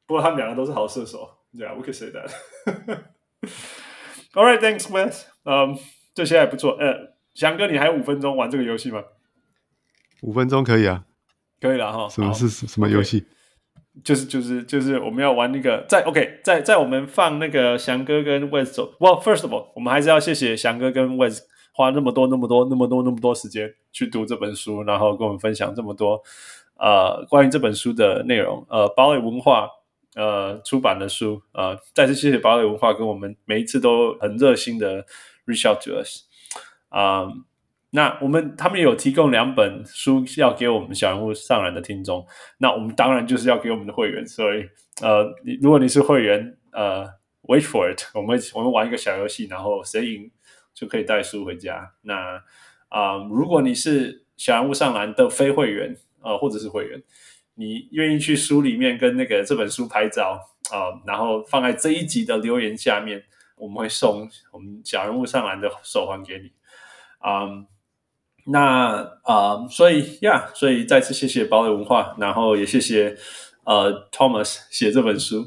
[0.05, 2.30] 不过他们两个都是好射手，Yeah, we can say that.
[4.34, 5.24] All right, thanks, Wes.
[5.45, 5.76] 嗯，
[6.14, 6.72] 这些还不错。
[6.72, 9.03] 呃，翔哥，你还有五分钟玩这个游戏吗？
[10.22, 11.05] 五分钟可以啊，
[11.61, 12.09] 可以了哈。
[12.09, 13.24] 什么是什么游戏？
[14.05, 18.95] 就是就是就是我们要玩那个，在 OK，在在我们放那个翔哥跟 Wes 走。
[18.99, 21.41] Well, first of all，我们还是要谢谢翔哥跟 Wes
[21.72, 26.22] 花那么多那么多那么多那么多时间去读这本书，然后跟我们分享这么多
[26.78, 28.64] 呃关于这本书的内容。
[28.68, 29.68] 呃，堡垒文化。
[30.15, 35.05] 呃，出版的书，呃，再次谢谢堡垒文化跟我们每一次都很热心的
[35.47, 36.25] reach out to us，
[36.89, 37.29] 啊、
[37.91, 42.27] 那我们他们有提供两本书要给我们小人物上篮的听众，
[42.59, 44.69] 那我们当然就是要给我们的会员，所以
[45.01, 45.33] 呃，
[45.63, 47.05] 如果你是会员，呃
[47.43, 50.31] ，wait for it，我们我们玩一个小游戏，然后谁赢
[50.75, 51.93] 就可以带书回家。
[52.03, 52.43] 那
[52.89, 57.01] 啊、如果你是小人物上篮的非会员，呃，或者是会员，
[57.61, 60.41] 你愿意去书里面跟那个这本书拍照
[60.71, 63.23] 啊、呃，然后放在这一集的留言下面，
[63.55, 66.51] 我们会送我们小人物上篮的手环给你。
[67.19, 67.45] 啊、
[68.47, 73.15] 那啊、呃，所以呀所以再次谢谢堡垒文化，然后也谢谢
[73.65, 75.45] 呃 Thomas 写这本书，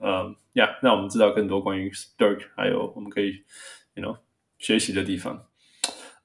[0.00, 3.44] 呃呀让我们知道更多关于 Dirk，还有我们可以
[3.94, 4.18] you know
[4.58, 5.48] 学习的地方。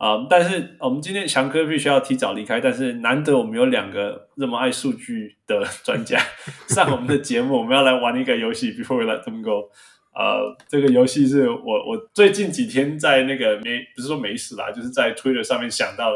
[0.01, 6.19] 啊、呃，但是我们今天强哥必须要提早离开，但是难得我们有两个这么爱数据的专家
[6.69, 9.69] 上我们的节目，我们要来玩一个游戏，Before we let them go。
[10.15, 16.13] 呃，这个游戏是我我最近几天在那个没不是说没事啦，就是在 Twitter 上面想到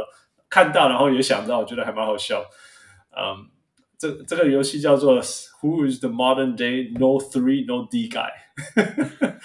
[0.49, 2.43] 看到，然后也想到，我觉得还蛮好笑。
[3.15, 3.37] 嗯、呃，
[3.99, 5.21] 这这个游戏叫做
[5.61, 8.31] Who is the modern day No Three No D guy？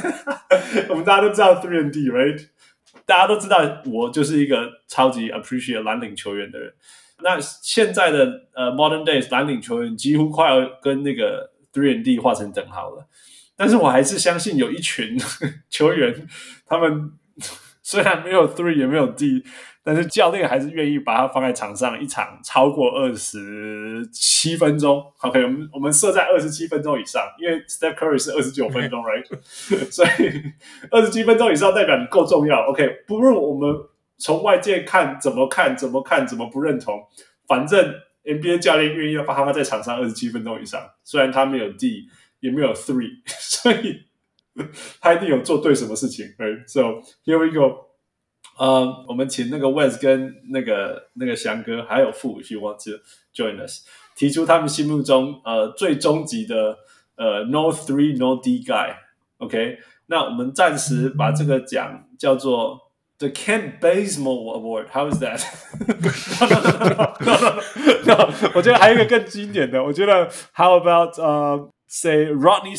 [0.90, 2.46] 我们大家都知道 Three and D，right？
[3.10, 6.72] 大家都知道，我就是一个超级 appreciate 蓝领球员的人。
[7.24, 13.08] 那现在的呃 modern days 蓝领球员几乎快要跟那个 three and D 画成等号了。
[13.56, 15.18] 但是我还是相信有一群
[15.68, 16.28] 球员，
[16.64, 17.10] 他们
[17.90, 19.42] 虽然没有 three 也没有 D。
[19.82, 25.02] 但是教练还是愿意把他放在场上，一场超过二十七分钟。
[25.22, 29.24] OK，我们我们设在二十七分钟以上，因为 Steph Curry 是二十九分钟， right？
[29.90, 30.32] 所以
[30.90, 32.66] 二十七分钟以上代表你够重要。
[32.68, 33.74] OK，不论我们
[34.18, 37.02] 从外界看怎么看怎么看怎么不认同，
[37.48, 42.06] 反正 NBA 教练愿意要把他在场上二十七分钟以上，虽然他没有 D
[42.40, 44.02] 也没有 Three，所以
[45.00, 46.26] 他一定有做对什么事情。
[46.38, 47.86] Right？So here we go。
[48.58, 52.98] 呃我们请那个 Wes 跟那个那个翔哥还有傅，if you want to
[53.34, 56.76] join us，提出他们心目中呃最终极的
[57.16, 65.42] 呃 No Three No D Guy，OK？、那我们暂时把这个奖叫做 The Ken Bazemore Award，How is that？
[68.54, 72.76] 我觉得还有一个更经典的，我觉得 How about 呃、uh, say Rodney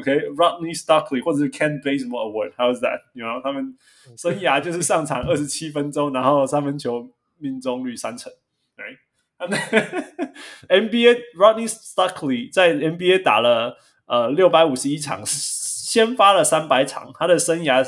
[0.00, 0.74] Okay?
[0.74, 3.76] Stockley 或者是 Kent Bazemore Award，How's that？You know，他们
[4.16, 8.32] 生涯就是上场二十七分钟，然后三分球命中率三成。
[8.76, 13.76] Right？NBA Rodney Stockley 在 NBA 打了
[14.06, 17.86] 呃六百五十一场，先发了三百场，他的生涯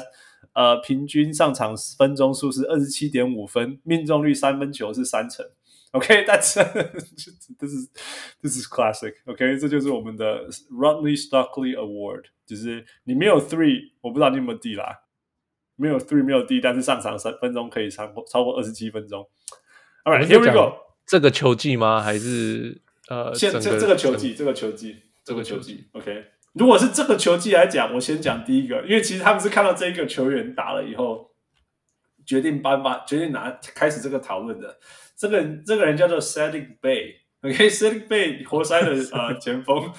[0.52, 5.44] 呃平均上场分钟数是二十七点五分，命中率三分球是三成。
[5.93, 6.61] OK， 但是
[7.59, 7.88] 这是
[8.41, 9.14] 这是 classic。
[9.26, 15.01] OK，这就是我们的 Rodney Stockley Award，就是你没有 three，我不知道你有没有 D 啦，
[15.74, 19.28] 没有 three 没有 D，但是上场三分钟可以超过超过二十七分钟。
[20.05, 20.76] All right，here we go。
[21.07, 22.01] 这个球季吗？
[22.01, 25.88] 还是呃，现这这个球季，这个球季，这个球季。
[25.93, 31.32] OK，如果是这个球季来讲，我先讲第一个，因为其实他们是看到这一个球员打了以后，
[32.24, 34.78] 决定颁发，决定拿开始这个讨论的。
[35.21, 39.93] 这个这个人叫做 Cedric Bey，OK，Saddiq Bey 活塞的 呃前锋，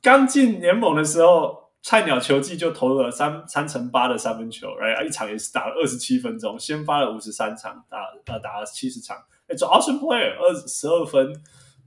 [0.00, 5.04] 刚进联盟的时候，菜鸟球季就投了三三乘八的三分球，right?
[5.04, 7.98] 一场也是打了二十七分钟，先发了五十三场，打
[8.32, 9.16] 呃打了七十场，
[9.48, 11.32] 哎，这 awesome player，二十二分，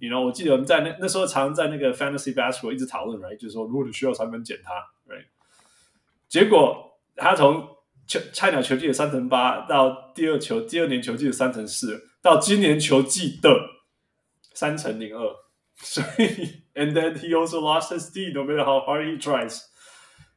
[0.02, 3.38] 你 you know 我记得我们在那那时候常常在那个 Fantasy Basketball 一直讨论，right？
[3.38, 4.74] 就是说如果你需要三分捡他
[5.10, 5.28] ，right？
[6.28, 7.66] 结果他从
[8.06, 12.04] 球菜鸟球季的三乘八到第二球第二年球季的三乘四。
[12.28, 13.50] 到今年球季的
[14.54, 15.34] 三乘零二，
[15.78, 19.62] 所以 and then he also lost his D no matter how hard he tries.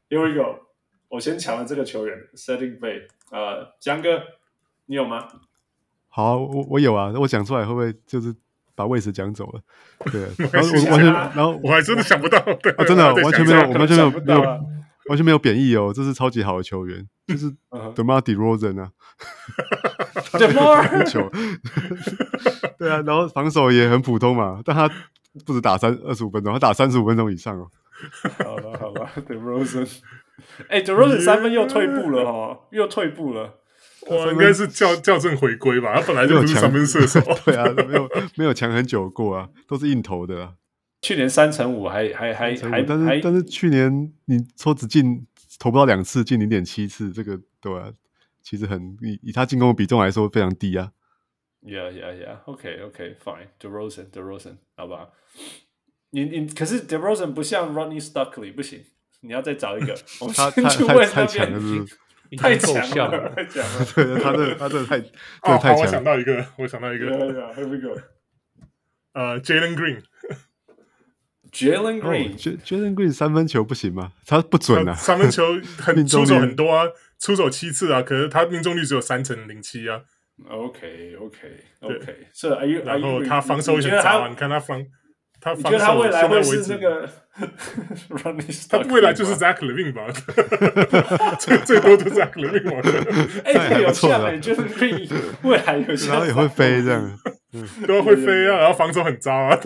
[0.09, 0.67] Here we go，
[1.09, 4.23] 我先抢了这个球员 Setting Bay，呃，江哥，
[4.85, 5.27] 你有吗？
[6.07, 8.33] 好、啊，我我有啊，我讲出来会不会就是
[8.73, 9.61] 把位置讲走了？
[10.09, 14.41] 对， 然后我完全，然后我还真的想不到， 对啊，真的完全没有，完全没有没有
[15.07, 18.93] 完全没有贬义哦，这是超级好的球员，就是 DeMar DeRozan 啊。
[20.33, 21.29] DeMar 球，
[22.77, 24.89] 对啊，然后防守也很普通嘛，但他
[25.45, 27.67] 不止打三二十五分钟，他打三十五分钟以上哦。
[28.43, 29.87] 好吧，好吧，DeRozan，
[30.69, 33.59] 哎，DeRozan 三分又退步了哦，又退步了。
[34.09, 35.93] 哇，应该是校校正回归吧？
[35.99, 40.55] 他本来就是三分射手， 对啊，没有没有强很久过啊，都是硬投的。
[41.03, 45.25] 去年三乘五，还还还还，但是但是去年你说只进
[45.59, 47.91] 投不到两次，进零点七次，这个对啊。
[48.41, 50.91] 其实很以以他进攻的比重来说非常低啊。
[51.61, 52.37] Yeah, yeah, yeah.
[52.45, 53.47] OK, OK, fine.
[53.59, 55.09] DeRozan, DeRozan，好吧。
[56.09, 58.83] 你你可是 DeRozan 不像 Rodney Stockley，不行，
[59.21, 59.95] 你要再找一个。
[60.19, 61.85] 我们先去问那边。
[62.37, 62.71] 太强
[63.11, 63.85] 了，太强了。
[63.93, 64.99] 对，他这他这太
[65.41, 65.81] 哦，太强。
[65.81, 67.05] 我想到一个，我想到一个。
[67.53, 67.99] Here we go.
[69.11, 70.01] 呃，Jalen Green。
[71.51, 74.13] Jalen Green，Jalen Green 三分球不行吗？
[74.25, 75.43] 他不准啊，三分球
[75.77, 76.85] 很出手很多啊。
[77.21, 80.01] 出手七次啊，可是他命中率只有三成零七啊。
[80.49, 81.37] OK OK
[81.81, 82.81] OK，所以 Are you？
[82.83, 84.83] 然后他防守也很渣啊，你看他防。
[85.43, 87.09] 他你觉得他未来会是那个？
[88.69, 90.05] 他未来就是 Zach Levine 吧？
[91.41, 92.79] 最最多就是 Zach Levine 吧？
[93.43, 94.61] 哎，太有像了，就是
[95.41, 97.19] 未来有像，然后也会飞这样，
[97.87, 99.59] 都要会飞啊，然后防守很渣啊。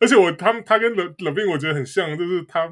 [0.00, 2.68] 而且我他们他跟 Levine 我觉得很像，就是他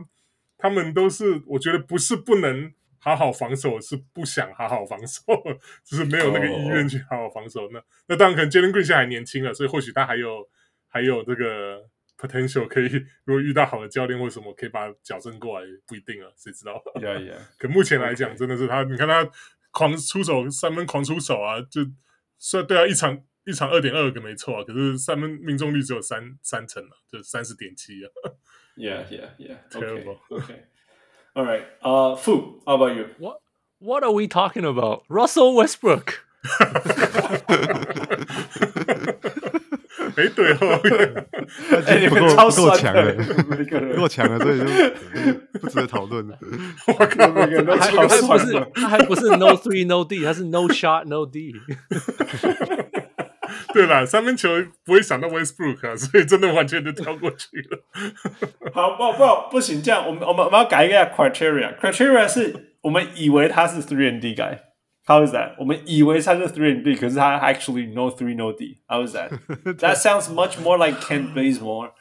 [0.58, 2.72] 他们都是我觉得不是不能
[3.04, 5.22] 好好防守，是不想好好防守，
[5.84, 7.68] 就是没有那个意愿去好好防守。
[7.70, 10.48] 那那当然可能 Jalen Green 现在还年轻了，所以或许他还有。
[10.86, 12.84] 还有这个 potential 可以，
[13.24, 17.34] 如果遇到好的教练或什么，可以把他矫正过来，不一定啊，谁知道？Yeah, yeah.
[17.58, 19.28] 可目前来讲.真的是他，你看他
[19.72, 21.80] 狂出手三分，狂出手啊，就
[22.38, 28.06] 虽然对啊，一场一场二点二个没错啊，可是三分命中率只有三三成啊，就三十点七啊。
[28.76, 29.58] Yeah, yeah, yeah.
[29.68, 30.20] Terrible.
[30.28, 30.60] Okay.
[31.35, 31.63] All right.
[31.81, 33.05] Uh, Fu, how about you?
[33.17, 33.39] What
[33.79, 35.03] What are we talking about?
[35.07, 36.25] Russell Westbrook.
[40.15, 40.81] 没对哦，
[41.85, 43.13] 哎，你们超强的，
[43.93, 44.65] 不够强了，所以就
[45.59, 46.37] 不值得讨论了。
[46.87, 51.53] 我靠，每个人都超还不是，他还不是 no three no D，他是 no shot no D。
[53.73, 54.49] 对啦，三分球
[54.83, 57.79] 不会想到 Westbrook 啊，所以真的完全就跳过去了。
[58.73, 65.55] 好，不不不行，这样我们我们我们要改一个 criteria，criteria 是我们以为他是 three and D guy。How is that？
[65.57, 69.31] 我们以为他是 three and D，可是他 actually no three no D。How is that?
[69.77, 71.93] That sounds much more like Kent Bazemore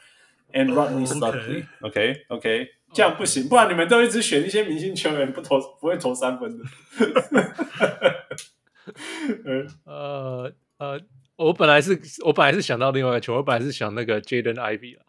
[0.53, 1.65] and Rodney Studley.
[1.81, 6.63] OK OK，这样不行，不然你们都一直选一些明星球员，不投不会投三分的。
[9.85, 10.99] 呃呃，
[11.36, 15.04] 我本来是我本来是想到另外一个球，我本来是想那个 Jaden Ivey 了。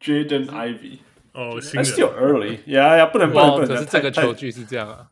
[0.00, 0.98] Jaden Ivey，
[1.32, 2.58] 哦，That's still early。
[2.66, 5.08] 呀呀，不能不能不能，可是这个球具是这样啊。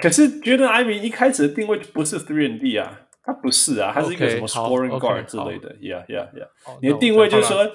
[0.00, 6.48] 可是 Jaden Ivey 一开始的定位不是 three and D 啊，他不是啊，他是一个什么 scoring guard 之类的，yeah yeah yeah。
[6.80, 7.70] 你的定位就是说，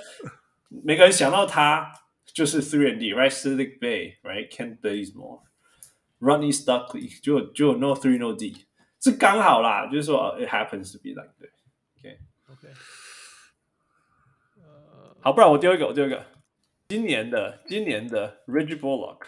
[0.84, 1.92] 每个人想到他
[2.34, 8.66] 就是 three and D，right？Cedric Bay，right？Kent Bazemore，Rodney Stuckley，就就 no three no D，
[9.02, 11.50] 是刚好啦，就是说 it happens to be like 对
[12.00, 12.20] ，OK
[12.52, 12.74] OK。
[15.22, 16.24] 好，不然我丢一个，我丢一个，
[16.90, 19.22] 今年的今年的 Reggie Bullock，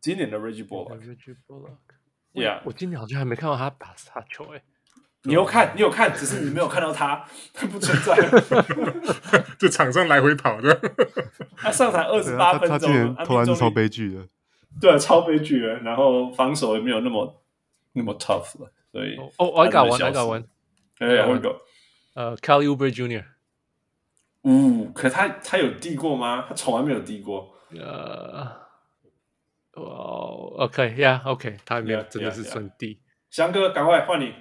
[0.00, 1.78] 今年的 Reggie Bullock，Reggie Bullock。
[2.34, 4.62] Yeah，我今年好像还没看到他打杀球诶。
[5.24, 8.14] 你有看，你有看，只是你没有看到他， 他不存在。
[9.58, 10.80] 就场上来回跑的。
[11.56, 14.28] 他上场二十八分钟，他今年投超悲剧的。
[14.80, 15.80] 对，超悲剧的。
[15.80, 17.42] 然后防守也没有那么
[17.98, 20.42] 那么 tough 了，所以哦，我搞完，我搞完。
[21.00, 21.54] 哎，我搞。
[22.14, 23.24] 呃，Kelly Oubre Jr.，
[24.42, 26.46] 呜，可他他有递过吗？
[26.48, 27.54] 他从来没有递过。
[27.78, 28.66] 呃。
[29.74, 33.00] 哦，OK，Yeah，OK，他没有，真的是顺地。
[33.30, 34.34] 翔哥，赶快换你，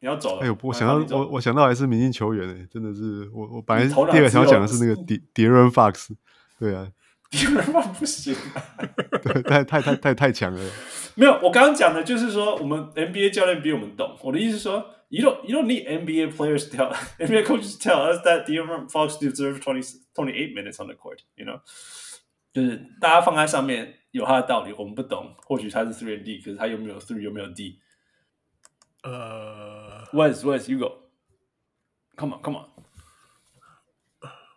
[0.00, 0.42] 你要走了。
[0.42, 6.10] 哎呦，我想到我我想到还是明星球员哎，真的是我我本来第二个想要讲的是那个迪迪伦 Fox，
[6.58, 6.86] 对啊，
[7.30, 8.36] 迪伦 Fox 不行，
[9.24, 10.60] 对，太太太太太强了。
[11.16, 14.16] 没有，我刚刚讲的就是说，我们 NBA 教练比我们懂。
[14.22, 19.60] 我的意思是说，You don't you don't need NBA players tell NBA coaches tell us that De'Aaron Fox deserves
[19.60, 19.82] twenty
[20.14, 21.60] twenty eight minutes on the court，you know。
[22.52, 25.34] 就是大家放在上面有他的道理，我们不懂。
[25.38, 27.80] 或许他是 three and D，可是他有没有 three，有没有 D？
[29.02, 32.66] 呃，Wes，Wes，you go，come on，come on。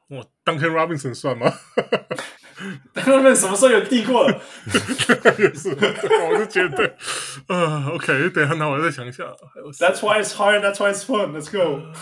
[0.10, 1.52] 我 Duncan Robinson 算吗
[2.94, 4.42] ？Duncan Robinson 什么时候有递过了？
[5.38, 6.96] 也是，我是觉得，
[7.48, 9.24] 呃，OK，等一下那我再想一下。
[9.80, 10.62] That's why it's hard.
[10.62, 11.32] That's why it's fun.
[11.32, 11.94] Let's go.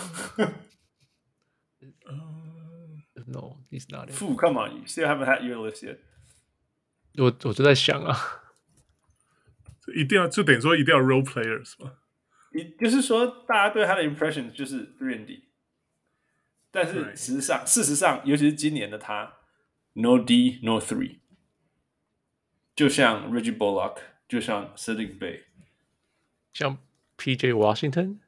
[3.26, 4.10] No, he's not.
[4.10, 5.98] Fu, come on, you still haven't had your list yet.
[7.16, 8.16] 我我就在想啊，
[9.94, 11.92] 一定要就等于说一定要 role players 吗？
[12.54, 15.44] 你就是说大家对他的 impression 就是 three and D，
[16.70, 19.30] 但是事实际上，事实上，尤其是今年的他
[19.94, 21.18] ，no D, no three，
[22.74, 25.42] 就像 Reggie Bullock，就像 Saddiq Bey，
[26.52, 26.78] 像
[27.16, 28.18] PJ Washington。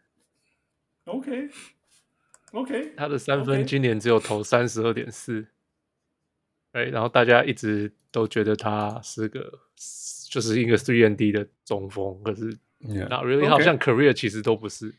[1.05, 1.51] OK。
[2.53, 5.47] OK，他的三分今年只有投三十二点四，
[6.73, 9.61] 哎，然后大家一直都觉得他是个
[10.29, 12.47] 就是一个 three and D 的中锋，可是
[12.81, 14.93] not really，好像 career 其实都不是。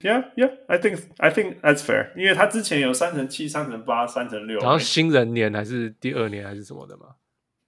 [0.00, 7.06] Yeah，Yeah，I think I think that's fair，因为他之前有三成七、三成八、三成六，然后新人年还是第二年还是什么的嘛？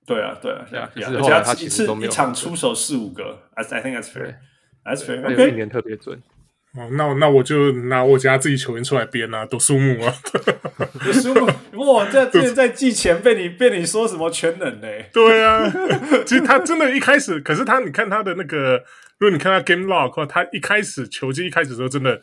[0.07, 6.23] 对啊，对啊，对啊，而且他一次一场出手四五个，I I think that's fair，that's fair，有一年特别准。
[6.75, 10.15] 哦，那那我就拿我家自己球员出来编啊，都数木啊，
[11.05, 11.47] 都数木
[11.95, 12.09] 哇！
[12.11, 14.87] 这之前在季前被你被你说什么全能呢？
[15.13, 15.65] 对啊，
[16.27, 18.85] 其实他真的一开始，可是他你看他的那个，
[19.19, 22.21] 如果你看他 game log，他一开始球技一开始的时候，真的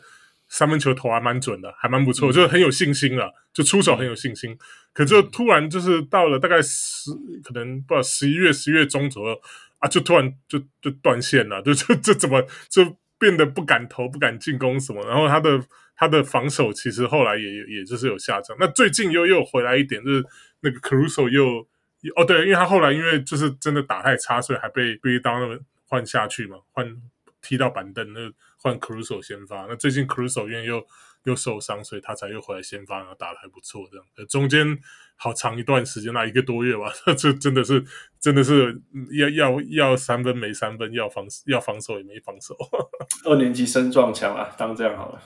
[0.48, 4.52] 三分球投还蛮准的，还蛮不错，嗯、就是很有信心了，就出手很有信心。
[4.52, 4.58] 嗯、
[4.94, 7.10] 可就突然就是到了大概十，
[7.44, 9.36] 可能不知道十一月、十一月中左右
[9.80, 12.40] 啊，就突然就就断线了，就就这怎么
[12.70, 12.96] 就？
[13.18, 15.60] 变得不敢投、不敢进攻什么，然后他的
[15.96, 18.56] 他的防守其实后来也也就是有下降。
[18.60, 20.24] 那最近又又回来一点，就是
[20.60, 21.66] 那个 c r u s o 又
[22.14, 26.96] 哦对，因为他后来因为就是真的打太差，所以还被 Billy Donovan 换下去嘛，换
[27.40, 28.20] 踢到板凳，那
[28.58, 29.66] 换 c r u s o 先发。
[29.68, 30.86] 那最近 c r u s o 因为又
[31.26, 33.82] 又受伤，所以他才又回来先发，然后打的还不错。
[33.90, 34.78] 这样，中间
[35.16, 37.84] 好长一段时间，那一个多月吧， 这真的是
[38.20, 38.80] 真的是
[39.12, 42.56] 要要要三分没三分，要防要防守也没防守。
[43.26, 45.20] 二年级生撞墙啊，当这样好了，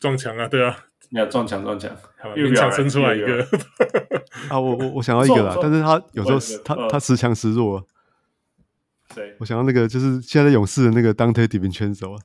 [0.00, 1.96] 撞墙啊，对啊，你要撞墙撞墙，
[2.34, 3.46] 勉强生出来一个
[4.50, 7.86] 啊，我我我想要一个啦，但是他有时候他他时强时弱。
[9.14, 9.34] 谁？
[9.38, 12.22] 我想要那个就是现在勇士的那个 Dante DiVincenzo 啊。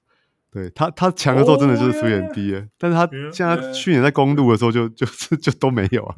[0.53, 2.69] 对他，他强的时候真的就是水准低，oh, yeah.
[2.77, 6.15] 但是他现在去年在公路的时候就就 就，就都没有啊。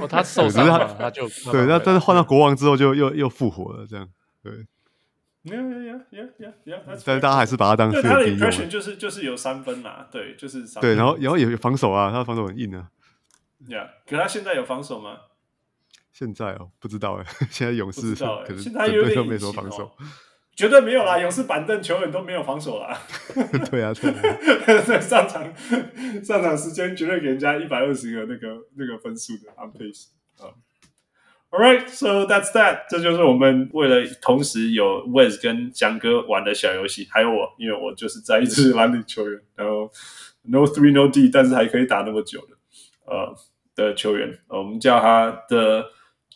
[0.00, 4.06] 哦，他 受伤了，他，他就 对，那但是换到国王之后就又又复活了，这样
[4.42, 4.52] 对。
[5.44, 7.90] Yeah, yeah, yeah, yeah, yeah, 但是大家还是把他当。
[7.90, 12.88] 他的就是就是有三分嘛，对，就是三分对，然后然后也有防守啊，他的防守很硬啊。
[13.66, 15.16] Yeah，可他现在有防守吗？
[16.12, 19.90] 现在哦，不知道哎，现在勇士可能现在有点没什么防守。
[20.58, 21.16] 绝对没有啦！
[21.20, 23.00] 勇士板凳球员都没有防守啦。
[23.70, 24.82] 对啊，对啊。
[25.00, 25.54] 上场
[26.24, 30.06] 上场时间绝对给人家一百二十个那个那个分数的 on pace
[30.36, 30.50] 啊。
[31.50, 32.86] All right, so that's that。
[32.90, 39.88] 这就是我们为了同时有 Wes 跟翔哥玩的小游戏，还有我，因为我就是在一支蓝领球员，然后
[40.42, 42.56] No three no D，但是还可以打那么久的
[43.06, 43.32] 呃
[43.76, 45.84] 的球员，我们叫他的。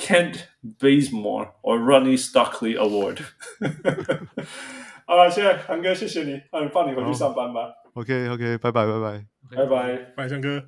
[0.02, 0.48] Kent
[0.80, 3.20] Bazemore or Ronnie Stockley Award。
[5.06, 7.74] 好了，谢谢韩哥，谢谢你，那你放你回去上班吧。
[7.94, 10.64] OK，OK， 拜拜，拜拜，拜拜，拜，翔哥。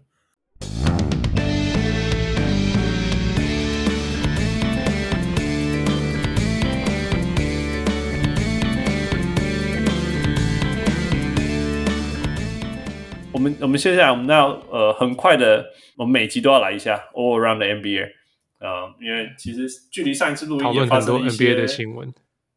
[13.32, 18.12] 我们我们接下来我们要呃很快的，我们每集都要来一下 All Around the NBA。
[18.59, 22.15] 啊、嗯，因为其实距离上一次录音也发生了一些 NBA 的新闻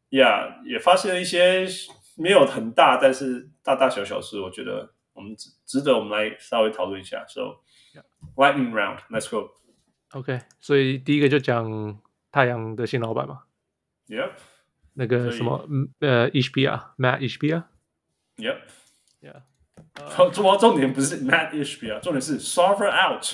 [0.10, 1.68] ，Yeah，也发生了一些
[2.16, 7.26] 没有很大，但是大大小小事，我觉得我们值值得我们来稍微讨论一下。
[7.28, 7.58] So
[8.36, 9.52] lightning round，let's go。
[10.12, 12.00] OK，所以第一个就讲
[12.32, 13.41] 太阳的新老板嘛
[14.08, 14.32] ，Yep，
[14.93, 15.68] 那个什么
[16.00, 19.41] 呃 Ishbia，Mat Ishbia，Yep，Yeah，
[20.32, 23.26] 主要重点不是 Mat Ishbia，重点是 Sarver out。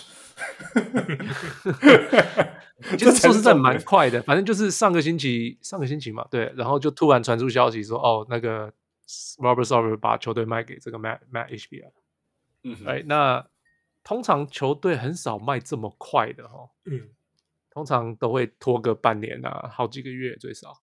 [2.98, 8.72] 其实说实在蛮快的，反正就是上个星期，上个星期嘛，对，然后就突然传出消息说，哦，那个
[9.38, 11.92] Robert Sarver 把球队卖给这个 Matt Mat Ishbia，
[12.64, 13.48] 嗯，哎，那
[14.04, 17.08] 通常球队很少卖这么快的哈，嗯，
[17.72, 20.82] 通常都会拖个半年啊，好几个月最少，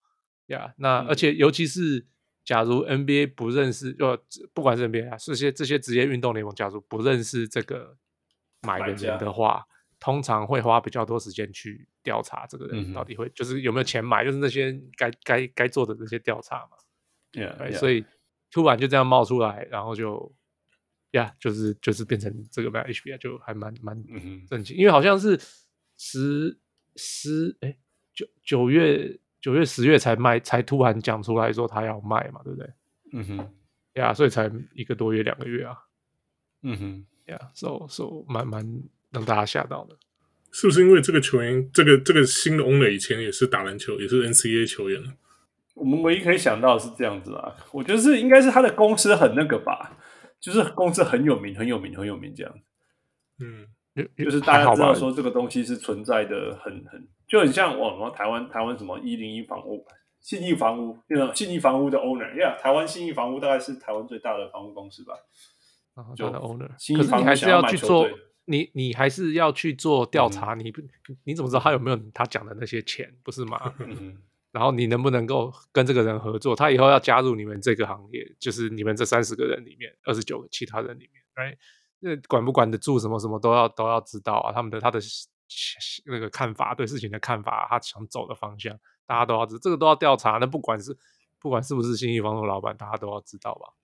[0.47, 2.07] 呀、yeah，那、嗯、而且尤其是
[2.45, 4.17] 假如 NBA 不认识，呃，
[4.55, 7.97] 不管是 NBA 啊，这些这些职业运动联盟，假如不认识这个。
[8.63, 9.65] 买的人的话，
[10.01, 16.77] 通常会花比较多时间去调查这个人到底会、嗯、就是有没有钱买，就是那些该该该做的那些调查嘛。
[17.33, 17.77] Yeah, yeah.
[17.77, 18.05] 所以
[18.51, 20.35] 突然就这样冒出来，然后就
[21.11, 24.03] 呀，yeah, 就是就是变成这个 Mat Ishbia 就还蛮蛮
[24.47, 25.39] 震惊，因为好像是
[25.97, 26.59] 十
[26.97, 27.77] 十哎
[28.15, 32.73] 九九月九月十月才卖，才突然讲出来说他要卖嘛，对不对？
[33.13, 33.55] 嗯哼，
[33.95, 35.77] 呀所以才一个多月两个月啊。
[36.63, 37.07] 嗯哼。
[37.29, 38.65] Yeah, so so 蛮蛮
[39.11, 39.95] 让大家吓到的，
[40.51, 45.03] 是不是因为这个球员，这个这个新的 owner 以前也是打篮球，也是 NCAA 球员？
[45.75, 49.99] 我们唯一可以想到的是这样子啊，我觉得是应该是他的公司很那个吧，
[50.41, 52.55] 就是公司很有名，很有名，很有名这样。
[53.41, 53.67] 嗯，
[54.17, 59.85] 就是大家知道说这个东西是存在的很，很很就很像我们台湾台湾什么一零一房屋、
[60.23, 65.13] 信义房屋，那种信义房屋的 owner，Yeah，台湾信义房屋大概是台湾最大的房屋公司吧。
[66.17, 68.09] 就的 owner，可是你还是要去做，
[68.47, 70.73] 你你还是要去做调查，嗯、你
[71.25, 73.75] 你怎么知道他有没有他讲的那些钱，不是吗？
[73.79, 74.17] 嗯、
[74.53, 76.57] 然后你能不能够跟这个人合作？
[76.57, 81.57] 他以后要加入你们这个行业，就是你们这三十个人里面，二十九个其他人里面，right？
[82.01, 85.01] 那管不管得住什么什么都要都要知道啊，他们的他的
[86.07, 90.39] 那个看法，对事情的看法，他想走的方向，大家都要知，这个都要调查。
[90.39, 90.97] 那不管是
[91.41, 93.75] 不管是不是新义方的老板，大家都要知道吧？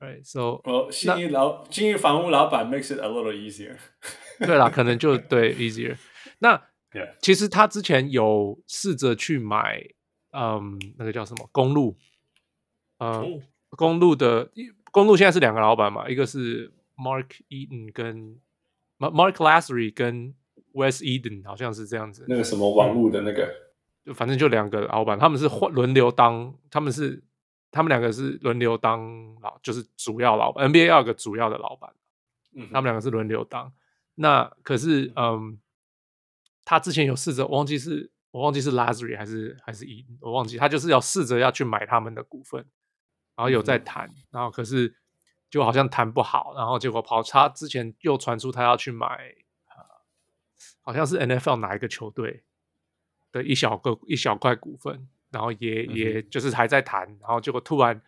[0.00, 3.76] Right, so 哦，信义老经营房屋老板 makes it a little easier。
[4.38, 5.96] 对啦，可能就 对 easier。
[6.38, 6.62] 那.
[7.20, 9.86] 其实他之前有试着去买，
[10.32, 11.94] 嗯，那个叫什么公路，
[12.96, 13.40] 呃，哦
[13.76, 14.50] 公路的
[14.90, 18.40] 公路现在是两个老板嘛，一个是 Mark Eden 跟
[18.98, 20.34] Mark Lassery 跟
[20.72, 22.24] Wes Eden，好像是这样子。
[22.26, 23.46] 那个什么网路的那个，
[24.06, 27.22] 就反正就两个老板，他们是换轮流当，他们是
[27.70, 30.68] 他们两个是轮流当老，就是主要老板。
[30.70, 31.92] NBA 要有个主要的老板，
[32.54, 33.72] 嗯，他们两个是轮流当。
[34.14, 35.58] 那可是，嗯，
[36.64, 42.60] 他之前有试着，我忘记是我忘记是 Lazary 还是还是 Eden，我忘记，他就是要试着要去买他们的股份，
[43.36, 44.96] 然后有在谈，然后可是
[45.48, 49.06] 就好像谈不好，然后结果跑他之前又传出他要去买，
[49.68, 49.84] 呃，
[50.82, 52.42] 好像是 NFL 哪一个球队
[53.30, 58.00] 的一小个一小块股份，然后也也就是还在谈，然后结果突然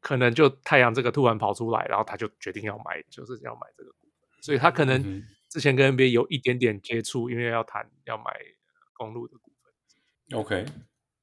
[0.00, 8.24] 可能就太阳这个突然跑出来，然后他就决定要买，就是要买这个股份，所以他可能之前跟 NBA 有一点点接触，因为要谈要买
[8.92, 10.38] 公路的股份。
[10.38, 10.66] OK，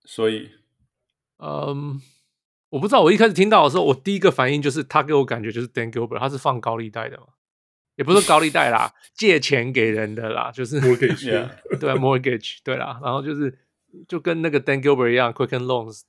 [0.05, 0.49] 所以
[1.37, 2.01] 嗯，
[2.69, 7.27] 我不知道，我一开始听到的时候，我第一个反应就是他给我感觉就是 Dan Gilbert，他是放高利贷的嘛，
[7.95, 13.57] 也不是高利贷啦， 借钱给人的啦，就是 Mortgage， 对啊，mortgage，对啦，然后就是
[14.07, 16.01] 就跟那个 Dan Gilbert 一样，Quicken Loans，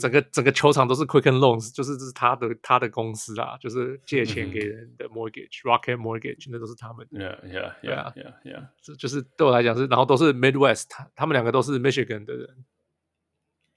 [0.00, 7.20] 整个整个球场都是 Quicken Loans，就是这是他的他的公司啊，就是借钱给人的 mortgage，Rocket Mortgage，那都是他们的。
[7.20, 8.66] Yeah, yeah, yeah, yeah, yeah.
[8.82, 12.64] 这就是对我来讲是，然后都是 Midwest，他他们两个都是 Michigan 的人，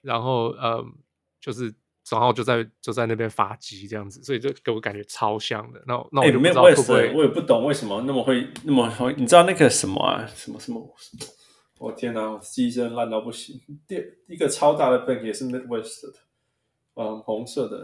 [0.01, 0.93] 然后嗯，
[1.41, 1.73] 就是
[2.09, 5.83] 然后就在就在那边发迹这样子，所以就给我感觉超像的。
[5.85, 10.95] 那那我就不知道会不会，我也不懂为什么那么会那么会，你知道那个什么啊，什么什么？
[11.79, 13.59] 我天哪，我记忆烂到不行。
[13.87, 16.19] 第一个超大的 bank 也是 Midwest 的，
[16.95, 17.83] 嗯，红色的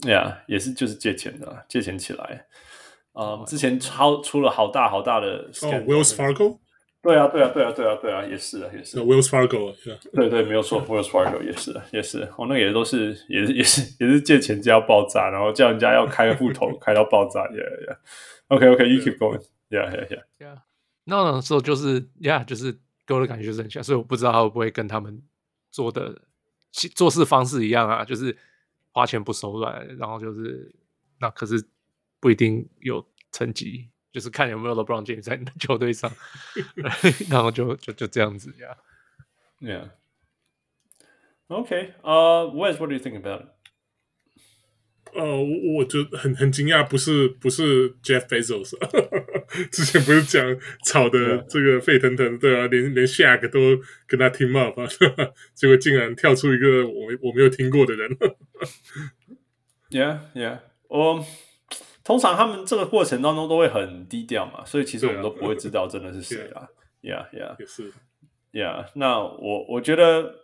[0.00, 2.46] ，Yeah，也是就是借钱的，借钱起来。
[3.14, 6.58] 嗯，之前超出了好大好大的哦，Wells Fargo。
[7.02, 8.98] 对啊，对啊，对啊，对啊，对啊，也是啊，也是。
[9.00, 9.74] Wells Fargo，
[10.12, 12.22] 对对，没有错，Wells Fargo 也是，也是。
[12.38, 17.40] 哦，那个也都是，也是，也是，也是借钱就要爆炸，然后叫人家要开户头， 开到爆炸。
[17.48, 17.96] Yeah, yeah.
[18.48, 20.58] OK, OK, you keep going，yeah Yeah, yeah,
[21.04, 22.72] 那时候就是，Yeah，就是
[23.06, 25.22] 给我的感觉就是很像，所以我不知道他会不会跟他们
[25.70, 26.22] 做的
[26.94, 28.36] 做事方式一样啊，就是
[28.92, 30.74] 花钱不手软，然后就是
[31.18, 31.64] 那可是
[32.20, 33.88] 不一定有成绩。
[34.12, 36.12] 就是看有没有 LeBron James 在球队上，
[37.30, 38.76] 然后就就就这样子呀。
[39.58, 39.88] Yeah.
[41.48, 41.94] Okay.
[42.02, 43.48] Uh, Wes, what do you think about it?
[45.14, 48.74] 呃，我我就很很惊讶，不是不是 Jeff Bezos，
[49.70, 50.44] 之前不是讲
[50.86, 54.86] 炒的这个沸腾腾，对啊，连连 Shaq 都跟他 team up 啊，
[55.54, 58.10] 结果竟然跳出一个我我没有听过的人。
[59.90, 60.60] Yeah, yeah.
[60.88, 61.22] Um.
[62.04, 66.66] 通常他们这个过程当中都会很低调嘛，所以其实我们都不会知道真的是谁啊。
[67.02, 67.92] Yeah, yeah，也是。
[68.52, 70.34] Yeah，那我我觉得，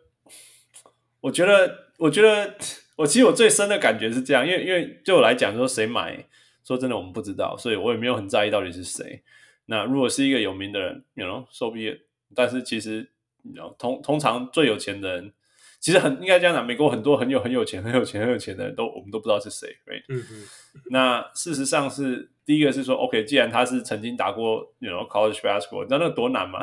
[1.20, 2.54] 我觉得，我觉得，
[2.99, 6.26] 我其实我最深的感觉是这样，因为因为对我来讲，说谁买，
[6.64, 9.22] 说真的我们不知道，所以我也没有很在意到底是谁。
[9.66, 12.01] 那如果是一个有名的人，you know，so be it。
[12.34, 13.09] 但是其实
[13.42, 15.32] ，you know，通通常最有钱的人。
[15.80, 20.03] 其实很应该这样讲，美国很多很有很有钱、很有钱、很有钱的人都我们都不知道是谁，right？
[20.09, 20.42] 嗯嗯。
[20.90, 26.59] 那事实上是第一个是说，OK，既然他是曾经打过，you know，college basketball，你知道那多难吗？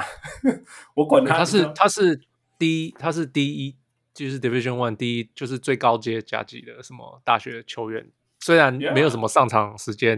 [0.95, 2.19] 我管他，他是他是
[2.59, 3.75] 第一，他是第一，
[4.16, 8.08] 就是 Division One 第一，就是最高阶甲级的什么大学球员，
[8.39, 10.17] 虽然没有什么上场时间，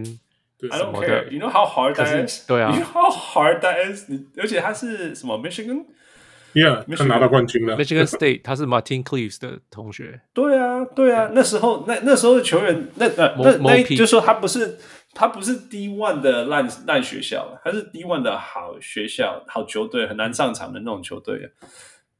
[0.56, 1.28] 对 I 什 don't 么 care.
[1.28, 2.46] You know how hard that is？
[2.46, 4.08] 对啊 You know how hard that is？
[4.38, 7.76] 而且他是什么 Michigan？Yeah，他拿到冠军了。
[7.76, 10.20] Michigan State，他是 Martin Cleaves 的同学。
[10.32, 14.78] 对啊，对啊，那时候那那时候的球员，那那那那就是说他不是
[15.12, 21.50] 他不是 D one 的烂烂学校，他是 D one 的好学校、好球队，很难上场的那种球队。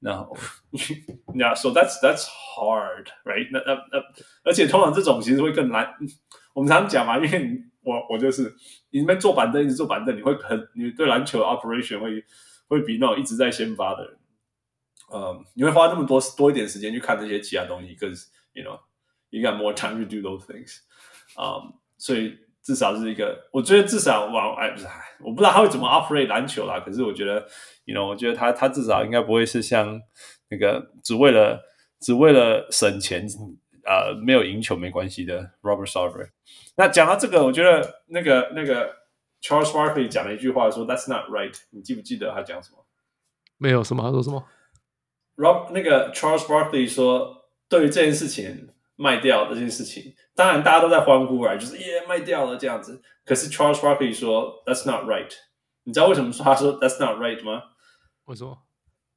[0.01, 0.37] 然后，
[1.35, 3.49] Yeah，so that's that's hard，right？
[3.51, 4.03] 那那那，
[4.45, 5.93] 而且通常这种其实会更难。
[6.55, 8.55] 我们常常讲嘛，因为我我就是
[8.91, 12.25] 你那边坐板凳，一直坐板凳，你会很你对篮球 operation 会
[12.69, 14.19] 会比那种一直在先发的人。
[15.12, 18.79] 嗯，你会花那么多多一点时间去看这些其他东西，because you know
[19.31, 20.81] you got more time to do those things。
[21.41, 22.39] 嗯，所以
[22.69, 24.86] 至少是一个，我觉得至少往哎不是，
[25.24, 26.78] 我不知道他会怎么 operate 篮球啦。
[26.78, 27.43] 可是我觉得
[27.86, 29.99] ，you know，我觉得他他至少应该不会是像
[30.51, 31.62] 那个只为了
[31.99, 33.27] 只为了省钱，
[33.86, 36.28] 呃，没有赢球没关系的 Robert Sarver。
[36.77, 38.95] 那讲到这个，我觉得那个那个
[39.40, 41.59] Charles Barkley 讲了一句话说，That's not right。
[41.70, 42.85] 你记不记得他讲什么？
[43.57, 44.45] 没有什么，他说什么
[45.36, 48.69] ？Rob 那个 Charles Barkley 说，对于这件事情
[48.99, 53.01] 卖掉这件事情，当然大家都在欢呼啊，就是耶卖掉了这样子。
[53.25, 55.31] 可是 Charles Barkley 说 That's not right。
[55.85, 57.62] 你知道为什么说他说 That's not right 吗？
[58.25, 58.59] 为什么？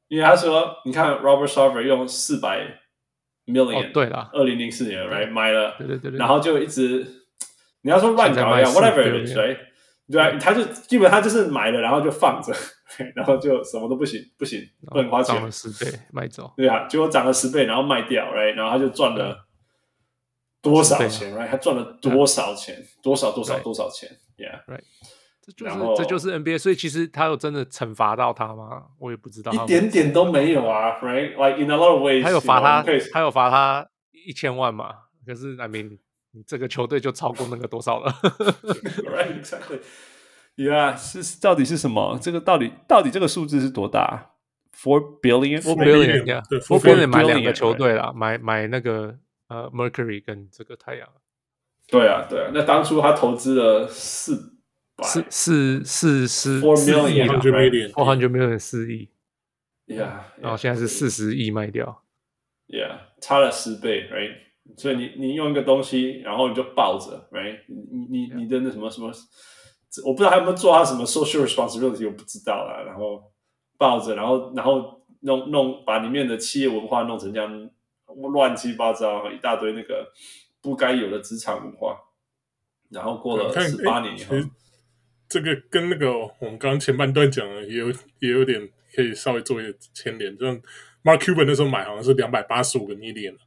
[0.08, 2.80] 因为他说，你看 Robert Sarver 用四百
[3.46, 7.06] million，、哦、对了，二零零四年，right 买了，对对对，对，然后就一直，
[7.82, 9.58] 你要说乱搞一样，whatever it？
[10.12, 12.54] 对啊，他就基本上就是买了，然后就放着，
[13.16, 18.54] 然后就什么都不行，不行，不能花钱，涨了十倍卖走，对啊，结果涨了十倍，然后卖掉，right？
[18.54, 19.48] 然后他就赚了
[20.62, 21.50] 多少钱，right？
[21.50, 22.76] 他赚了多少钱？
[23.02, 24.84] 多少多少多少钱？Yeah，right。
[25.44, 28.84] 这就是这就是 NBA，所以其实他有真的惩罚到他吗？
[29.00, 33.88] 我也不知道，一点点都没有啊，right？Like in a lot of ways，他有罚他，他有罚他
[34.26, 34.94] 一千万嘛？
[35.26, 35.98] 可是 I mean，
[36.32, 38.12] 你这个球队就超过那个多少了？
[39.02, 39.80] Right，exactly。
[40.58, 42.20] Yeah，是到底是什么？
[42.22, 44.34] 这个到底到底这个数字是多大
[44.78, 49.18] ？Four billion，Four billion，Four billion 买两个球队啦，买买那个
[49.52, 51.10] 呃 Mercury 跟这个太阳。
[51.88, 54.58] 对啊，对啊，那当初他投资了四。
[55.04, 59.10] 四四四十，four million，four hundred million 四亿
[59.88, 62.04] ，yeah，然后现在是四十亿卖掉
[62.68, 64.36] ，yeah，差了十倍，right？
[64.78, 67.62] 所以你你用一个东西，然后你就抱着，right？
[67.68, 69.12] 你你你的那什么什么，
[70.06, 72.84] 我不知道他有没有做他什么 social responsibility，我不知道啦。
[72.86, 73.24] 然后
[73.80, 77.70] 抱着，然后然后弄弄把里面的企业文化弄成这样
[78.32, 80.12] 乱七八糟，一大堆那个
[80.62, 81.98] 不该有的职场文化，
[82.90, 84.36] 然后过了十八年以后。
[85.28, 87.90] 这个跟那个我们刚刚前半段讲的也有
[88.20, 90.62] 也有点可以稍微做一个牵连，就像
[91.06, 93.38] Mark Cuban 那时候买好像是两百八十五个 million，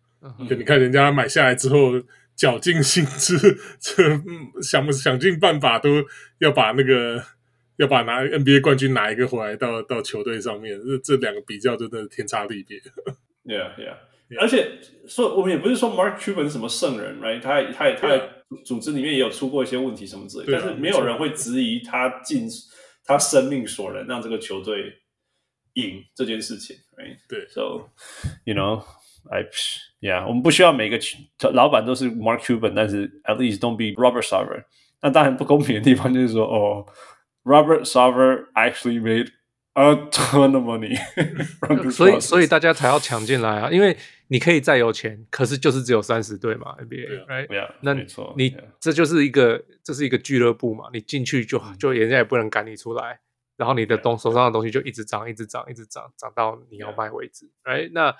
[0.49, 1.93] 就你看人家买下来之后
[2.35, 3.37] 绞尽心智，
[3.79, 4.03] 这
[4.63, 6.03] 想想尽办法都
[6.39, 7.23] 要把那个
[7.77, 12.81] 要把拿 NBA 冠军拿一个回来到到球队上面，这这两个比较真的天差地别。
[13.45, 13.97] Yeah, yeah.
[14.41, 17.41] 而且说我们也不是说 Mark Cuban 是什么圣人，right？
[17.41, 22.49] 他他他的组织里面也有出过一些问题什么之类的，但是没有人会质疑他尽
[23.05, 24.93] 他生命所能让这个球队
[25.75, 27.19] 赢这件事情，right？
[27.29, 27.89] 对，so
[28.45, 29.45] you know，I
[30.01, 30.99] yeah，我们不需要每个
[31.53, 34.65] 老板都是 Mark Cuban，但是 at least don't be Robert Sarver。
[35.03, 36.87] 那当然不公平的地方就是说，哦
[37.45, 39.29] ，Robert Sarver actually made
[39.75, 43.97] a ton of money，所以所以大家才要抢进来啊，因为。
[44.29, 47.47] 你可以再有钱，可是就是只有三十队嘛，NBA，right？
[47.47, 53.21] 对啊，那没错，你这就是一个这是一个俱乐部嘛，你进去就就人家也不能赶你出来，
[53.59, 57.91] 然后你的东手上的东西就一直涨，一直涨，一直涨，涨到你要卖为止，right？
[57.93, 58.17] 那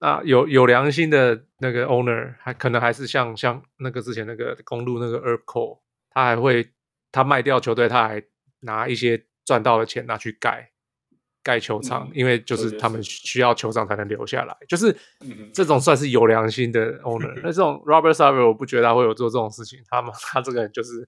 [0.00, 5.78] 那有有良心的那个 owner，还可能还是像像那个之前那个公路那个 Herb Kohl，
[6.10, 6.68] 他还会
[7.12, 8.20] 他卖掉球队，他还
[8.62, 10.70] 拿一些赚到的钱拿去盖。
[11.44, 14.96] 盖球场，因为就是他们需要球场才能留下来，就是
[15.52, 17.34] 这种算是有良心的 owner。
[17.42, 19.80] 那这种 Robert Sarver，我不觉得他会有做这种事情。
[19.88, 21.04] 他们他这个人就是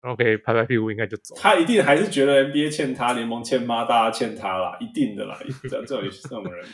[0.00, 1.34] OK，拍拍屁股应该就走。
[1.36, 5.38] 他一定还是觉得 NBA 欠他，联盟欠妈，大家欠他啦，一定的啦。
[5.64, 6.66] 这这种这种人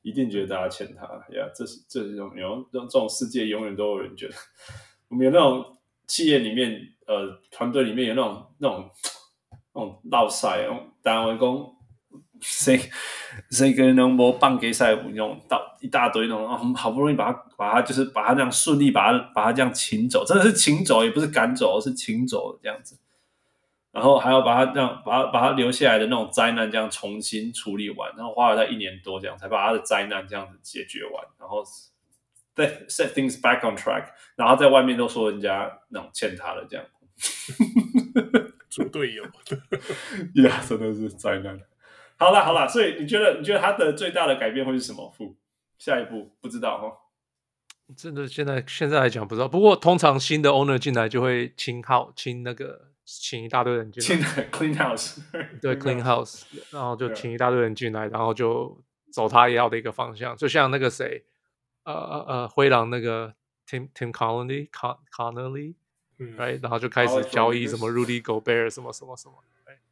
[0.00, 1.02] 一定觉得大家欠他
[1.36, 1.46] 呀。
[1.54, 4.34] 这是这是种有这种这种世界永远都有人觉得，
[5.08, 8.90] 我们有那种企业里面呃团队里面有那种那种
[10.10, 11.74] 闹赛，那种单位工。
[12.40, 12.78] 谁
[13.50, 22.96] 谁跟那种棒给赛那种到一大堆那种，哦，好不容易把他把他就是把他这样顺利把他把他这样请走，真的是请走，也不是赶走，是请走这样子。
[23.90, 31.64] 然后还要把他这样把他把他留下来的那种灾难这样重新处理完，然后花了他一年多这样才把他的灾难这样子解决完，然后
[32.54, 34.04] 再 set things back on track，
[34.36, 36.86] 然后在外面都说人家那种欠他的这样，
[38.78, 39.22] 猪队友，
[40.42, 41.58] 呀，真的是灾难。
[42.16, 45.10] 好了好了，所以你觉得你觉得他的最大的改变会是什么？
[45.10, 45.36] 副
[45.78, 46.96] 下一步不知道哦。
[47.96, 55.18] 真的现在现在来讲不知道，不过通常新的 owner 进来就会清号清那个请一大堆人进来，清 clean house，
[55.62, 58.82] 对 clean house，然后就请一大堆人进来，然后就
[59.12, 61.24] 走他要的一个方向，就像那个谁，
[61.84, 63.34] 呃呃呃灰狼那个
[63.66, 65.76] Tim Tim Connelly Connelly，
[66.18, 69.34] 嗯，right，然后就开始交易什么 Rudy Gobert 什么什么什么。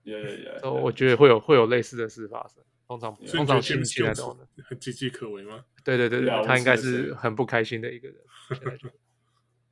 [0.05, 4.23] Yeah, 所以我觉得会有会有类似的事发生，通常通常新起来的
[4.65, 5.65] 很岌岌可危吗？
[5.83, 8.17] 对对对对，他应该是很不开心的一个人。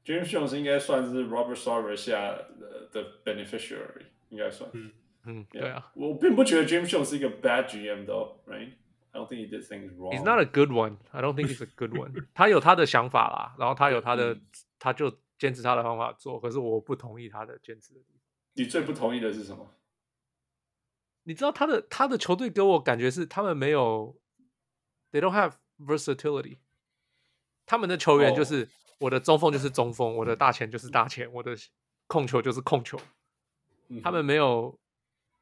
[0.05, 4.68] James Jones 应该算是 Robert Sarver 下的的 beneficiary，应该算。
[4.72, 4.90] 嗯
[5.26, 8.72] 嗯，对啊，我并不觉得 James Jones 是一个 bad GM though, right?
[9.12, 10.12] I don't think he did things wrong.
[10.12, 10.97] He's not a good one.
[11.12, 12.26] I don't think he's a good one.
[12.35, 14.36] 他有他的想法啦，然后他有他的，
[14.81, 16.40] 他就坚持他的方法做。
[16.40, 18.22] 可是我不同意他的坚持的地方。
[18.54, 19.74] 你最不同意的是什么？
[21.24, 24.18] 你知道他的他的球队给我感觉是他们没有
[25.12, 26.56] ，they don't have versatility。
[27.66, 28.68] 他们的球员就是、哦、
[29.00, 31.54] 我的中锋就是中锋，我的大前就是大前，我的
[32.06, 32.98] 控球就是控球。
[33.88, 34.78] 嗯、他们没有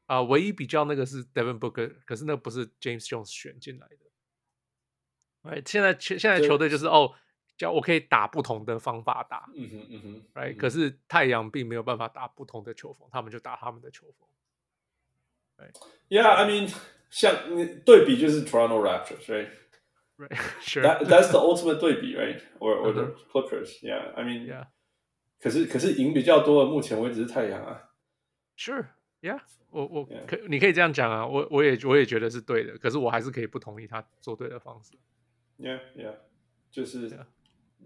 [0.05, 3.97] 啊、呃，唯一比较那个是 Devin Booker，可是那不是 James Jones 选进来的。
[5.43, 7.13] 哎，现在现在球队就是哦，
[7.55, 10.55] 叫我可以打不同的方法打，嗯哼嗯哼，哎、right?
[10.55, 14.27] 嗯，可是太阳并没有办法打不同的球风，他们就打他们的球风。
[15.57, 16.73] ，right？Yeah，I mean，
[17.09, 20.83] 像你对比就是 Toronto Raptors，right？Right，Sure。
[20.83, 24.67] That that's the ultimate 对比，right？Or or the Clippers，Yeah，I mean，Yeah。
[25.39, 27.91] 可是可是赢比较多的，目前为止是太阳啊。
[28.57, 29.39] Sure，Yeah，
[29.69, 34.93] 我我可你可以这样讲啊，我我也我也觉得是对的，可是我还是可以不同意他做对的方式。
[35.59, 36.15] Yeah, yeah，
[36.71, 37.09] 就是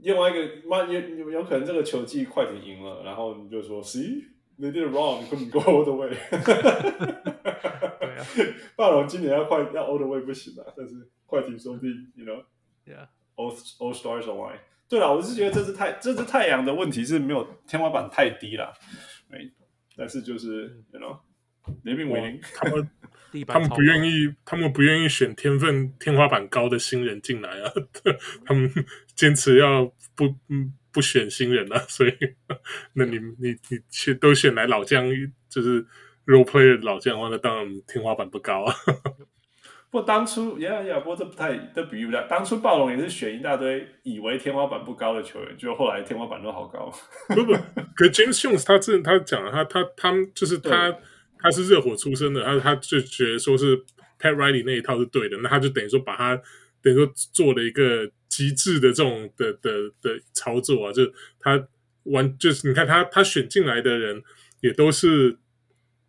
[0.02, 4.26] 另外一个，妈有有有可能这个球季快艇赢了，然后你就说，See,
[4.60, 6.10] they did it wrong, couldn't go all the way。
[6.30, 8.26] 对啊，
[8.76, 14.58] 暴龙今年要快要 all the way 不行了，但是快艇兄弟，you know，yeah，all all stars align。
[14.90, 18.74] 对了，我是觉得这是太这是太阳的问题是没有天花板太低了，
[19.30, 19.52] 没，
[19.96, 21.18] 但是就是，you know，
[21.84, 22.40] 连命为零，
[23.46, 23.60] 他们。
[23.60, 27.72] 他们不愿意，他们不愿意选天分天花板高的新人进来啊！
[28.46, 28.72] 他们
[29.16, 29.86] 坚持要
[30.16, 30.34] 不
[30.92, 31.78] 不选新人啊！
[31.88, 32.14] 所以，
[32.94, 35.08] 那你你你选都选来老将，
[35.50, 35.86] 就是
[36.26, 38.74] role player 老将的话，那当然天花板不高啊。
[39.90, 42.28] 不过当初呀呀，不过这不太这比喻不了。
[42.28, 46.92] 当初暴龙也是选一大堆以为天花板不高的球员，就后来天花板都好高。
[47.28, 47.54] 不不，
[47.96, 50.98] 可 James Jones 他这他讲了，他他他们就是他。
[51.40, 53.78] 他是热火出身的，他他就觉得说是
[54.20, 56.42] Pat Riley 那一套是对的，那他就等于说把他
[56.82, 61.68] 等于说做了一个极致的这种的的的操作啊，就他
[62.04, 64.22] 完就是你看他他选进来的人
[64.62, 65.38] 也都是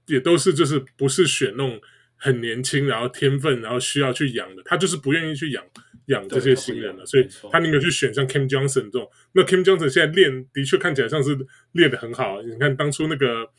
[0.07, 1.81] 也都是就是不是选那种
[2.17, 5.65] 很年轻然后天分然后需要去养的，他就是不愿意去养
[6.07, 9.11] 养这些新人了，所以他宁可去选像 Kim Johnson 这种。
[9.33, 11.37] 那 Kim Johnson 现在练的确看起来像是
[11.73, 13.51] 练得很好，你看当初那个。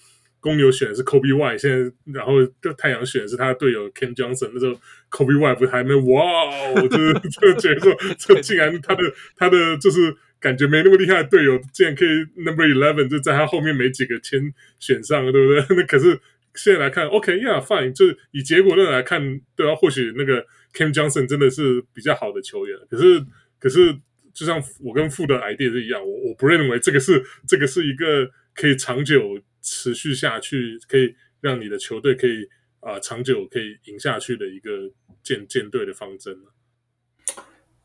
[0.41, 2.34] 公牛选的是 Kobe Y，现在然后
[2.78, 4.52] 太阳选的是他的队友 Cam Johnson。
[4.53, 4.80] 那时候
[5.11, 9.03] Kobe Y 不是还没哇，我就是这觉得说，这竟然他的
[9.36, 12.07] 他的就是感觉没那么厉害的队友，竟然可以
[12.41, 15.78] Number Eleven 就在他后面没几个签选上了，对不对？
[15.78, 16.18] 那可是
[16.56, 22.78] 现在来看，OK，Yeah，Fine，就是以结果论来看，对啊，或许那个 Cam Johnson 真的是比较好的球员。
[22.90, 23.22] 可是
[23.60, 23.94] 可是，
[24.34, 29.38] 就像我跟富的 idea 是一样，我我不认为这个是这个是一个可以长久。
[29.69, 32.43] 持续下去，可以让你的球队可以
[32.79, 34.91] 啊、呃、长久可以赢下去的一个
[35.21, 36.35] 建建队的方针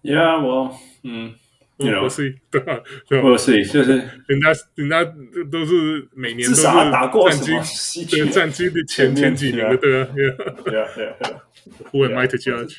[0.02, 1.34] Yeah，我嗯，
[1.76, 2.82] 我不是对吧？
[3.08, 3.92] 不是，就是
[4.26, 5.04] 人家人家
[5.52, 7.62] 都是每年都是至少打过什么，
[8.10, 10.08] 对战绩的前前几年的对啊，
[10.64, 11.16] 对啊，对啊。
[11.92, 12.76] Who am I to judge？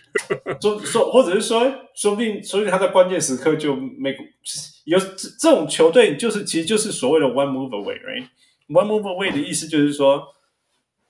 [0.62, 1.60] 说说，或者是说，
[1.96, 4.16] 说不定，说不定他在关键时刻就没
[4.86, 5.06] 有这
[5.40, 7.70] 这种球队，就是其实就是所谓的 one move
[8.69, 10.35] away，right？One move away 的意思就是说，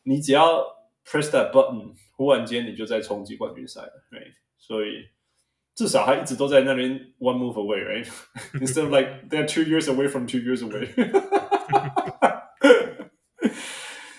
[0.05, 0.61] 你只要
[1.05, 4.35] press that button，忽然间你就在冲击冠军赛了，right？
[4.59, 5.09] 所以
[5.75, 10.89] 至少他一直都在那边 one move away，right？Instead of like they're two years away from two years away。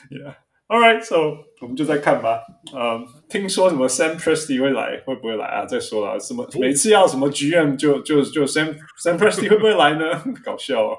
[0.10, 0.36] Yeah.
[0.69, 2.43] All right, so 我们就再看吧。
[2.75, 5.65] 嗯、um,，听说什么 Sam Presti 会来，会不会来啊？
[5.65, 10.25] 再说了，什么每次要什么 GM 就就就 Sam Sam Presti 会不会来呢？
[10.45, 10.99] 搞笑哦。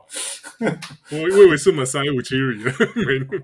[1.11, 2.71] 我 我以为是 Masai Ujiri 呢。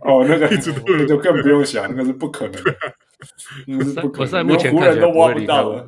[0.01, 2.75] 哦，那个 一直都那就更不用想，那个是不可能的。
[3.67, 5.85] 那是不可能，连湖人都挖不到的。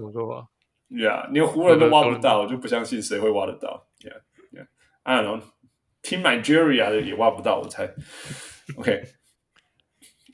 [0.90, 3.88] Yeah，连湖人都挖不到，我就不相信谁会挖得到。
[4.02, 4.20] Yeah,
[4.52, 4.68] yeah.
[5.03, 5.41] I don't know.
[6.03, 7.90] Team Nigeria 的也挖不到，我猜。
[8.78, 9.02] OK。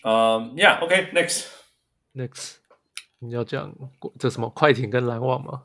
[0.03, 2.56] 嗯、um,，Yeah，OK，Next，Next，、okay,
[3.19, 3.72] 你要讲
[4.18, 5.64] 这什么快艇跟篮网吗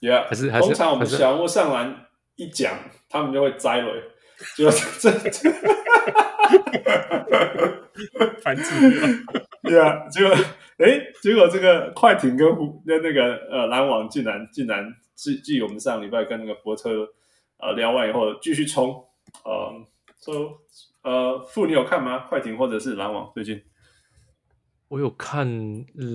[0.00, 2.06] ？Yeah，还是还是通常我们小人物上篮
[2.36, 2.78] 一讲，
[3.10, 3.92] 他们就会栽 了，
[4.56, 5.50] 就这这，
[8.42, 8.62] 反指
[9.64, 10.34] ，Yeah，结果
[10.78, 17.12] 哎，结果这个快艇跟湖跟那个呃篮网竟然竟然继继我们上礼拜跟那个波特
[17.58, 19.06] 呃聊完以后继续冲，
[19.44, 19.86] 呃，
[20.18, 20.58] 说。
[21.02, 22.26] 呃，傅，你有看吗？
[22.28, 23.30] 快艇或者是篮网？
[23.34, 23.62] 最近
[24.88, 25.48] 我有看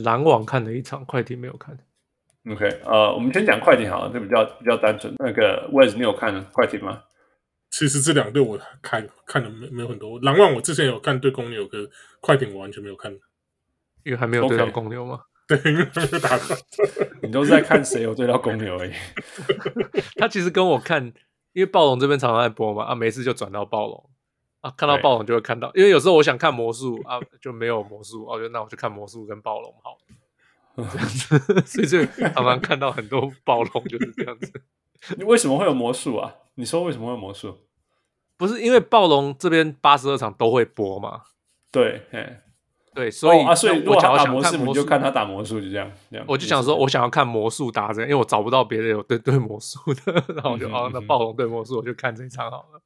[0.03, 1.77] 篮网看了一场，快艇没有看。
[2.51, 5.13] OK，呃，我们先讲快艇好了，这比较比较单纯。
[5.17, 7.01] 那个 Wes，你有看快艇吗？
[7.71, 10.19] 其实这两队我看看的没没有很多。
[10.19, 11.77] 篮网我之前有看对公牛，可
[12.21, 13.11] 快艇我完全没有看，
[14.03, 15.19] 因为还没有对到公牛嘛。
[15.47, 15.61] Okay.
[15.61, 16.55] 对，因为没有打过。
[17.21, 18.91] 你都是在看谁有对到公牛而已。
[20.17, 21.05] 他其实跟我看，
[21.53, 24.09] 因为暴龙这边常常在播嘛，啊，每次就转到暴龙。
[24.65, 29.95] 啊，看到暴龙就会看到，因为有时候我想看魔术啊，就没有魔术，哦，就那我就看魔术跟暴龙好，
[30.75, 34.51] 这样子，所以就常常看到很多暴龙就是这样子。
[35.17, 36.33] 你为什么会有魔术啊？
[36.55, 37.55] 你说为什么会有魔术？
[38.37, 41.21] 不是因为暴龙这边八十二场都会播吗？
[41.71, 42.37] 对，嘿，
[42.95, 46.25] 对，所以、哦、啊，所以如果他打魔术，魔你就看他打魔术，就这样，这样。
[46.27, 52.81] 我就想说，我想要看魔术打这样，因为我找不到别的有对对魔术的， 然后我就、嗯、哦，那暴龙对魔术，我就看这一场好了。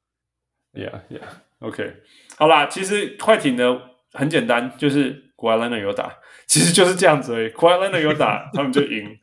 [0.72, 1.26] Yeah, yeah,
[1.60, 1.94] OK，
[2.38, 3.80] 好啦，其实快艇的
[4.12, 6.16] 很简单，就是古艾兰的有打，
[6.48, 7.50] 其实就是这样子而已。
[7.50, 9.18] 古艾兰的有打， 他们就赢。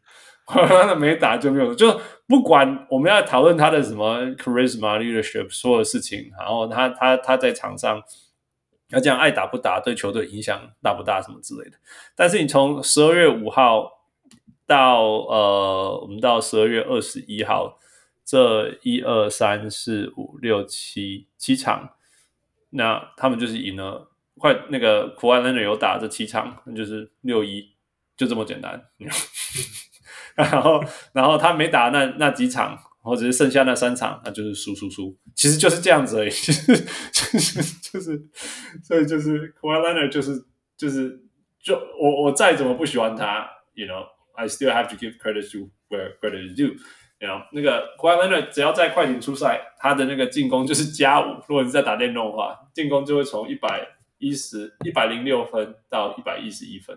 [0.45, 7.99] 古艾兰的没打就没有，就不管我们要讨论他的什么 charisma、leadership 所有的事情，然后他他他在场上
[8.89, 11.77] 要这样爱打不打，对球队影响大不大什么之类的。
[12.15, 14.03] 但是你从十二月五号
[14.67, 17.79] 到呃，我们到十二月二十一号。
[18.29, 21.91] 这一二三四五六七七场，
[22.71, 24.11] 那他们就是赢了。
[24.39, 27.73] 快那个普爱伦的有打这七场，那就是六一，
[28.15, 28.79] 就这么简单。
[30.37, 30.79] 然后，
[31.11, 35.17] 然后他没打那那几场，或者是剩下那三场，那就是输输输。
[35.33, 36.77] 其实就是这样子而已， 其实
[37.11, 38.21] 就是就是，
[38.83, 40.45] 所以就是普爱伦就是
[40.77, 41.19] 就是
[41.59, 46.77] 就我我再怎么不喜欢他，you know，I still have to give credit to where credit is due。
[47.19, 51.41] You know, 那个 Kawhi Leonard 只要在快艇出赛，他的那个进攻就是加五。
[51.47, 53.87] 如果你在打电动的话，进攻就会从一百
[54.19, 56.95] 一十一百零六分到一百一十一分，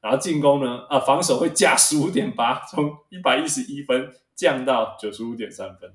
[0.00, 5.94] 然后进攻呢，啊，防守会加十五点八，从一百一十一分降到九十五点三分。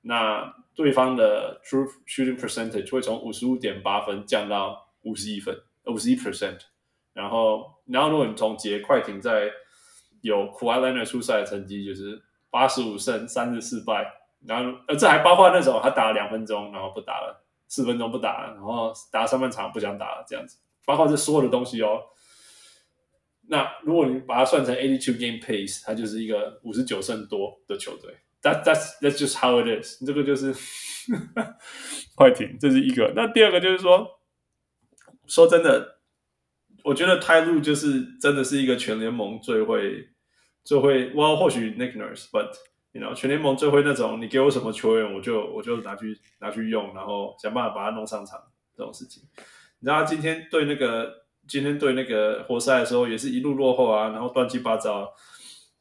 [0.00, 5.54] 那对方的 True Shooting Percentage 会从五十五点八分降到五十一分，
[5.84, 6.60] 五十一 percent。
[7.12, 9.50] 然后，然后如果你总结快艇在
[10.22, 12.22] 有 k a w h Leonard 出赛的成绩，就是。
[12.54, 14.06] 八十五胜三十四败，
[14.46, 22.00] 然后呃，这还包括那种他打了两分钟，然后不打了，四分钟不打了，然后打上半场不想打了这样子，包括这所有的东西哦。
[23.48, 28.14] 那如果你把它算成 eighty two game pace，它就是一个五十九胜多的球队。
[28.42, 30.06] That that's that's just how it is。
[30.06, 30.54] 这个就是
[32.14, 33.12] 快艇，这是一个。
[33.16, 34.20] 那第二个就是说，
[35.26, 35.96] 说真的，
[36.84, 40.13] 我觉得泰路就是真的是一个全联盟最会。
[40.64, 42.50] 最会，我或许 Nick Nurse，but
[42.92, 48.40] you know，全联盟最会那种，你给我什么球员，我就我就拿去拿去用，然后想办法把它弄上场
[48.74, 49.22] 这种事情。
[49.80, 51.12] 你知道他今天对那个
[51.46, 55.12] 今天对那个活塞的时候，也是一路落后啊，然后乱七八糟，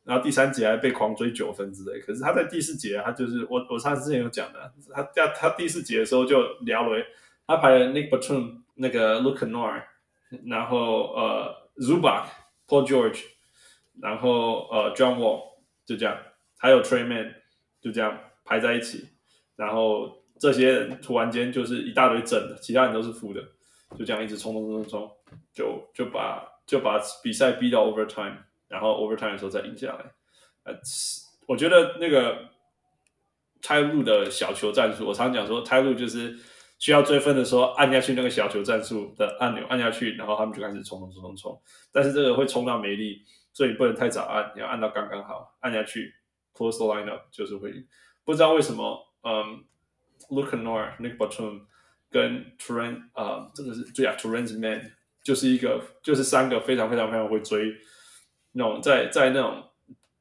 [0.04, 2.02] 然后第三节还被狂追九分之类。
[2.02, 7.02] 可是他在第四节，他就是我我上次之前有讲的，他他他第四节的时候就聊了，
[7.48, 9.82] 他排了 Nick Batum 那个 Luke Nor，
[10.46, 13.33] 然后呃 Zubac，Paul George。
[14.02, 15.42] 然后呃，John Wall
[15.86, 16.18] 就这样，
[16.58, 17.32] 还有 Trae May
[17.80, 19.08] 就这样排在一起。
[19.56, 23.42] 然后这些人突然间就是一大堆正的，其他人都是负的，
[23.98, 25.12] 就这样一直冲冲冲冲冲，
[25.54, 28.38] 就就把就把比赛逼到 overtime，
[28.68, 30.12] 然后 overtime 的时候再赢下来。
[30.64, 30.74] 呃，
[31.48, 32.50] 我觉得那个
[33.62, 36.36] 泰路的小球战术，我常常讲说泰路就是
[36.80, 41.62] 需要追分的时候按下去那个小球战术的按钮按下去，然后他们就开始冲冲冲冲冲，
[41.92, 43.22] 但是这个会冲到没力。
[43.54, 46.14] 所以你不能太早按，你要按到刚刚好，按下去
[46.54, 47.72] ，close the lineup 就是会。
[48.26, 49.64] 不知道为什么，嗯
[50.30, 51.62] ，Luke Kennard、Nick Batum
[52.10, 57.76] 跟 Terrence 啊，这个是对啊，Terrence Mann 就是一个，就是三个非常非常非常会追
[58.54, 59.64] 那种在在那种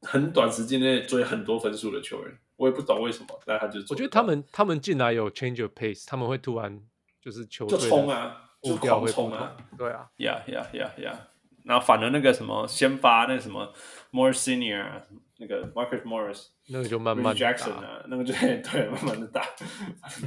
[0.02, 2.38] 很短时间内追很多分数的球员。
[2.56, 3.80] 我也不懂为什么，但他就。
[3.88, 6.80] 我觉得他们他们进来有 change of pace，他们会突然
[7.20, 11.16] 就是球就冲啊，就狂冲啊，对啊，Yeah Yeah Yeah Yeah。
[11.64, 13.72] 然后反而那个什么先发那个什么
[14.10, 15.02] Morris Senior
[15.38, 19.44] 那个 Marcus Morris 那个就慢慢 Jackson 啊，那个就 对，对慢慢的打，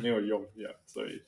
[0.02, 1.22] 没有用，yeah, 所以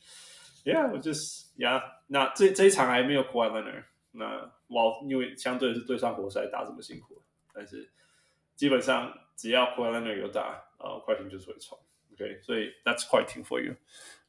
[0.66, 7.22] Yeah，我就是 Yeah，那这这一场还没有 Kawhi Leonard，那我因为相对是对上活塞打这么辛苦，
[7.54, 7.90] 但是
[8.56, 11.78] 基本上只要 Kawhi Leonard 有打，呃，快艇就是会冲
[12.14, 13.76] ，OK，所以 That's 快艇 for you。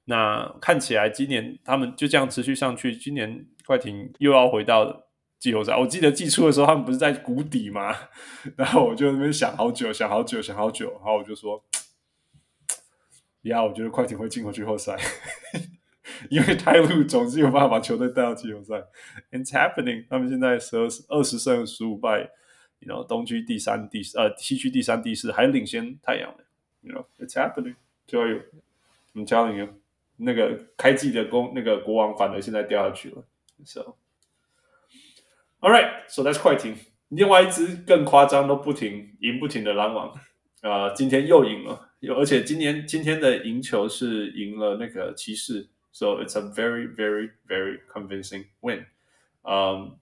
[0.04, 5.04] 那看起来今年他们就这样持续上去，今年快艇又要回到。
[5.38, 7.94] 季后赛，我记得季初的时候，他们不是在谷底吗？
[8.56, 11.64] 然后我就那边想好久，想好久，想好久，然后我就说
[13.42, 14.96] ：“呀，我觉得快艇会进过季后赛，
[16.28, 18.74] 因为泰路总是有办法把球队带到季后赛。
[19.30, 22.28] ”It's happening，他们现在十二二十胜十五败
[22.80, 26.44] ，you know，东区第三、第四呃西区第三、第四，还领先太阳的
[26.80, 27.76] ，you know，It's happening。
[28.08, 28.40] 就要有
[29.14, 29.68] ，I'm telling you，
[30.16, 33.22] 那个开季的公那个国王反而现在掉下去了
[33.64, 33.94] ，so。
[35.60, 36.76] All right, so that's 快艇。
[37.08, 40.08] 另外一支更夸张，都不停赢不停的篮网，
[40.60, 48.84] 啊、呃，今天又赢了，又而且今年今天的赢球是赢了那个骑士，so it's a very very very convincing win。
[49.42, 49.96] 嗯，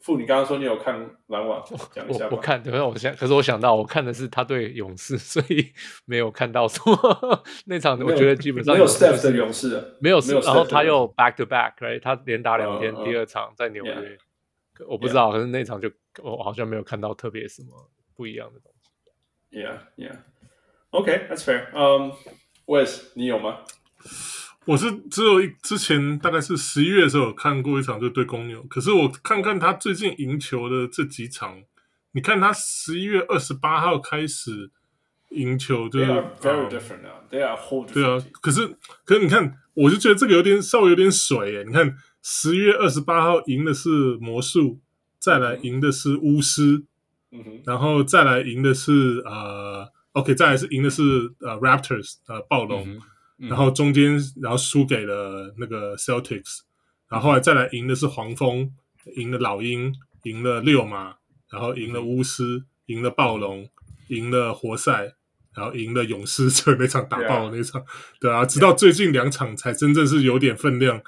[0.00, 2.36] 傅，你刚刚说你有看篮网，讲一下我。
[2.36, 5.72] 我看，等下我想，可是我想到，我看的是他对勇士，所以
[6.06, 6.96] 没有看到什么
[7.66, 7.98] 那场。
[8.00, 10.40] 我觉得基本上没有 Steph 的勇士，没有，没有。
[10.40, 12.00] 然后他又 back to back，right？
[12.00, 14.18] 他连打两天，第二场在纽约，yeah.
[14.88, 15.90] 我不知.道，可是那场就
[16.22, 18.90] 我好像没有看到特别什么不一样的东西。
[19.58, 20.18] Yeah, yeah.
[20.90, 21.70] OK, that's fair.
[21.72, 22.12] Um,
[22.66, 23.60] Wes，你有吗？
[24.64, 28.62] 我是只有一之前大概是十一月的时候有看过一场，就对公牛。
[28.64, 31.62] 可是我看看他最近赢球的这几场，
[32.12, 34.70] 你看他十一月二十八号开始
[35.30, 36.06] 赢球，就是
[36.40, 37.20] very different now.
[37.30, 37.92] They are whole different.
[37.92, 41.64] 对啊，可是可是你看，我就觉得这个有点稍微有点水耶。
[41.66, 41.96] 你看
[42.26, 44.80] 十一月二十八号赢的是魔术，
[45.18, 46.82] 再来赢的是巫师，
[47.30, 51.02] 嗯哼，然后再来赢的是呃，OK，再来是赢的是
[51.40, 52.88] 呃 Raptors 呃暴龙。
[52.88, 53.00] 嗯
[53.36, 56.60] 然后中间，然后输给了那个 Celtics，
[57.08, 58.70] 然后后来再来赢的是黄蜂，
[59.16, 59.92] 赢了老鹰，
[60.22, 61.16] 赢了六马，
[61.50, 63.68] 然后赢了巫师，赢了暴龙，
[64.06, 65.14] 赢了活塞，
[65.52, 67.84] 然后赢了勇士， 最后那场打爆的那场，
[68.20, 71.02] 对啊，直到最近两场才真正是有点分量，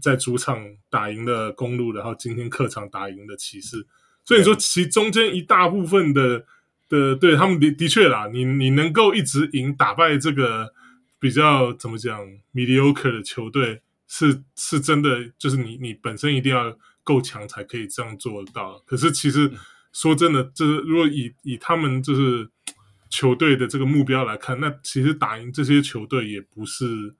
[0.00, 3.86] 在主场打赢了公路，然后今天客场打赢了骑士，
[4.24, 6.44] 所以你说其中间一大部分的
[6.88, 10.72] 的对他们的的确啦，你你能够一直赢打败这个。
[11.20, 12.16] 比较怎么讲
[12.54, 18.80] ，mediocre 的球队是是真的，就是你你本身一定要够强才可以这样做到。
[18.86, 19.50] 可是其实
[19.92, 22.48] 说真的，就是如果以以他们就是
[23.10, 27.16] 球队的这个目标来看，那其实打赢这些球队也不是。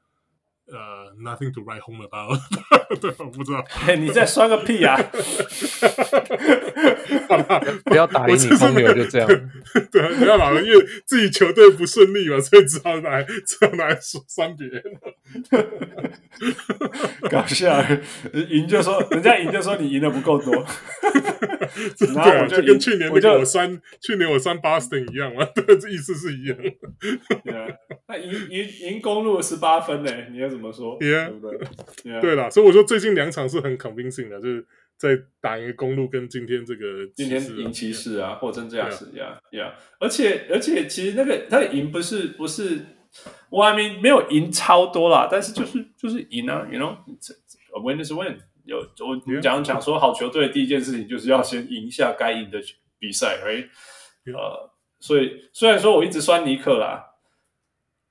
[0.70, 2.38] 呃、uh,，nothing to write home about
[3.00, 3.64] 对，我不知道。
[3.86, 4.96] Hey, 你在酸个屁啊！
[7.84, 9.28] 不要打赢你公牛就这样。
[9.90, 14.82] 对，不要打了，因为自己球队不顺利嘛，所以只好来只好来酸别人。
[17.30, 17.82] 搞笑，
[18.32, 20.52] 赢就说人家赢就说你赢的不够多。
[22.14, 26.56] 然后我就跟去年那个我酸，去年我酸 Boston 一样嘛，对，这意思是一样。
[27.44, 27.66] 对啊，
[28.08, 30.28] 那赢赢赢公路十八分嘞？
[30.32, 31.58] 你要怎么说？Yeah，对不对？
[32.12, 32.20] Yeah.
[32.20, 34.66] 对啦，所以我说最近两场是很 convincing 的，就是
[34.96, 42.80] 在打赢公路跟今天这个今天赢骑士啊，或真这样子呀呀，而且而且其实那个他的赢不是不是，
[43.50, 48.38] 我还没没有赢超多啦，但是就是就是赢啊，you know，a win is win。
[48.64, 52.60] 有我讲讲说好球队第一件事情就是要先赢一下该赢的
[52.98, 53.68] 比赛，right？
[54.26, 54.70] 呃，
[55.00, 57.14] 所以虽然说我一直酸尼克啦，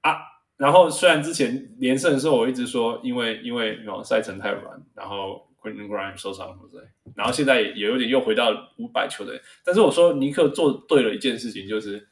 [0.01, 0.17] 啊，
[0.57, 4.63] 然后虽然之前连胜的时候我一直说因为因为哦赛程太软，
[4.95, 6.83] 然后 Quentin Grimes 受伤，对不对？
[7.15, 12.07] 然后现在也有点又回到五百球队，但是我说尼克做对了一件事情，就是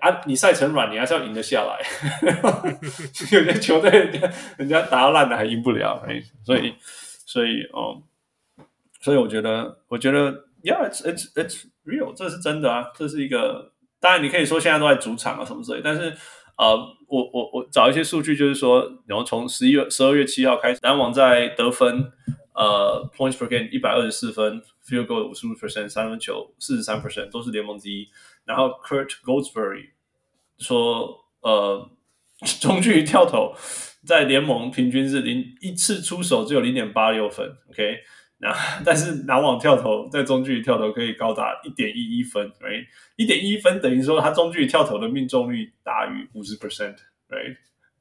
[0.00, 1.80] 啊，你赛程软，你还是要赢得下来。
[3.32, 3.90] 有些球队
[4.58, 6.04] 人家打到烂的还赢不了，
[6.44, 6.74] 所以。
[7.26, 8.00] 所以，哦，
[9.00, 10.30] 所以我觉得，我觉得
[10.62, 13.72] ，Yeah，it's it's it's real，这是真的啊，这是一个。
[13.98, 16.14] 当然，你可以说现在都在主场啊什么之类，但是，
[16.56, 16.78] 呃，
[17.14, 22.12] 我我我找一些数据，就是说，然后从十一月十二月七号开始，篮网在得分，
[22.54, 28.08] 呃，points per game 一百二十四分，field goal 五十五 percent，三分球四十三 percent，都是联盟第一。
[28.44, 29.90] 然后，Kurt Goldsberry
[30.58, 31.88] 说，呃，
[32.60, 33.54] 中距离跳投。
[34.04, 38.00] 在联盟平均是零一次出手只有零点八六分，OK，
[38.38, 38.52] 那
[38.84, 42.86] 但是篮网跳投在中距离跳投可以高达一点一一分，right，
[43.16, 47.56] 一点一分等于说他中距离跳投的命中率大于五十 percent，right，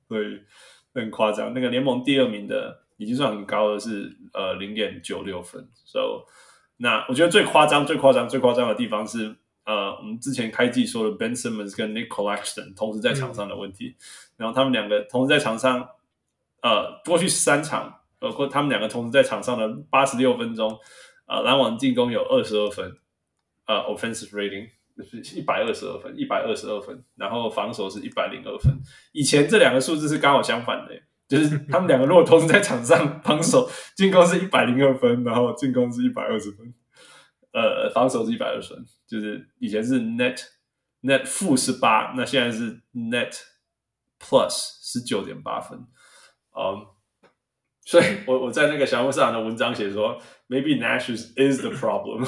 [0.08, 0.42] 所以
[0.94, 1.54] 很夸张。
[1.54, 6.26] 那个联盟第二名的已经算很高的是呃零点九六分，so
[6.78, 9.36] 那我觉得最夸张、最夸张、最夸张的地方是
[9.66, 13.96] 呃我们之前开季说的 Ben Simmons 跟 Nick Claxton 同时在场上的问题。
[13.98, 14.04] 嗯
[14.36, 15.88] 然后他们两个同时在场上，
[16.64, 20.72] 呃，过去三场，包括他们两个同时在场上的八十六分钟，
[21.28, 22.90] 呃，篮网进攻有二十二分，
[23.68, 24.70] 呃，offensive rating
[25.04, 28.74] 是一百二十二分，一百二十二分，然后防守是一百零二分。
[29.12, 30.94] 以前这两个数字是刚好相反的，
[31.28, 36.74] 就是他们两个如果同时在场上，防守进攻是一百零二分，然后进攻是一百二十分，
[37.52, 40.42] 呃，防守是一百二十分，就是以前是 net
[41.02, 43.38] net 负十八，那现在是 net。
[44.26, 46.88] Plus 十九点八分，嗯、
[47.86, 52.26] 所以我我在那个小红书上的文章写说，Maybe Nash is the problem，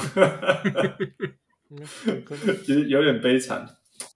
[2.64, 3.66] 其实有点悲惨。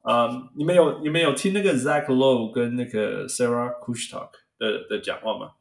[0.02, 5.52] 嗯、um,，你们有你们有听那个 Zach Lowe 跟那个 Sarah Kushtok 的的讲话吗？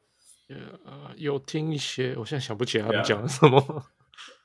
[0.49, 0.55] 呃、
[0.91, 3.59] uh,，有听一些，我现在想不起来他们讲了什么。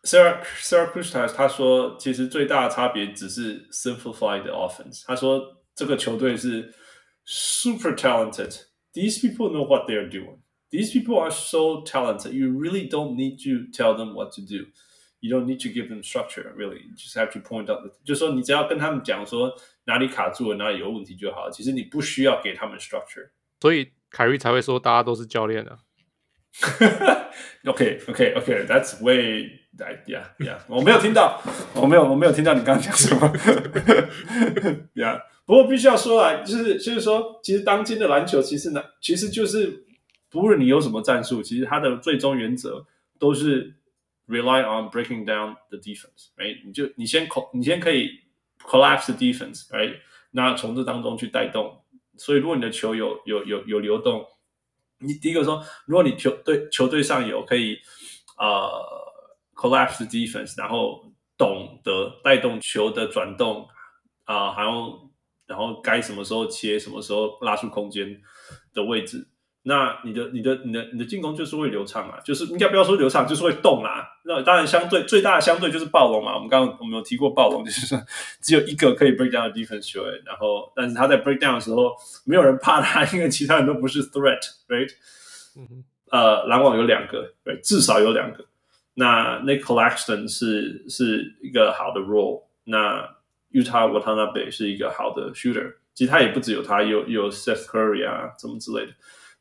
[0.05, 5.05] Sarah Sarah Kustok 他说，其实最大的差别只是 simplified offense。
[5.07, 5.43] 他说
[5.75, 6.73] 这个球队是。
[7.27, 8.55] Super talented.
[8.93, 10.44] These people know what they're doing.
[10.74, 12.34] These people are so talented.
[12.34, 14.68] You really don't need to tell them what to do.
[15.20, 16.84] You don't need to give them structure, really.
[16.84, 19.54] You just have to point out，就是说你只要跟他们讲说
[19.86, 21.50] 哪里卡住了，哪里有问题就好。
[21.50, 23.30] 其实你不需要给他们 structure。
[23.60, 25.80] 所以凯瑞才会说大家都是教练啊。
[27.66, 29.50] OK OK OK That's way
[30.06, 31.42] Yeah Yeah 我没有听到，
[31.76, 33.28] 我没有我没有听到你刚刚讲什么。
[34.96, 39.83] Yeah 不过必须要说啊，就是就是说，其实当今的篮球其实呢，其实就是
[40.35, 42.85] 不论你有什么战术，其实它的最终原则
[43.21, 43.73] 都是
[44.27, 46.31] rely on breaking down the defense。
[46.35, 48.11] 哎你就你先你先可以
[48.59, 49.95] collapse the defense，right？
[50.33, 51.81] 那从这当中去带动，
[52.17, 54.27] 所以如果你的球有有有有流动。
[54.99, 57.77] 你第一个说，如果你球队球队上有可以
[58.39, 58.71] 呃
[59.55, 63.69] collapse defense，然后懂得带动球的转动
[64.25, 65.11] 啊，还有
[65.47, 68.19] 然后该什么时候切，什么时候拉出空间
[68.73, 69.29] 的位置，
[69.67, 74.07] 那你的你的你的你的进攻就是会流畅啊，就是应该不要说流畅，就是会动啊。
[74.25, 76.35] 那当然相对最大的相对就是暴龙嘛。
[76.35, 77.99] 我们刚刚我们有提过暴龙，就是说
[78.43, 81.93] 只有一个可以 break down 的 defense 球员，然后但是他在 break down 的时候
[82.27, 84.91] 没有人怕他，因为其他人都不是 threat，right？
[85.57, 88.45] 嗯，呃，篮网有两个，对，至少有两个。
[88.93, 93.17] 那 Nick Claxton 是是一个好的 role，那
[93.51, 95.77] Yuta Watanabe 是一个好的 shooter。
[95.95, 98.93] 其实他也不只有他，有有 Seth Curry 啊，什么之类的。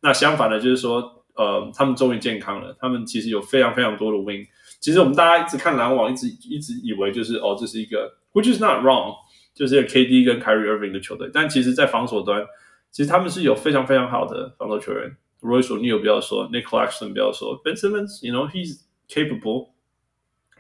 [0.04, 4.46] 那相反的，就是说，呃，他们终于健康了，他们其实有非常非常多的 win。
[4.82, 9.16] 其实我们大家一直看篮网，一直一直以为就是哦，这是一个 which is not wrong，
[9.56, 11.30] 就是 KD 跟 Kyrie Irving 的球队。
[11.34, 12.46] 但其实，在防守端，
[12.92, 15.16] 其实他们是有非常非常好的防守球员。
[15.42, 19.70] Royce O'Neale 不要说，Nick Claxton 不要说，Ben Simmons，you know he's capable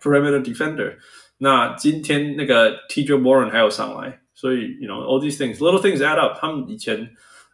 [0.01, 0.95] perimeter defender。
[1.37, 6.37] 那今天那个 TJ Warren 还有上来，所以 you know all these things little things add up。
[6.39, 7.09] 他们以前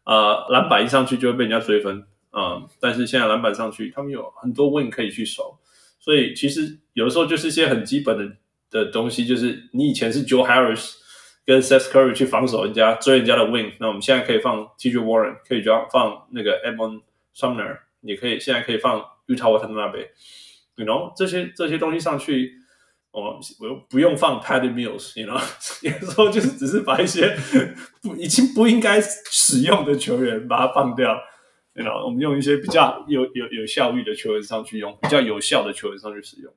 [0.10, 5.60] 呃篮板一上去就会被人家追分，嗯，但是现在篮板上去，他们有很多 win 可以去守。
[6.00, 8.36] 所以其实有的时候就是一些很基本的
[8.72, 10.96] 的东西，就是你以前是 Joe Harris
[11.46, 17.02] 跟 Seth Curry 去防守人家追人家的 win，那我们现在可以放 TJ Warren，可以放放那个 e d m o n
[17.36, 22.59] Sumner，也可以现在可以放 Yuta Watanabe，you know 这些这些东西上去，
[23.12, 25.42] 哦，我又不用放 Patty Mills，you know
[25.82, 27.36] 有时候就是只是把一些
[28.02, 31.20] 不已经不应该使用的球员把它放掉。
[31.74, 36.54] You know, 我们用一些比较有有有效率的球员上去用，比较有效的球员上去使用，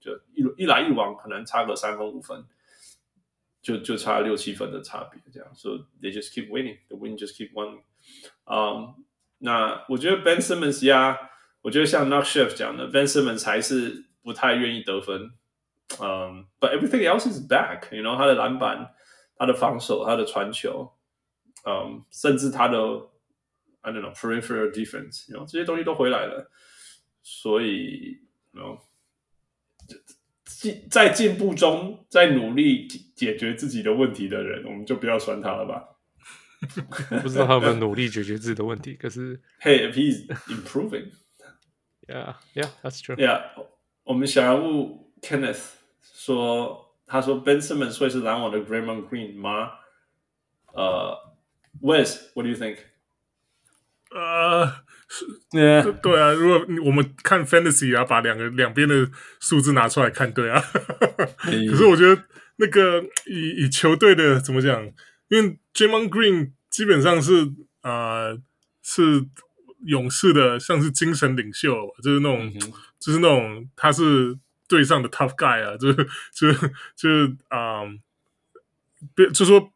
[0.00, 2.44] 就一一来一往，可能差个三分五分，
[3.60, 5.48] 就就差六七分的差别，这样。
[5.54, 7.82] So they just keep winning, the win just keep winning.
[8.46, 8.94] 嗯，
[9.38, 11.18] 那我觉得 Ben Simmons 呀，
[11.60, 15.32] 我觉得像 Nock Chef 讲的，Ben Simmons 还是不太愿意得分。
[15.99, 17.95] 嗯，But everything else is back.
[17.95, 18.93] You know，他的篮板、
[19.35, 20.93] 他的防守、他的传球，
[21.65, 23.09] 嗯，甚至他的。
[23.81, 26.51] I don't know peripheral defense，you know, 这些东西都回来了，
[27.23, 28.19] 所以，
[28.51, 28.77] you know,
[30.43, 32.85] 进在进步中，在努力
[33.15, 35.95] 解决自己的问题的人，我们就不要酸他了吧。
[37.21, 43.15] 不知道他有没有努力解决自己的问题，可是， Hey, if he's improving，yeah, yeah, that's true.
[43.15, 43.43] Yeah，
[44.03, 45.70] 我们小人物 Kenneth
[46.02, 49.70] 说：“他说 Ben Simmons 会是篮网的 g r a m o n Green 吗？
[50.74, 51.16] 呃
[51.80, 52.76] ，Wes，What do you think？
[54.10, 54.66] 呃，
[55.08, 55.24] 是，
[56.02, 56.32] 对啊。
[56.32, 59.08] 如果我们看 Fantasy 啊，把两个两边的
[59.40, 60.60] 数字拿出来看，对啊。
[61.70, 62.22] 可是我觉得
[62.56, 64.84] 那个以以球队的怎么讲？
[65.28, 68.36] 因为 Draymond Green 基本上是啊，
[68.82, 69.26] 是
[69.86, 72.52] 勇士的，像是精神领袖，就是那种，
[73.00, 74.38] 就是那种他是。”
[74.74, 77.82] 队上的 tough guy 啊，就是就是就是啊，
[79.14, 79.70] 别、说。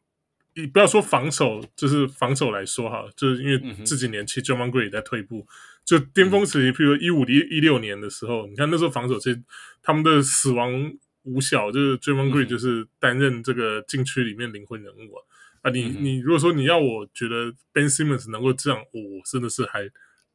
[0.55, 5.47] 你不要说防守，就是防守来说哈，就是因为这几年其实 Draymond Green 也在退步，
[5.85, 9.41] 就巅峰时期，譬如一五一一六年的时候，你看那时候防守其实
[9.85, 10.93] 他们的死亡
[11.23, 15.23] 五小，就是 Draymond Green 就是担任这个禁区里面灵魂人物啊。
[15.63, 19.89] 啊，你你如果说你要我觉得 Ben Simmons 能够这样，我真的是还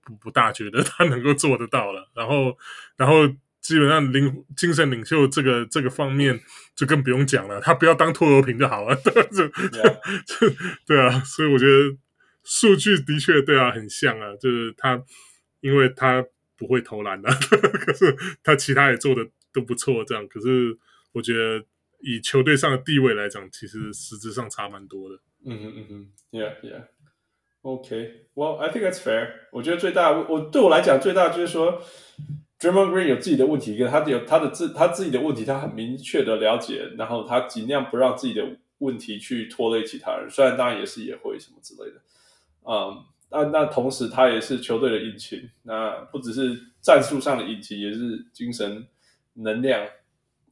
[0.06, 2.10] 不不大觉得他能够做得到了。
[2.16, 2.58] 然后，
[2.96, 3.30] 然后。
[3.64, 6.38] 基本上领精神领袖这个这个方面
[6.76, 9.24] 就更不用讲了，他不要当拖油瓶就好了， 对吧？
[9.32, 9.46] 就
[10.48, 10.56] Yeah.
[10.86, 11.98] 对啊，所以我觉得
[12.44, 15.02] 数据的确对啊很像啊，就是他
[15.62, 16.26] 因为他
[16.58, 17.30] 不会投篮的，
[17.80, 18.14] 可是
[18.44, 20.28] 他其他也做的都不错，这样。
[20.28, 20.78] 可是
[21.14, 21.64] 我觉得
[22.02, 25.16] 以球队上的地位来讲，其实实质上差蛮多的。
[25.46, 26.54] 嗯哼嗯哼，Yeah
[27.62, 29.30] Yeah，OK，Well I think that's fair。
[29.54, 31.82] 我觉得最大我对我来讲最大就是说。
[32.64, 40.30] Draymond Green 有自己的问题，跟他有他的自他自己的问题，他很明确的了解，然后他尽量不让自己的问题去拖累其他人。
[40.30, 42.02] 虽然当然也是也会什么之类的，
[42.64, 48.88] 嗯，那那同时他也是球队的引擎，那不只是战术上的引擎，也是精神
[49.34, 49.86] 能量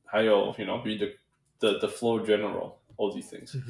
[0.04, 1.14] 还有 you know be the
[1.60, 3.64] the the floor general all these things，、嗯、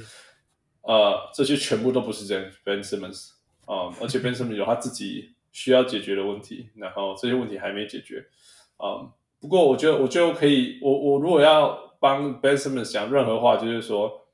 [0.82, 3.34] 呃，这些全部都不是这样 Ben Simmons
[3.66, 8.26] 啊、嗯，而且 Ben Simmons 有他自己需要解决的问题，然后这些问题还没解决
[8.78, 9.11] 啊、嗯。
[9.40, 14.28] 不过我觉得我就可以，我我如果要帮 Ben Simmons 讲任何话，就是说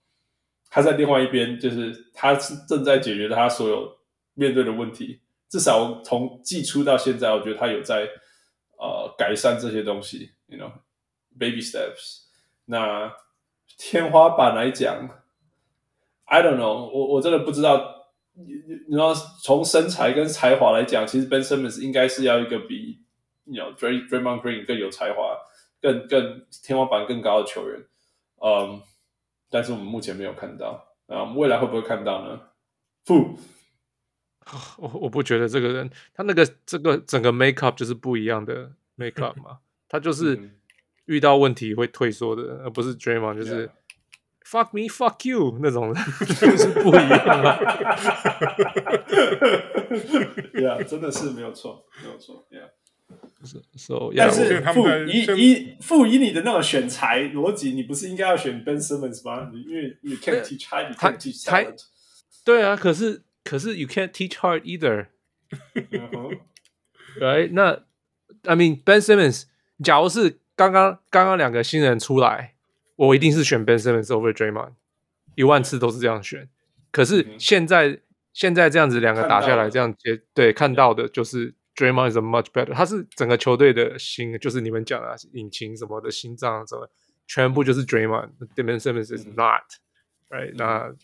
[0.69, 3.97] 他在另外一边，就是他是正在解决他所有
[4.33, 8.07] 面对的问题，至少从季初到现在，我觉得他有在
[8.77, 10.71] 呃改善这些东西，you know。
[11.39, 12.23] Baby steps，
[12.65, 13.13] 那
[13.77, 15.07] 天花板来讲
[16.25, 17.96] ，I don't know，我我真的不知道。
[18.45, 18.53] 你
[18.87, 22.99] 你知道，从身材跟才华来讲，其实 Ben Simmons 应该是要一个比
[23.45, 25.37] ，you know Draymond Green 更有才华、
[25.81, 27.83] 更更天花板更高的球员。
[28.41, 28.79] 嗯、um,，
[29.49, 30.95] 但是我们目前没有看到。
[31.07, 32.39] 啊，我们未来会不会看到呢？
[33.05, 33.37] 不，
[34.77, 40.35] 我我不觉得这个人他那个这个整个 make up 就是不一样的 make up 嘛，他就是。
[40.35, 40.51] 嗯
[41.07, 43.71] 遇到问题会退缩的，而不是 Draymond，就是
[44.49, 46.03] fuck me fuck you 那种人，
[46.39, 47.59] 就是不一样啊。
[50.53, 52.47] Yeah，真的是没有错，没有错。
[52.49, 52.69] Yeah，
[53.45, 59.51] 是，so, yeah, 但是傅以以傅以你的那种选材逻辑，你不是应该要选 Ben Simmons 吗？
[59.53, 61.83] 因为 you can't teach hard, you can't teach talent。
[62.45, 65.07] 对啊，可是可是 you can't teach hard either。
[65.73, 66.37] uh.
[67.19, 67.51] Right？
[67.51, 67.83] 那
[68.43, 69.43] I mean Ben Simmons，
[69.83, 70.39] 假如是。
[70.57, 72.55] 刚刚刚刚两个新人出来，
[72.97, 74.73] 我一定是选 Ben Simmons over Draymond，
[75.35, 76.49] 一万次都是这样选。
[76.91, 78.01] 可是现在、嗯、
[78.33, 86.89] 现在这样子两个打下来，这样接对看到的就是 Draymond is a much better，他是整个球队的心，就是你们讲的引擎什么的心脏什么，
[87.25, 90.97] 全部就是 Draymond，Ben Simmons is not，right？、嗯、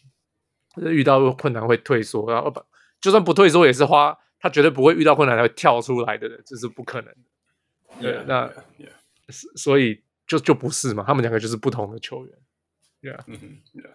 [0.75, 2.61] 那遇到困难会退缩，然后不
[2.99, 8.01] 就算不退缩也是花，他绝对不会遇到困难才会跳出来的人，这是不可能的。
[8.01, 8.47] 对，yeah, 那。
[8.47, 8.89] Yeah, yeah.
[9.55, 10.03] 所以
[10.33, 12.35] 就就不是嘛，他们两个就是不同的球员
[13.01, 13.93] ，Yeah，嗯哼，Yeah，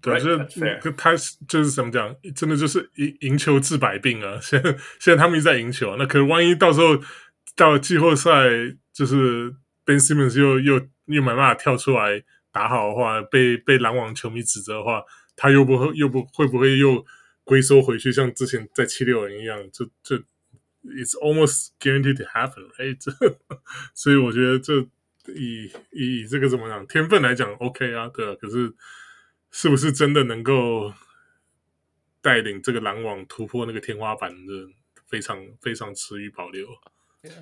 [0.00, 1.14] 对，就是他
[1.46, 4.38] 就是怎么讲，真的就是赢赢球治百病啊！
[4.40, 6.98] 现在现在他们一直在赢球，那可能万一到时候
[7.54, 8.30] 到了季后赛，
[8.94, 9.54] 就是
[9.84, 15.02] Ben Simmons 又又又没办法跳出来打好的话，被被篮网球迷指责的话，
[15.36, 17.04] 他又不会又不会不会又
[17.44, 20.24] 龟缩回去，像之前在七六人一样，就就。
[20.88, 22.96] It's almost guaranteed to happen, right？
[23.92, 24.86] 所以我觉得这
[25.34, 28.34] 以以这个怎么讲天分来讲，OK 啊，对啊。
[28.40, 28.72] 可是
[29.50, 30.92] 是不是真的能够
[32.20, 34.52] 带领这个篮网突破那个天花板的，
[35.06, 36.66] 非常非常持于保留。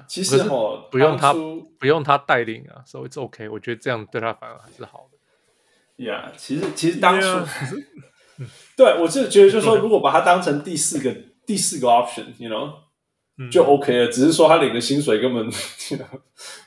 [0.09, 1.35] 其实哦，不用他
[1.78, 3.48] 不用他带领啊，所以 it's OK。
[3.48, 5.19] 我觉得这样对他反而还是好的。
[6.05, 7.78] Yeah，其实其实当初，yeah.
[8.77, 11.15] 对我就觉得，就是说，如果把他当成第四个
[11.47, 12.84] 第四个 option，you know。
[13.51, 15.49] 就 OK 了，只是说他领的薪水根本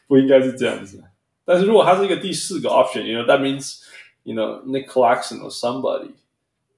[0.06, 1.02] 不应该是这样子。
[1.44, 3.82] 但是如果他是一个第四个 option，you know，that means
[4.22, 6.12] you know Nick Claxton or somebody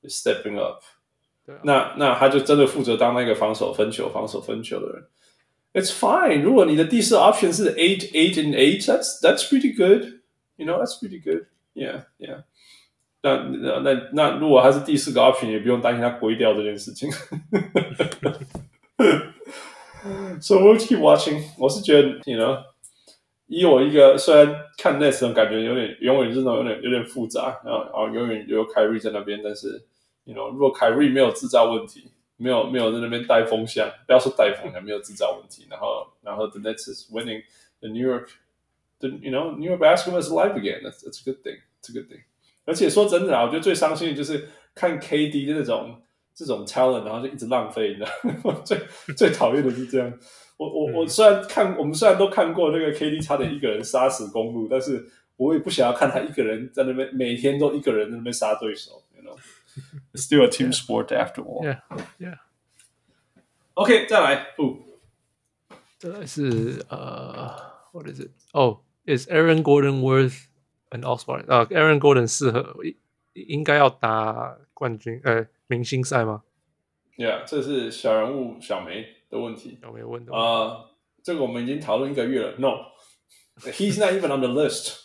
[0.02, 0.82] is stepping up。
[1.62, 5.04] 那那他就真的负责当那个防守分球、防守分球的人。
[5.74, 6.42] It's fine。
[6.42, 12.44] 如果你的第四 option 是 eight eight and eight，that's that's pretty good。You know，that's pretty good。Yeah yeah。
[13.20, 17.10] 那那那那如果他是第四个 option，也不用担心他归掉这件事情。
[20.41, 21.43] So we'll keep watching。
[21.57, 22.63] 我是觉得，你呢？
[23.47, 29.83] 以我一个虽然看 Nets 的感觉有点，永远这种有点有点复杂，然后然后永远有凯瑞在那边，但是
[30.25, 40.83] ，you know，如果凯瑞没有制造问题，没有没有在那边带风向，不要说带风向，没有制造问题，然后然后 the Nets is winning，the New York，the you know New York basketball is alive again。
[40.83, 41.59] That's that's a good thing。
[41.81, 42.21] It's a good thing。
[42.65, 46.01] 而且说真的啊，我觉得最伤心的就是看 KD 的那种。
[46.39, 48.61] 这种 talent，然后就一直浪费，你知道吗？
[48.63, 48.79] 最
[49.17, 50.09] 最讨厌的是这样。
[50.55, 55.05] 我我我虽然看，我们虽然都看过那个 KD 差点一个人杀死公路，但是
[55.35, 59.03] 我也不想要看他一个人在那边每天都一个人在那边杀对手。
[59.17, 59.37] You know,
[60.13, 61.61] it's still a team sport after all.
[61.65, 61.81] Yeah,
[62.17, 62.37] yeah.
[63.73, 64.77] OK，再来，不，
[65.97, 67.53] 再来是呃
[67.91, 68.31] ，What is it?
[68.53, 70.45] Oh, is Aaron Gordon worth
[70.91, 71.45] an All-Star?
[71.47, 72.95] 啊，Aaron Gordon 适合应
[73.33, 75.45] 应该要打冠军，呃。
[75.71, 76.41] 明星赛吗
[77.15, 79.77] ？Yeah，这是小人物小梅的问题。
[79.79, 80.85] 小梅问的啊，uh,
[81.23, 82.55] 这个我们已经讨论一个月了。
[82.57, 84.95] No，he's not even on the list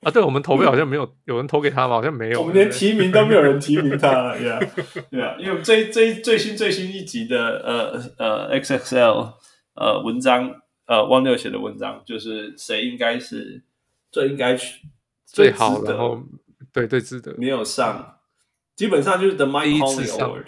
[0.00, 1.96] 啊，对，我们投票好像没有有人投给他吗？
[1.96, 2.40] 好像没有。
[2.40, 4.32] 我们连提名都没有人提名他。
[4.40, 9.34] Yeah，Yeah，因为最最最新最新一集的呃呃 XXL
[9.74, 10.50] 呃文章
[10.86, 13.62] 呃汪六写的文章，就是谁应该是
[14.10, 14.80] 最应该去
[15.26, 16.22] 最好，然后
[16.73, 18.17] 对对值得没有上。
[18.75, 20.45] 基本上就是 The Mike Conley Award，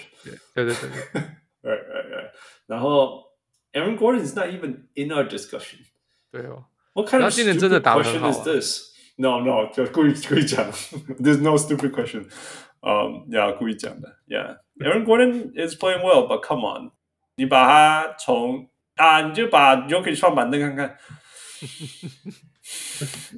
[0.53, 1.21] 对对对对，
[1.63, 2.31] right right right。
[2.65, 3.25] 然 后
[3.73, 5.79] Aaron Gordon is not even in our discussion。
[6.31, 8.91] 对哦， What kind 他 of 今年真的 stupid 打得很 question 好 is 啊 this?
[9.17, 10.71] No, no，就故意故意讲。
[11.19, 12.29] There's no stupid question.
[12.79, 14.17] Um, yeah，故意讲的。
[14.27, 16.91] Yeah, Aaron Gordon is playing well, but come on，
[17.35, 20.97] 你把他从啊，你就把 Jokic 放板凳看看。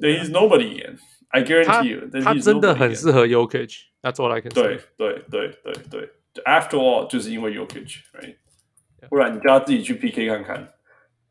[0.00, 0.98] Then he's nobody again.
[1.29, 3.85] I guarantee you，他真的很适合 Yokage。
[4.01, 7.99] 那作为 I can 对对对对对，就 after all，就是因为 Yokage，
[9.09, 10.73] 不然你叫他自己去 PK 看看。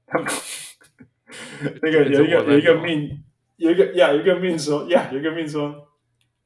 [0.06, 0.28] 他 们
[1.82, 3.22] 那个有一个有一个命，
[3.56, 5.88] 有一个呀，有一个命说呀，有一个命说，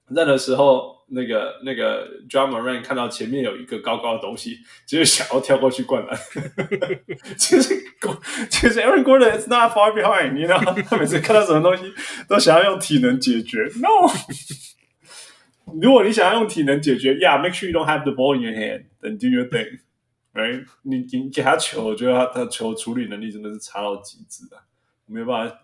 [0.09, 1.02] 任何时候。
[1.15, 6.19] 那个那个 drama run 看到前面有一个高高的东西，就是想要跳过去灌篮。
[7.37, 7.75] 其实
[8.51, 11.93] 其实 Aaron Gordon is not far behind，你知道，他每次看到什么东西
[12.29, 13.71] 都想要用体能解决。
[13.77, 14.11] No。
[15.81, 20.67] 如果你想要用体能解决，Yeah，make sure you don't have the ball in your hand，then do your thing，right？
[20.83, 24.61] 你你给他球，我觉得他他球处理能力真的是差到极致啊，
[25.07, 25.59] 没办法。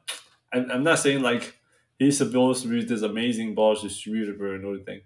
[0.51, 1.53] I'm I'm not saying like
[1.99, 5.03] he's supposed to be this amazing ball distributor and everything，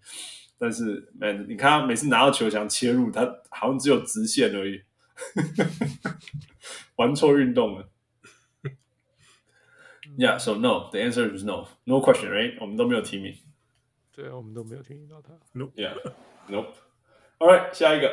[0.59, 4.83] 但是，man，你看他每次拿到球想切入，他好像只有直线而已，
[6.97, 7.89] 玩错运动了。
[10.19, 12.59] Yeah，so no，the answer is no，no question，right？
[12.61, 13.35] 我们都没有提名。
[14.15, 15.33] 对啊，我们都没有提名到他。
[15.53, 16.75] No, Yeah，nope。
[17.39, 18.13] All right，下一个。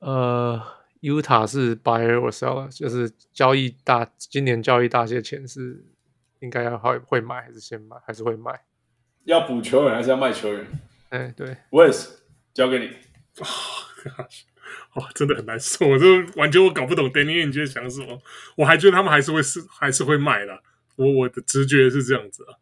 [0.00, 0.62] 呃
[1.00, 5.82] ，Utah 是 buyer or seller，就是交易大，今年交易大些钱是
[6.40, 8.64] 应该要会会买还是先买还是会卖？
[9.24, 10.66] 要补球员还是要卖球员？
[11.10, 12.08] 哎，对，Wes
[12.54, 12.90] 交给你。
[14.94, 16.06] 哇，真的很难受，我就
[16.36, 18.20] 完全我搞不懂 Danny Ainge 在想什么，
[18.56, 20.60] 我还觉得他们还是会是还是会卖的，
[20.96, 22.54] 我我的直觉是这样子啊，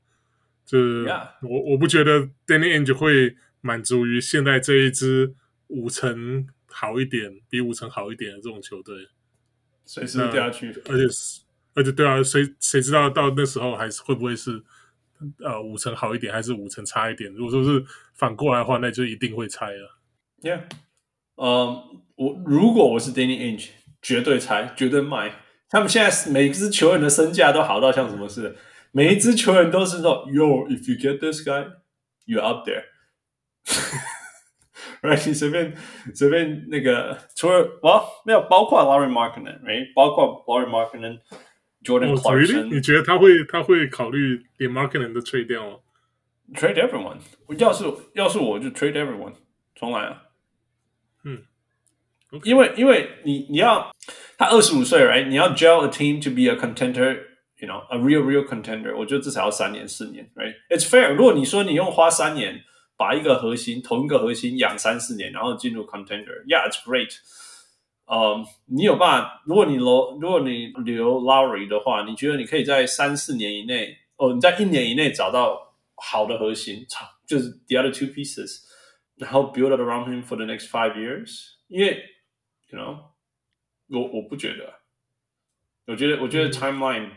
[0.66, 1.08] 就是.
[1.42, 5.34] 我我不觉得 Danny Ainge 会满足于现在这一支
[5.68, 9.08] 五成好一点，比五成好一点的这种球队，
[9.86, 11.42] 随时掉下去，而且是
[11.74, 14.62] 而且对啊，谁谁知道到那时候还是会不会是
[15.40, 17.32] 呃五成好一点，还是五成差一点？
[17.34, 17.84] 如果说是
[18.14, 19.98] 反过来的话，那就一定会拆了。
[20.42, 20.60] Yeah，
[21.36, 23.68] 嗯，我如果我是 Danny Inch，
[24.00, 25.36] 绝对拆，绝对卖。
[25.68, 28.54] 他们现在每一支球员的身价都好到像什么似的，
[28.92, 32.84] 每一支球员都是说，Yo，if you get this guy，you're up there。
[35.02, 35.74] right，你随便
[36.14, 41.18] 随便那个，除了哇，没有包括 Larry Markkanen，right，包括 Larry Markin，
[41.86, 42.74] Oh, Clarkson，、really?
[42.74, 45.76] 你觉得他会他会考虑连 Markkanen 都 trade 掉吗
[46.54, 47.18] ？trade everyone。
[47.58, 47.84] 要是
[48.14, 49.34] 要是我就 trade everyone，
[49.74, 50.22] 重来啊。
[51.24, 51.42] 嗯
[52.42, 53.94] 因为因为你你要
[54.36, 55.28] 他二十五岁，right？
[55.28, 58.96] 你要 gel a team to be a contender，you know，a real real contender。
[58.96, 61.14] 我觉得至少要三年四年，right？It's fair。
[61.14, 62.64] 如果你说你用花三年
[62.96, 67.14] 把一个核心同一个核心养三四年，然后进入 contender，yeah，it's great。
[68.06, 69.42] 嗯，你有办法？
[69.46, 76.86] 如果你留如果你留 Lowry 的话，你觉得你可以在三四年以内，哦，你在一年以内找到好的核心，
[77.26, 78.62] 就是 the other two pieces。
[79.16, 82.02] 然后 build it around him for the next five years，因为
[82.68, 82.98] ，you know，
[83.88, 84.74] 我我不觉得，
[85.86, 87.10] 我觉得我觉得 timeline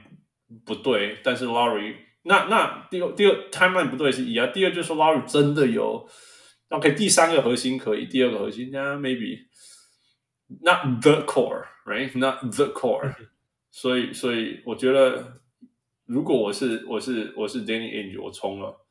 [0.64, 6.08] 不对，但是 Lowry，那那第二第二 timeline 不对是一啊，第二就是说 Lowry 真的有
[6.70, 9.48] ，OK，第三个核心可以，第二个核心那 maybe
[10.61, 13.15] not the core，right，not the core，
[13.71, 15.41] 所以所以我觉得，
[16.07, 18.85] 如果我是我是我是 Danny Ainge，我冲了，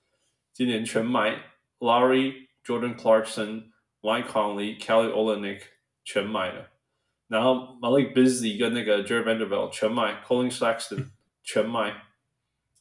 [0.53, 1.43] 今年全买
[1.79, 5.61] Lowry。Jordan Clarkson、Mike Conley、Kelly Olynyk
[6.03, 6.69] 全买了，
[7.27, 11.07] 然后 Malik Beasley 跟那个 Jared Vanderbilt 全买，Colin Sexton
[11.41, 12.03] 全买，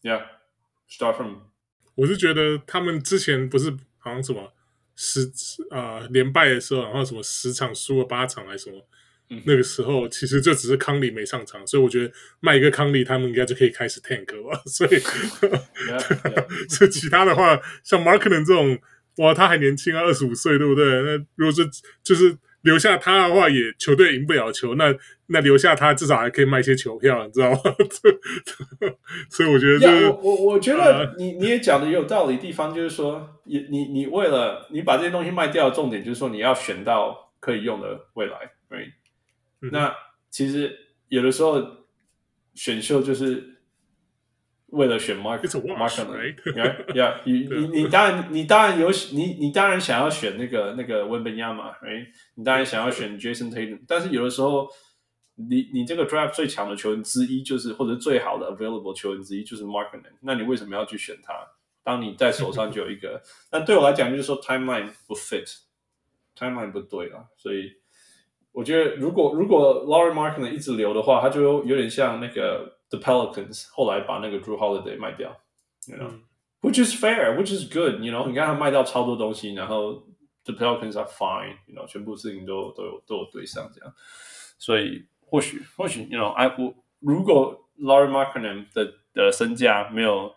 [0.03, 1.37] Yeah，start from。
[1.95, 4.53] 我是觉得他们之前不是好像什么
[4.96, 5.32] 十
[5.70, 8.88] 啊连败的时候，然后什么十场输了八场还是什么，
[9.30, 14.62] 嗯、那个时候其实就只是康利没上场，所以我觉得卖一个康利，他们应该就可以开始 tank 了。
[14.66, 15.00] 所以，
[16.70, 18.78] 所以.其他的话，像 Markkanen 这种。
[19.20, 20.86] 哇，他还年轻啊，二十五岁，对不对？
[20.86, 21.66] 那如果是
[22.04, 24.94] 就是留下他的话，也球队赢不了球，那
[25.28, 27.58] 那留下他至少还可以卖一些球票，你知道吗？
[29.32, 38.92] 所以我觉得、这个，yeah, 我我我觉得你你也讲的也有道理地方，就是说，你你你为了你把这些东西卖掉，重点就是说你要选到可以用的未来，right？、
[39.62, 39.96] 嗯、那
[40.30, 40.78] 其实
[41.08, 41.66] 有的时候
[42.54, 43.55] 选秀就是。
[44.76, 52.08] 为了选 Mark Markkanen，yeah，yeah， 你 你你当然你当然有你你当然想要选那个那个 Wembanyama，right？
[52.36, 54.68] 你当然想要选 Jason Tatum，但是有的时候
[55.36, 61.34] 你你这个 draft 最强的球员之一就是或者最好的 available 球员之一就是 Markkanen，那你为什么要去选他？
[61.84, 67.72] 当你在手上就有一个， 但对我来讲就是说 timeline 不 fit，timeline 不对了，所以
[68.52, 72.75] 我觉得如果如果 Laurie Markkanen 一直留的话，他就有点像那个。
[72.91, 75.37] The Pelicans 后来把那个 Drew Holiday 卖掉，
[75.87, 76.23] you know、嗯、
[76.61, 80.07] which is fair，which is good，you know，你看他卖掉超多东西，然后
[80.45, 83.95] The Pelicans are fine，you know，全部事情都都有都有对上这样，
[84.59, 90.35] 所以或许或许，you know，I 我如果 Lauri Markkanen 的的身价没有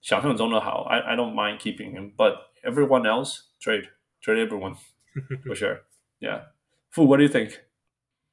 [0.00, 3.88] 想象中的好，I I don't mind keeping him，but everyone else trade
[4.22, 4.76] trade everyone
[5.44, 7.52] for sure，yeah，Fu，what do you think？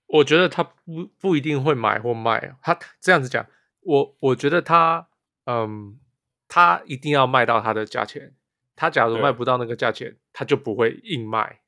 [0.08, 3.46] 我觉得他不不一定会买或卖，他这样子讲，
[3.80, 5.06] 我我觉得他，
[5.44, 5.98] 嗯，
[6.48, 8.34] 他一定要卖到他的价钱。
[8.74, 11.60] 他假如卖不到那个价钱，他就不会硬卖。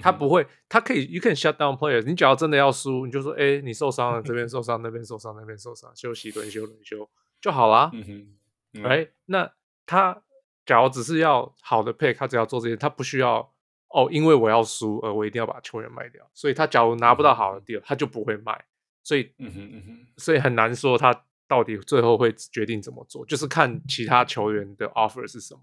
[0.00, 2.04] 他不会，他可以，you can shut down players。
[2.04, 7.08] 你只要真的要输，你就说，哎，你受伤了，这边受伤，那边受伤，那边受伤，休息轮休轮休
[7.40, 7.90] 就好啦。
[7.92, 8.28] 嗯
[8.74, 9.50] 哼，哎，那
[9.84, 10.22] 他
[10.64, 13.52] 假如只是要好的 pick，他只要做这些，他不需要。
[13.90, 18.66] 哦，因为我要输，呃，我一定要把球员卖掉，所以他假如拿不到好的 deal，他就不会卖，
[19.02, 25.62] 所以，嗯哼嗯哼，所以很难说他到底最后会决定怎么做，就是看其他球员的 offer 是什么，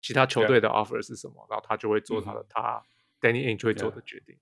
[0.00, 2.80] 其他球队的 offer 是什么，然后他就会做他的，他
[3.20, 4.36] Danny Ainge 会做的决定。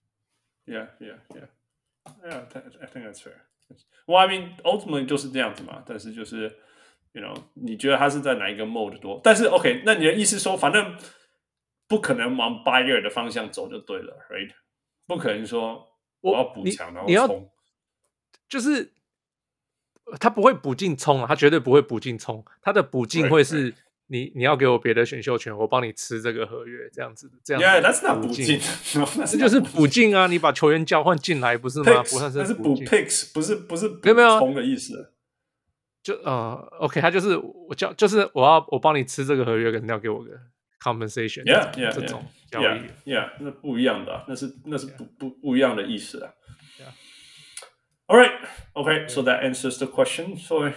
[0.67, 1.49] Yeah, yeah, yeah,
[2.23, 2.45] yeah.
[2.83, 3.41] I think that's fair.
[4.07, 6.55] Well, I mean, ultimately 就是这样子嘛，但是就是
[7.13, 9.19] ，you know，你觉得他是在哪一个 mode 多？
[9.25, 10.95] 但是 OK，那你的意思说，反正。
[11.93, 14.51] 不可能往 buyer 的方向走就对了，right？
[15.07, 15.87] 不可能说
[16.23, 17.51] 我要补强然后冲，
[18.49, 18.95] 就是
[20.19, 23.75] 他不会补进冲啊，他绝对不会补进冲，他的补进会是
[24.07, 27.69] 你.你要给我别的选秀权，我帮你吃这个合约这样子的，这样子。
[27.69, 28.59] Yeah, that's not 补进，
[29.29, 30.27] 这就是补进啊！
[30.29, 32.03] 你把球员交换进来不是吗？
[32.05, 35.13] 不算是那是补 picks，不是不是没有没有冲的意思。
[36.03, 40.31] 就呃，OK，他就是我叫就是我要我帮你吃这个合约，肯定要给我个。
[40.83, 42.65] compensation，yeah，yeah，这种交易
[43.05, 46.33] ，yeah，yeah，那不一样的，那是那是不不不一样的意思啊。
[48.09, 50.37] All right，OK，so that answers the question。
[50.37, 50.73] 所以，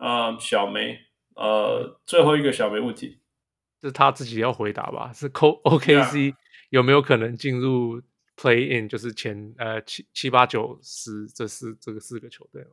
[0.00, 0.98] 啊，小梅，
[1.36, 3.20] 呃，最后一个小梅问题，
[3.80, 5.12] 是他自己要回答吧？
[5.12, 6.34] 是 OKC
[6.70, 8.02] 有没有可能进入
[8.36, 12.66] Play In，就是前呃七七八九十这四这个四个球队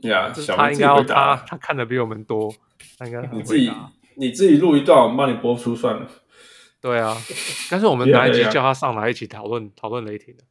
[0.00, 2.52] ？Yeah，他应该要他他看的比我们多，
[2.98, 3.70] 他应该你自己
[4.16, 6.10] 你自己录一段，我们帮你播出算了。
[6.82, 7.16] 对啊，
[7.70, 10.44] 但是我们哪一集叫他上来一起讨论讨论雷霆的？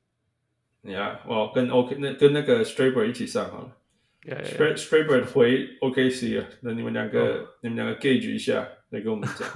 [0.84, 3.78] 你啊，我跟 OK 那跟那个 Straber 一起上好了。
[4.76, 9.48] Straber 回 OKC 啊，那你们两个你们两个 gauge 一下，来跟我们讲。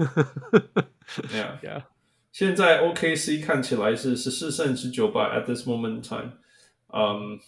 [1.31, 1.87] 对啊，
[2.31, 6.31] 现在 OKC 看起来是十四胜十九败，at this moment in time。
[6.93, 7.39] 嗯，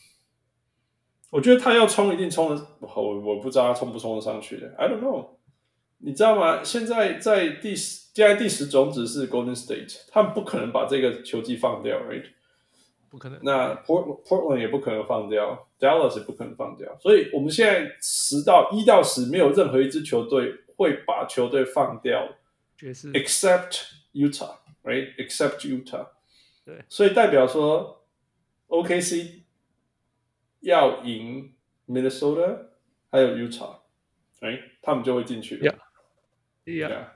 [1.31, 5.37] 我觉得他要冲一定冲的，我我不知道他冲不冲得上去的，I don't know。
[5.99, 6.63] 你知道吗？
[6.63, 12.25] 现在在第十，现在第十种子是 Golden State，他们不可能把这个球季放掉，right？
[13.11, 13.39] 不可能。
[13.43, 16.97] 那 Port Portland 也不可能放掉，Dallas 也不可能放掉。
[16.97, 22.27] 所以我们现在十到一到十，没有任何一支球队会把球队放掉，
[22.75, 23.83] 爵士，except
[24.13, 26.07] Utah，right？except Utah。
[26.65, 26.83] 对。
[26.89, 28.03] 所以代表说
[28.69, 29.41] ，OKC
[30.61, 31.53] 要赢
[31.87, 32.69] Minnesota，
[33.11, 34.61] 还有 Utah，right？
[34.81, 35.59] 他们就会进去。
[35.59, 35.75] Yeah.
[36.65, 37.09] Yeah.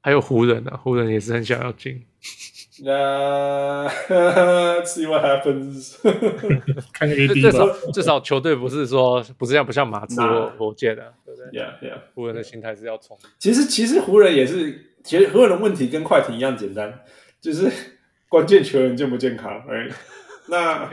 [0.00, 2.02] 还有湖人啊，湖人也是很想要进。
[2.82, 5.96] 那、uh, see what happens
[6.94, 11.98] 看 AD 至少至少球队不是说不是像不像马刺或火箭的，对不对？Yeah, yeah。
[12.14, 13.18] 湖人的心态是要冲。
[13.38, 17.00] 其实其实湖人也是，其实湖人的问题跟快艇一样简单，
[17.42, 17.70] 就是
[18.30, 19.52] 关键球员健不健康。
[19.68, 19.92] Right?
[20.48, 20.90] 那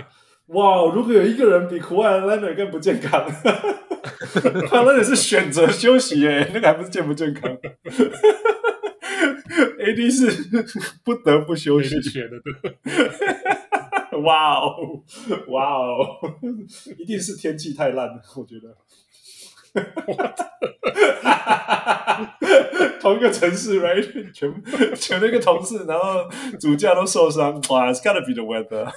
[0.47, 3.25] 哇，如果有一个人比库外兰德更不健康。
[4.69, 7.57] 他那也是选择休息耶，那个还不是健不健康
[9.79, 10.27] ？AD 是
[11.03, 12.77] 不得不休息学的，对。
[14.21, 15.03] 哇哦，
[15.47, 16.17] 哇哦，
[16.97, 18.75] 一定是天气太烂了，我觉得。
[22.99, 24.31] 同一个城市，right？
[24.33, 24.63] 全
[24.95, 26.27] 全那个同事，然后
[26.59, 28.91] 主教都受伤，哇，It's gotta be the weather。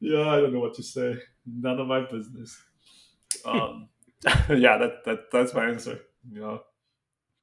[0.00, 1.18] Yeah, I don't know what to say.
[1.44, 2.62] None of my business.
[3.44, 3.88] Um,
[4.48, 6.05] yeah, that that that's my answer.
[6.32, 6.60] You know.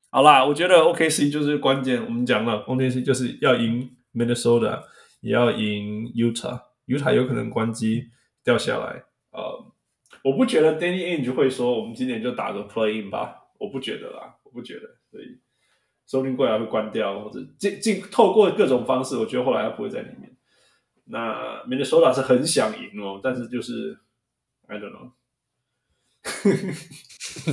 [0.09, 2.03] 好啦，我觉得 OKC 就是关键。
[2.05, 4.83] 我们讲了，OKC 就是要赢 Minnesota，
[5.21, 6.61] 也要赢 Utah。
[6.85, 8.09] Utah 有可能关机
[8.43, 9.03] 掉下来。
[9.31, 9.73] 呃，
[10.23, 13.39] 我不觉得 Danny Ainge 会说我们今年就打个 Play In 吧。
[13.57, 14.81] 我不觉得啦，我不觉得。
[15.09, 15.39] 所以
[16.05, 20.35] 说不定过来会关掉，或者进进透过各种方式，我觉得后来他不会在里面。
[21.05, 23.97] 那 Minnesota 是很想赢哦，但是就是
[24.67, 25.11] I don't know，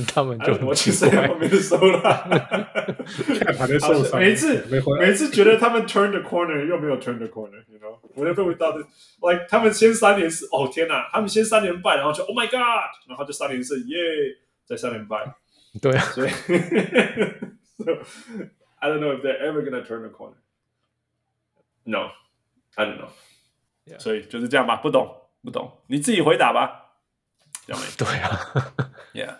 [0.07, 2.01] 他们就我去 say 后面就收了，
[3.39, 4.65] 看还在受伤，每次
[4.99, 8.77] 每次觉得他们 turn the corner 又没有 turn the corner，you know，whenever we thought
[9.21, 12.59] like 他们先三连四，哦天哪，他们先三连败，然后就 Oh my God，
[13.07, 13.97] 然后就三连四，耶，
[14.65, 15.35] 再三连败，
[15.81, 17.91] 对啊，所以 so,
[18.79, 20.35] I don't know if they're ever gonna turn the corner.
[21.83, 22.11] No,
[22.75, 23.09] I don't know.
[23.99, 26.90] 所以就是这样吧，不懂不懂，你自己回答吧，
[27.97, 28.39] 对啊
[29.13, 29.35] ，Yeah.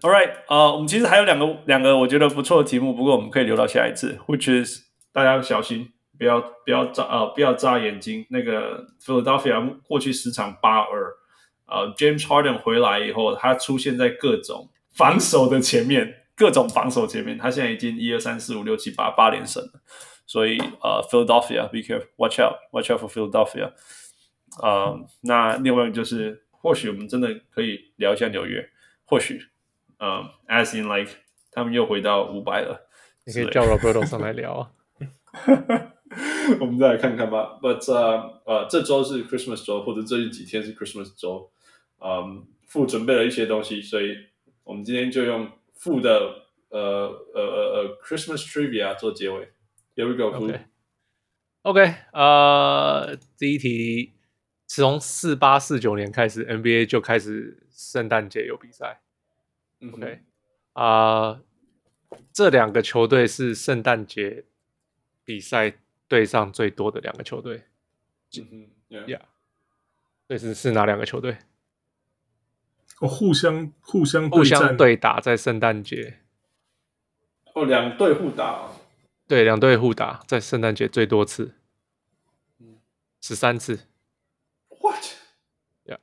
[0.00, 0.32] All right.
[0.48, 4.18] 呃，我们其实还有两个两个我觉得不错的题目，不过我们可以留到下一次。
[4.26, 4.80] Which is
[5.12, 8.26] 大家要小心，不要不要眨呃不要眨眼睛。
[8.30, 11.14] 那个 Philadelphia 过去十场八二，
[11.66, 19.70] 呃，James Harden 回来以后，他出现在各种防守的前面，各种防守前面，他现在已经一二三四五六七八八连胜了。
[20.26, 23.72] 所以呃，Philadelphia，be careful，watch out，watch out for Philadelphia。
[24.62, 28.66] 呃，那另外就是，或许我们真的可以聊一下纽约，
[29.04, 29.38] 或许，
[29.98, 31.12] 嗯、uh,，as in like，
[31.52, 32.88] 他们又回到五百了，
[33.26, 34.72] 你可以叫 Roberto 上来聊啊。
[36.60, 37.58] 我们再来看看吧。
[37.60, 41.50] But 呃、uh, 呃，这周是 Christmas 周，或者这几天是 Christmas 周，
[42.00, 44.16] 嗯，父准备了一些东西，所以
[44.62, 46.80] 我们今天就用父的呃
[47.34, 49.50] 呃呃呃 Christmas trivia 做结尾。
[49.94, 50.34] Here we go.
[51.62, 54.14] Okay, 呃，第一题，
[54.66, 59.00] 从四八四九年开始，NBA 就开始圣诞节有比赛。
[59.92, 60.20] OK，
[60.72, 60.84] 啊、
[61.28, 61.40] 呃，
[62.32, 64.44] 这两个球队是圣诞节
[65.24, 65.74] 比赛
[66.08, 67.64] 对上最多的两个球队。
[68.38, 69.20] 嗯哼，Yeah，
[70.26, 71.36] 这是是哪两个球队？
[73.00, 76.20] 哦，互相互相互相对打在圣诞节。
[77.52, 78.80] 哦，两队互打、哦。
[79.28, 81.54] 对，两队互打在圣诞节最多次，
[83.20, 83.80] 十三次。
[84.84, 85.98] What？Yeah，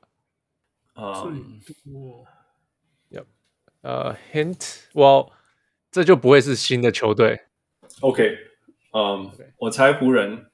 [0.93, 2.25] 啊，最多。
[3.11, 3.25] Yep，
[3.81, 5.31] 呃，Hint，Well，
[5.91, 7.41] 这就不会是新的球队。
[7.99, 8.35] OK，
[8.93, 10.49] 嗯，我猜湖人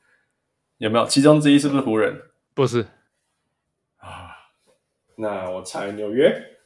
[0.77, 1.07] 有没有？
[1.07, 2.21] 其中之一是不是湖人？
[2.53, 2.85] 不是。
[3.95, 4.35] 啊，
[5.15, 6.57] 那我猜纽约。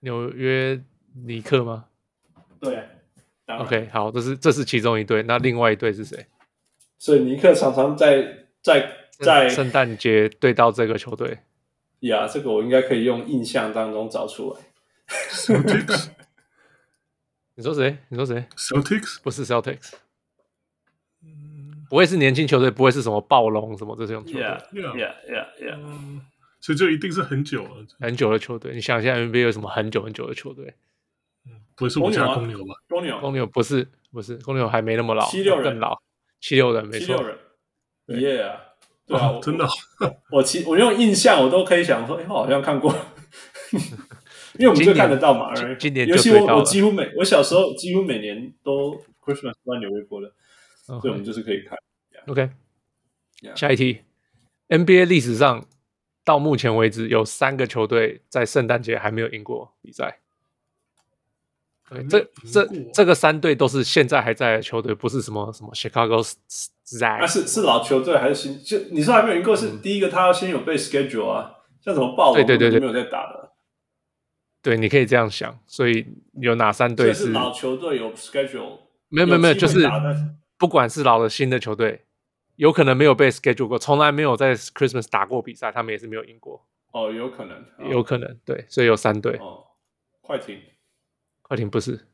[0.00, 0.82] 纽约
[1.26, 1.88] 尼克吗？
[2.58, 2.88] 对。
[3.46, 6.26] OK，好，这是这是其中一队，那另外一队是谁？
[6.98, 11.38] 所以尼克常常在在在圣诞节对到这个球队。
[12.00, 14.60] 呀，这个我应该可以用印象当中找出来。
[15.30, 16.08] Celtics？
[17.54, 17.98] 你说谁？
[18.08, 19.18] 你说谁？Celtics？
[19.22, 19.92] 不是 Celtics。
[21.88, 24.42] 不会是年轻球队，不会是什么暴龙什么这种球队。
[24.42, 26.20] Yeah，Yeah，Yeah，Yeah。
[26.60, 28.74] 所以这一定是很久了，很久的球队。
[28.74, 30.74] 你想一下，NBA 有什么很久很久的球队？
[31.76, 32.74] 不是我家公牛吧？
[32.88, 35.96] 公牛，公牛不是，不是公牛还没那么老，七六人更老，
[36.40, 37.06] 七六人没错。
[37.06, 37.38] 七六人
[38.08, 38.60] ，Yeah，
[39.06, 39.66] 对啊，真的，
[40.32, 42.92] 我其我用印象我都可以想说，哎，我好像看过，
[44.58, 45.54] 因为我们就看得到嘛。
[45.78, 50.32] 今年尤其我我几乎每我小时候几乎每年都 Christmas 都在纽约过的，
[50.84, 51.78] 所以我们就是可以看。
[52.26, 52.50] OK，
[53.54, 54.00] 下一题
[54.68, 55.66] ，NBA 历史上
[56.24, 60.18] 到目前为止有三个球队在圣诞节还没有赢过比赛。
[61.88, 62.20] Okay, 这
[62.52, 66.20] 这这个三队都是现在还在的球队，不是什么什么 Chicago
[66.84, 67.22] Zags。
[67.22, 68.60] 啊，是是老球队还是新？
[68.60, 73.52] 就你说还没有赢过，是第一个他要先有被 schedule 啊，像什么暴龙对对对，没有在打的。
[74.62, 75.56] 对，你可以这样想。
[75.64, 76.04] 所以
[76.40, 78.80] 有哪三队是，是老球队有 schedule？
[79.08, 79.88] 没有没有没有，就是
[80.58, 82.04] 不管是老的新的球队，
[82.56, 86.66] 有可能没有被 schedule 过，从来没有在 Christmas 打过比赛，他们也是没有赢过。
[86.92, 89.36] 哦，有可能，哦、有可能，对，所以有三队。
[89.36, 89.62] 哦，
[90.20, 90.58] 快艇。
[91.46, 92.08] 快艇不是，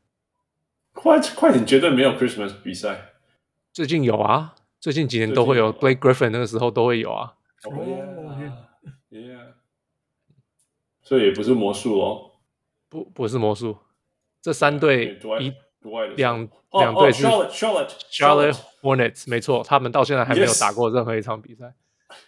[0.93, 3.13] 快快艇绝对没有 Christmas 比赛。
[3.71, 7.33] 最近有啊，最近几年都会有，有 Blake Griffin 那个时候都会有啊。
[11.01, 12.33] 所以也不是魔术哦，
[12.87, 13.75] 不不是魔术。
[14.39, 15.51] 这三队一
[16.15, 21.73] 两两队是 Charlotte Charlotte Hornets，没错，他们到现在还没有打过任何一场比赛。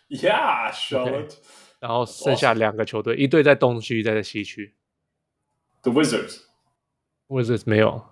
[0.10, 1.28] Yeah，Charlotte。
[1.28, 1.38] Okay,
[1.80, 4.74] 然后剩下两个球队，一队在东区，一队在西区。
[5.84, 6.45] The Wizards。
[7.28, 8.06] Wizards 没有，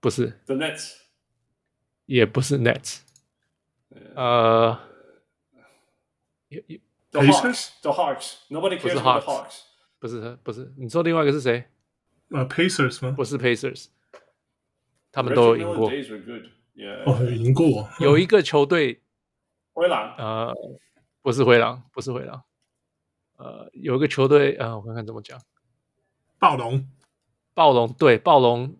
[0.00, 0.40] 不是。
[0.46, 0.94] The Nets
[2.06, 3.00] 也不是 Nets。
[4.14, 4.78] 呃，
[6.48, 6.80] 也也。
[7.12, 9.60] The Hawks，The Hawks，Nobody cares about the Hawks。
[9.98, 11.64] 不是不是，你说另外一个是谁？
[12.30, 13.14] 呃，Pacers 吗？
[13.16, 13.86] 不是 Pacers。
[15.12, 15.88] 他们都有赢过。
[17.06, 17.88] 哦，赢过。
[18.00, 19.02] 有一个球队，
[19.72, 20.14] 灰狼。
[20.18, 20.54] 呃，
[21.22, 22.44] 不是灰狼，不是灰狼。
[23.36, 25.40] 呃，有一个球队，呃，我看看怎么讲。
[26.38, 26.86] 暴龙。
[27.56, 28.76] 暴龙对暴龙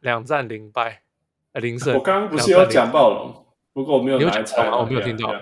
[0.00, 1.04] 两战零败，
[1.52, 1.94] 呃零胜。
[1.94, 4.68] 我刚刚不是有讲暴龙，不过我没有来猜。
[4.68, 5.32] 我没有听到。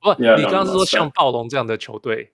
[0.00, 2.32] 不，你刚刚是说像暴龙这样的球队，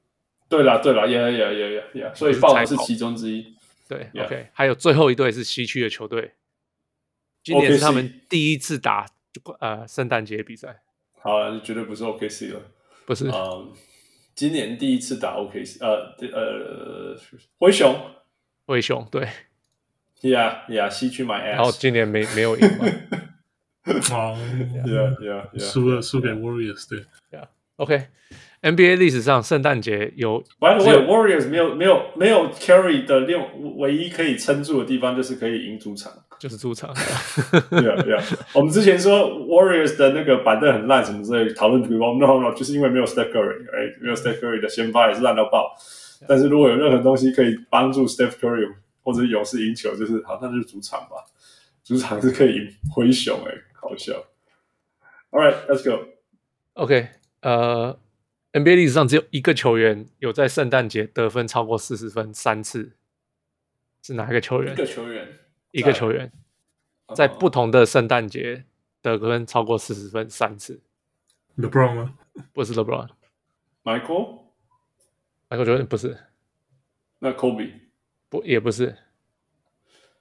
[0.49, 3.57] 对啦，对啦，Yeah Yeah Yeah Yeah，所以暴龙是其中之一。
[3.89, 6.35] 对 Yeah.，OK，还有最后一队是西区的球队，
[7.43, 9.07] 今年是他们第一次打
[9.59, 10.83] 呃圣诞节比赛。
[11.21, 12.61] 好了，绝对不是 OKC 了，
[13.05, 13.29] 不是。
[13.29, 13.73] 嗯，
[14.37, 17.17] 今年第一次打 OKC，呃呃，
[17.59, 18.01] 灰熊，
[18.67, 19.29] 灰熊对
[20.23, 22.87] ，Yeah Yeah，西区买 ass，然后今年没没有赢嘛。
[24.13, 24.37] 哦，
[24.87, 28.07] Yeah Yeah Yeah，输了输给 Warriors，对，Yeah，OK。
[28.63, 33.39] NBA 历史上圣诞节有，By the way，Warriors 没有没有没有 carry 的另
[33.77, 36.11] 唯一可以撑住的地方就是可以赢主场，
[36.41, 36.93] 就是主场。
[37.71, 38.25] 对啊对啊，
[38.55, 45.77] 我们之前说 Warriors 的那个板凳很烂什么之类，讨论区我们 No No，就是因为没有 Steph Curry，哎，没有 Steph Curry 的先发也是烂到爆。
[46.27, 48.67] 但是如果有任何东西可以帮助 Steph Curry
[49.07, 51.25] 或者勇士赢球，就是好，那就是主场吧，
[51.85, 54.13] 主场是可以赢灰熊，哎，好笑。
[55.31, 56.09] All right，let's go。
[56.73, 57.11] OK，
[57.43, 57.97] 呃。
[58.53, 62.97] NBA 历史上只有一个球员有在圣诞节得分超过四十分三次，
[64.01, 64.73] 是哪一个球员？
[64.73, 65.29] 一个球员，
[65.73, 66.33] 一个球员
[67.15, 68.65] 在不同的圣诞节
[69.03, 70.81] 得分超过四十分三次。
[71.59, 72.15] LeBron 吗？
[72.55, 73.11] 不是 LeBron。
[73.85, 76.17] Michael？Michael Jordan 不是。
[77.19, 77.73] 那 Kobe？
[78.41, 78.97] 不，也不是。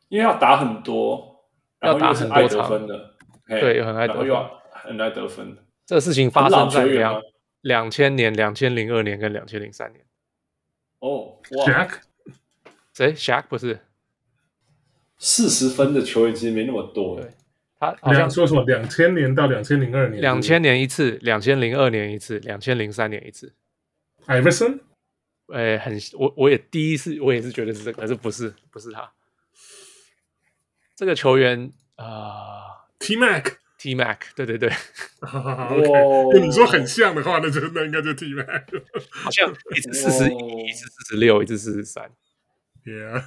[0.09, 1.45] 因为要打很多，
[1.81, 3.15] 要打很多场的，
[3.47, 4.27] 对，又很爱得分，
[4.71, 5.57] 很爱得分。
[5.85, 7.21] 这个事情发生在两。
[7.65, 10.05] 两千年、两千零二年跟两千零三年。
[10.99, 11.93] 哦，Shaq？
[12.93, 13.79] 谁？Shaq 不是？
[15.17, 17.19] 四十分的球员其实没那么多。
[17.19, 17.31] 对，
[17.79, 18.63] 他好像说什么？
[18.65, 23.51] 两千年到两千零二年，两千年一次，两千零二年一次，两千零三年一次。
[24.27, 24.81] Iverson？
[25.53, 29.11] 哎，很，我我也第一次，我也是觉得是这个，可是不是，不是他。
[30.95, 32.61] 这个球员啊、呃、
[32.99, 33.47] ，T Mac。
[33.77, 34.69] T Mac，对对对，
[35.21, 35.69] 哇，
[36.31, 38.63] 跟你说很像的话，那就那应该就 T Mac，
[39.11, 42.09] 好像一次四十一，一次四十六，一次四十三，
[42.83, 43.21] Yeah，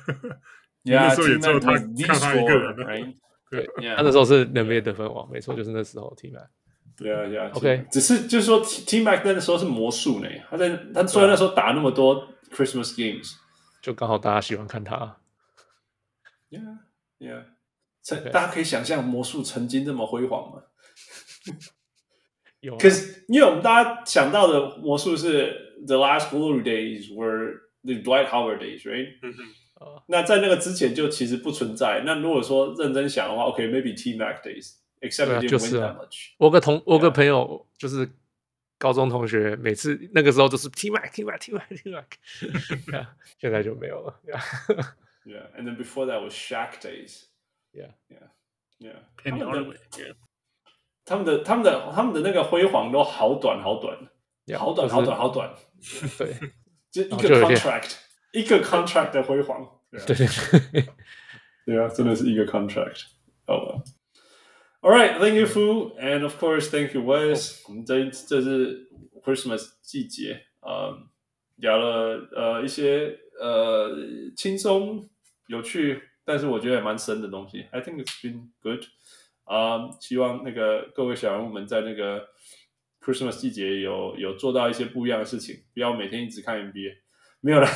[0.83, 3.15] 那时候也只有他看他一个人，
[3.51, 6.49] 对，他那时候是 NBA 得分王，没错，就是那时候 T Mac，
[6.99, 13.35] 对啊，对啊，OK，只是就是说 T Mac 那时候是魔术呢，他在他虽然那时候打那么多 Christmas games，
[13.81, 15.17] 就刚好大家喜欢看他
[16.51, 17.45] ，Yeah，Yeah。
[18.33, 20.63] 大家可以想象魔术曾经这么辉煌吗？
[22.61, 29.19] 有、啊，可是因为我们大家想到的魔术是 The Last Glory Days were the Dwight Howard days，right？
[29.23, 29.45] 嗯哼。
[30.09, 32.03] 那在那个之前就其实不存在。
[32.05, 34.43] 那如果说认真想的话，OK，maybe、okay, T Mac
[35.01, 35.97] days，except、啊、就是、啊、
[36.39, 38.09] 我个同我个朋友就是
[38.79, 42.07] 高中同学，每次那个时候都是 T Mac T Mac T Mac T Mac，
[43.39, 44.21] 现在就没有了。
[45.25, 47.25] Yeah，and then before that was Shaq days。
[47.73, 48.29] Yeah, yeah,
[48.79, 48.97] yeah.
[49.23, 49.77] Penny Hardaway.
[49.93, 50.15] Yeah.
[51.05, 53.99] 他们的、他们的、他们的那个辉煌都好短、好短、
[54.47, 55.55] yeah, 好短、好短、好短。
[56.19, 56.35] 对，
[56.91, 57.97] 就一个 contract，
[58.33, 59.81] 一个 contract 的辉煌。
[59.91, 60.27] 对对
[60.71, 60.89] 对，
[61.67, 63.05] 对啊，真的是一个 contract。
[63.47, 63.85] Oh well.
[64.81, 67.65] All right, thank you, Fu, and of course, thank you, Wes。
[67.69, 68.89] 我们这这是
[69.25, 70.95] Christmas 季节啊，
[71.57, 73.91] 聊了呃一些呃
[74.37, 75.11] 轻松
[75.49, 76.03] 有趣。
[76.25, 78.85] 但是我觉得也蛮深的东西，I think it's been good。
[79.45, 82.29] 啊，希望那个各位小人物们在那个
[83.01, 86.99] Christmas 季节有有做到一些不一样的事情，不要每天一直看 NBA。
[87.41, 87.69] 没有了，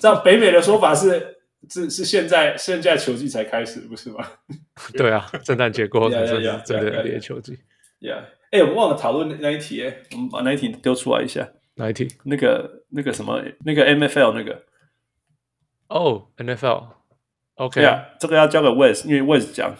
[0.00, 4.26] 照北美的说法是是是现在现在球季才开始，不是吗？
[4.94, 7.58] 对啊，圣诞节过后才 是真的 NBA 球季。
[8.00, 11.48] Yeah，哎，我们忘了讨论那一题，哎，我们把那一题丢出来一下。
[11.74, 12.08] 哪一题？
[12.24, 14.64] 那个那个什么，那个 NFL 那个。
[15.88, 16.88] 哦，NFL。
[17.54, 17.80] OK，
[18.18, 19.76] 这个要交给 Wes，因为 Wes 讲，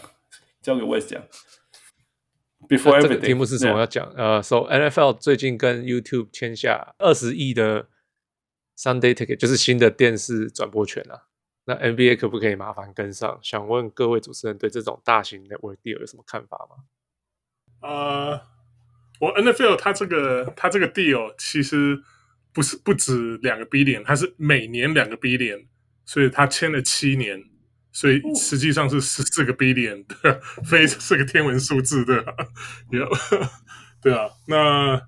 [0.61, 1.23] 交给 Wes 讲。
[2.69, 3.79] Before everything，、啊、这个题目是什么？
[3.81, 7.89] 要讲呃、uh,，So NFL 最近跟 YouTube 签下二十亿的
[8.79, 11.25] Sunday Ticket，就是新的电视转播权啊。
[11.65, 13.39] 那 NBA 可不可以麻烦跟上？
[13.43, 16.85] 想问各位主持人对这种大型的 deal 有什么看法吗？
[17.81, 18.41] 呃、uh,，
[19.21, 22.03] 我 NFL 它这个它这个 deal 其实
[22.53, 25.67] 不是不止两个 billion，它是每年两个 billion，
[26.05, 27.45] 所以它签了七年。
[27.95, 32.35] 所以实际上是十四个 billion，对，非是个天文数字，对吧？
[32.91, 33.07] 有，
[34.01, 34.31] 对啊。
[34.47, 34.99] 那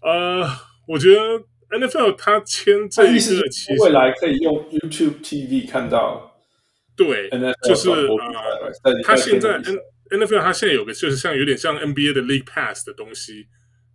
[0.00, 0.48] 呃，
[0.86, 6.36] 我觉得 NFL 他签这一个，其实未来可以用 YouTube TV 看到。
[6.96, 7.28] 对，
[7.66, 9.54] 就是呃，他现在
[10.10, 13.46] N NFL 他现在有个就是像有点像 NBA 的 League Pass 的东西，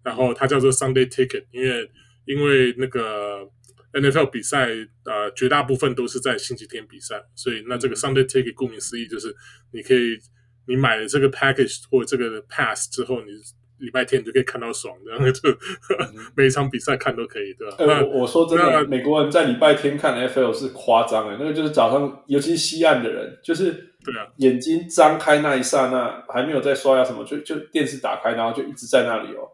[0.03, 1.89] 然后它叫做 Sunday Ticket，因为
[2.25, 3.49] 因为那个。
[3.93, 4.69] NFL 比赛，
[5.05, 9.31] 呃，绝大部分都是在星期天比赛，所以那这个 Sunday Ticket 顾名思义就是，
[9.71, 10.17] 你可以
[10.65, 13.27] 你买了这个 package 或者这个 pass 之后，你
[13.83, 15.49] 礼拜天你就可以看到爽，然后就
[16.35, 17.75] 每一场比赛看都可以，对吧？
[17.77, 23.71] 呃、我我说真的，美国人在礼拜天看 NFL 是夸张的，那个就是早上，尤其是西岸的人，就是
[24.05, 29.51] 对啊，眼睛张开那一刹那，还没有在刷牙什么，就就电视打开，然后就一直在那里哦，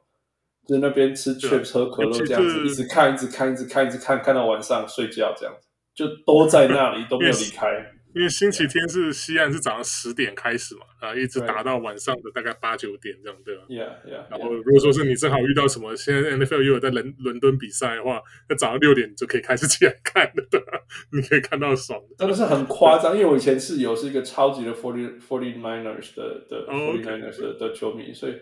[0.68, 7.68] 就那边吃 chips 喝可乐这样子，一直看，一直看，一直看，一直看，看到晚上睡觉这样子，就都在那里都没有 离开。
[8.16, 14.30] 因为星期天是西岸是早上十点开始嘛，啊，一直打到晚上的大概八九点这样，对吧？Yeah, yeah.
[14.30, 20.74] 然后如果说是你正好遇到什么，现在 NFL 又有在伦伦敦比赛的话，那早上六点你就可以开始起来看了，对吧？
[21.14, 23.14] 你可以看到爽的，真的是很夸张。
[23.16, 28.34] 因为我以前室友是一个超级的 forty forty niners 的的 forty niners 的的球迷，所以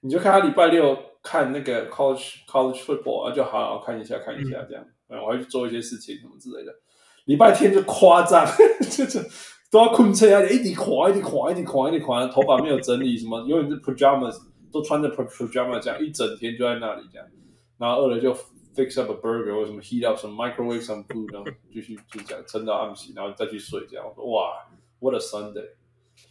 [0.00, 6.72] 你就看他礼拜六看那个 college college football 啊，就好好看一下看一下这样，嗯，我还去做一些事情什么之类的。
[7.26, 8.46] 礼拜天就夸张，
[8.80, 9.20] 就是
[9.70, 14.36] 都要困车啊，一直垮，一直垮，一直垮，一直垮，头发没有整理，什么永远是 pajamas，
[14.72, 17.26] 都穿着 pajamas 这样一整天就在那里这样，
[17.78, 18.34] 然后饿了就
[18.74, 24.04] fix up a burger 或什么 heat up some microwave some food，然后继续就这样撑到暗时，然后再去睡这样。
[24.06, 24.52] 我说哇
[24.98, 25.70] ，what a Sunday！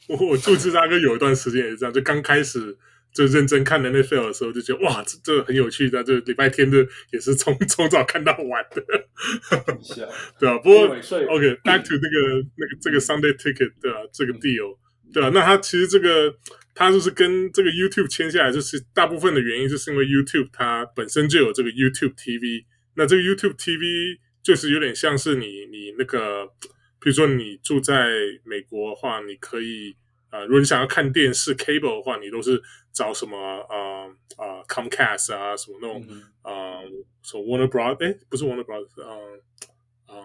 [0.07, 2.77] 我我住芝加哥有一段时间也是这样，就刚开始。
[3.19, 6.01] 就认真看 NFL 的时候，就觉得哇，这这很有趣的。
[6.01, 6.77] 这礼拜天的
[7.11, 8.81] 也是从从早看到晚的，
[10.39, 14.77] 对啊，不过 OK，back to 那个那个这个 Sunday Ticket 对啊，这个 deal
[15.13, 16.33] 对啊，那他其实这个
[16.73, 22.63] 他就是跟这个 YouTube 签下来，就是大部分的原因就是因为 YouTube 它本身就有这个 YouTube TV，
[22.95, 26.45] 那这个 YouTube TV 就是有点像是你你那个，
[27.01, 28.07] 比如说你住在
[28.45, 29.97] 美国的话，你可以。
[30.31, 32.61] 啊、呃，如果你想要看电视 cable 的话，你都是
[32.93, 34.05] 找什么啊
[34.37, 36.05] 啊 Comcast 啊，什么那种
[36.41, 36.81] 啊，
[37.21, 39.41] 什么 Warner Bros，哎，不是 Warner Bros，嗯
[40.09, 40.15] 嗯，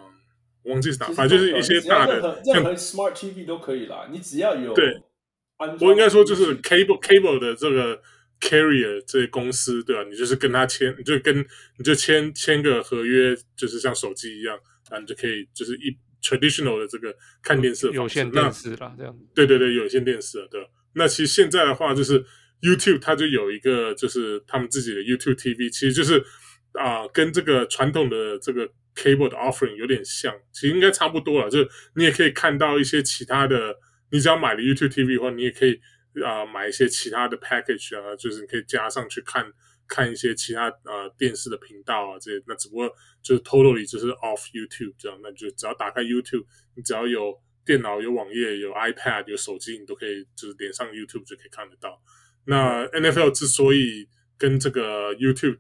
[0.63, 5.03] 我忘记是哪，反正就是一些大的，任何 Smart TV 都可以啦，你只要有对，
[5.81, 8.01] 我应该说就是 cable cable 的这个
[8.41, 10.05] carrier 这些公司，对吧、啊？
[10.11, 11.39] 你就是跟他签，你就跟
[11.79, 14.59] 你就签签个合约，就是像手机一样，
[14.91, 15.97] 啊，你就可以就是一。
[16.25, 20.67] traditional 的这个看电视有线电视啦，这样对对对，有线电视了，对吧？
[20.95, 22.25] 那其实现在的话，就是
[22.65, 26.25] YouTube 它就有一个，就是他们自己的 YouTube TV，其实就是
[26.73, 28.67] 啊、跟这个传统的这个
[28.97, 31.51] cable 的 offering 有点像，其实应该差不多了。
[31.51, 33.77] 就是你也可以看到一些其他的，
[34.11, 35.79] 你只要买了 YouTube TV 的话，你也可以
[36.25, 39.53] 啊、买一些其他的 package 啊，就是你可以加上去看。
[39.87, 42.91] 看一些其他呃电视的频道啊，这些那只不过
[43.23, 52.01] 就是 totally 就是 off YouTube 这样，那就只要打开 YouTube，你只要有电脑、有网页、有 iPad、有手机，你都可以就是连上 YouTube 就可以看得到。
[52.47, 54.09] 那 NFL 之所以
[54.39, 55.59] 跟这个 YouTube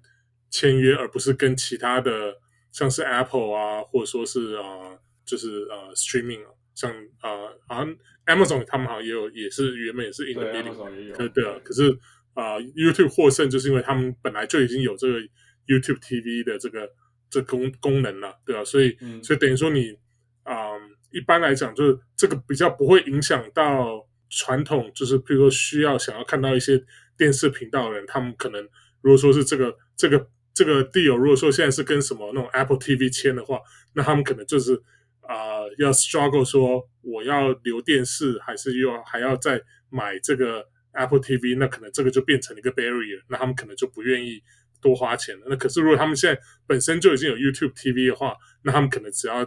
[0.51, 2.35] 签约，而不是跟其他的
[2.73, 6.93] 像是 Apple 啊，或者说是啊、呃，就是呃 streaming 啊像
[7.23, 7.97] 呃好像
[8.27, 11.98] Amazon 他们好像也有，也是原本也是 in the bidding 对啊，可是。
[12.36, 15.20] 啊、uh,，YouTube 获胜就是因为他们本来就已经有这个
[15.69, 16.90] YouTube TV 的这个
[17.31, 18.65] 这、功功能了，对吧、啊？
[18.65, 19.97] 所以，嗯、所以等于说你
[20.43, 20.82] 啊，um,
[21.12, 26.83] 一般来讲就是这个比较不会影响到传统，就是比如说需要想要看到一些
[27.17, 28.63] 电视频道的人，他们可能
[29.01, 33.61] 如果说是这个这个这个 deal，如果说现在是跟什么那种 Apple TV 签的话，
[33.95, 34.75] 那他们可能就是
[35.23, 40.67] 啊、要 struggle 说我要留电视，还是又还要再买这个。
[40.97, 44.41] Apple TV，那可能这个就变成了一个 barrier，那他们可能就不愿意
[44.81, 45.47] 多花钱了。
[45.49, 49.45] 那可是如果他们现在本身就已经有 YouTube TV 的话，那他们可能只要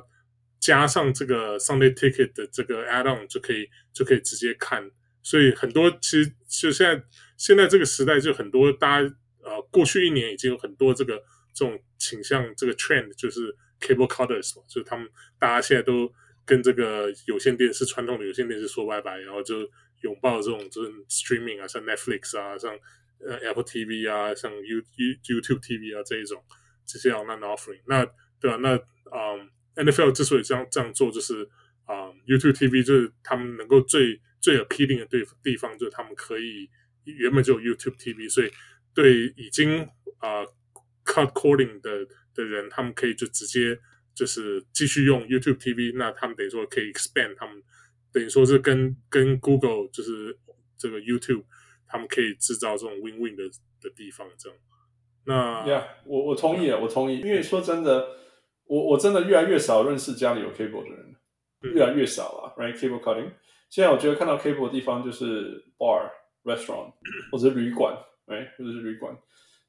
[0.59, 4.89] 加上这个 Sunday Ticket 的这个 add-on 就可以就可以直接看。
[5.23, 7.03] 所以很多其实就现在
[7.37, 11.17] 现在这个时代就很多大家呃过去一年已经有很多这个
[11.53, 15.07] 这种倾向这个 trend 就是 cable cutters，就是他们
[15.37, 16.11] 大家现在都
[16.45, 19.69] 跟这个有线电视传统的有线电视说拜拜，然后就。
[20.01, 22.71] 拥抱这种就是 streaming 啊，像 Netflix 啊，像
[23.19, 26.39] 呃 Apple TV 啊，像 You You YouTube TV 啊这一种
[26.85, 27.79] 这些 online offering。
[27.87, 28.05] 那
[28.39, 31.47] 对啊，那嗯 NFL 之所以这样这样做，就是
[31.85, 36.69] 啊、YouTube TV 就是他们能够最最 appealing 的地地方，就是他们可以
[37.05, 38.51] 原本就有 YouTube TV，所以
[38.93, 39.87] 对已经
[40.19, 40.43] 啊、
[41.05, 43.79] cut cording 的的人，他们可以就直接
[44.13, 47.63] 就是继续用 YouTube TV，那他们等于说可以 expand 他们。
[48.09, 50.35] 等于说是跟跟 Google 就是
[50.75, 51.43] 这个 YouTube，
[51.87, 53.43] 他们可以制造这种 win-win 的
[53.79, 54.57] 的地方，这样。
[55.25, 57.19] 那呀我我同意，我同意。
[57.19, 58.17] 因为说真的，
[58.67, 61.15] 我我真的越来越少认识家里有 cable 的人，
[61.73, 62.53] 越来越少了。
[62.57, 63.31] Right，cable cutting。
[63.69, 66.09] 现在我觉得看到 cable 的地方就是 bar、
[66.43, 66.93] restaurant
[67.31, 69.17] 或者是旅馆，，right，或者是旅馆。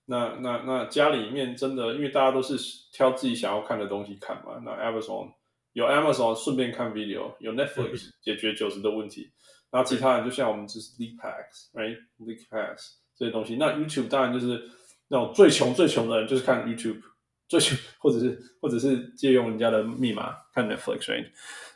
[0.07, 2.57] 那那那家里面真的，因为大家都是
[2.93, 4.61] 挑自己想要看的东西看嘛。
[4.65, 5.33] 那 Amazon。
[5.75, 9.31] 有 Amazon 顺便看 video，有 Netflix 解决九十的问题，
[9.71, 13.55] 然后其他人就像我们就是 League Packs，right League Packs 这些东西。
[13.55, 14.61] 那 YouTube 当然就是
[15.07, 17.01] 那种最穷最穷的人就是看 YouTube，
[17.49, 21.27] 最穷或者是或者是借用人家的密码看 Netflix，right？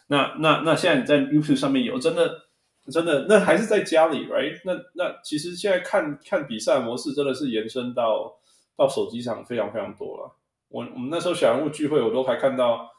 [0.09, 2.43] 那那那现在你在 YouTube 上面有真的
[2.91, 4.61] 真的那还是在家里，right？
[4.65, 8.39] 那那其实现在看看比赛模式真的是延伸到
[8.77, 10.37] 到手机上非常非常多了。
[10.69, 12.91] 我我们那时候小人物聚会，我都还看到，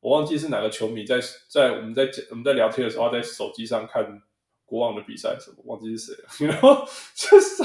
[0.00, 1.18] 我忘记是哪个球迷在
[1.48, 4.22] 在我们在我们在聊天的时候，在手机上看
[4.64, 7.64] 国王的比赛，什么忘记是谁了， 然后就是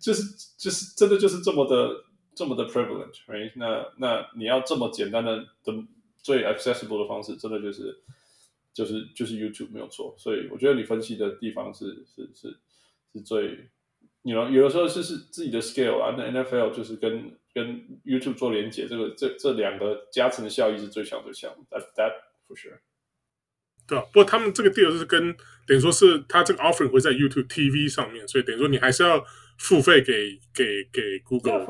[0.00, 0.22] 就是
[0.58, 1.88] 就是真的就是这么的
[2.36, 3.50] 这么的 prevalent，right？
[3.56, 5.74] 那那你要这么简单的的
[6.22, 7.98] 最 accessible 的方式，真的就是
[8.72, 12.56] 就是就是 YouTube 没有错，所以我觉得你分析的地方是是是
[13.12, 13.66] 是最，
[14.22, 17.36] 你 you know, 有的时候是是自己的 scale 啊，那 NFL 就是跟。
[17.56, 21.80] 跟 YouTube 做连接，这个这这两个加成的效益是最强最强的。
[21.80, 22.12] That that
[22.46, 22.80] for sure。
[23.88, 25.34] 对啊，不过他们这个 deal 是跟
[25.66, 29.24] 等于说是他这个 offering 会在 YouTube TV 上面，所以等于说你还是要
[29.58, 31.66] 付费给给给 Google，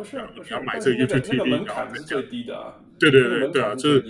[0.50, 2.74] 要买这个 YouTube TV，门槛是最低的啊。
[2.98, 4.04] 对对对对啊，就是，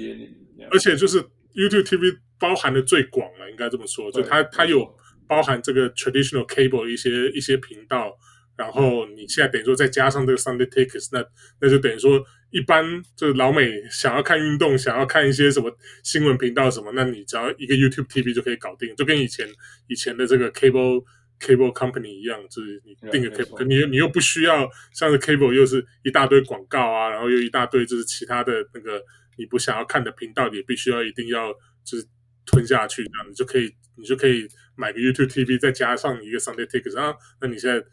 [0.70, 1.22] 而且就是
[1.54, 4.94] YouTube TV 包含的最广了，应该这么说，就它它有
[5.26, 8.16] 包含这个 traditional cable 一些一些频道。
[8.56, 11.22] 然后你现在等于说再加上这个 Sunday Tickets，那
[11.60, 15.70] 那就等于说一般就是老美想要看运动，想要看一些什么
[16.02, 19.46] 新闻频道什么，那你只要一个 YouTube TV 就可以搞定，就跟以前
[19.88, 21.04] 以前的这个 Cable
[21.38, 29.02] Cable Company 一样，就是你订个 Cable，你你又不需要像是 Cable 又是一大堆广告啊，然后又一大堆就是其他的那个
[29.36, 31.52] 你不想要看的频道，也必须要一定要
[31.84, 32.06] 就是
[32.46, 37.84] 吞下去，这样你就可以你就可以买个 YouTube TV，再加上一个 Sunday Tickets，然后那你现在。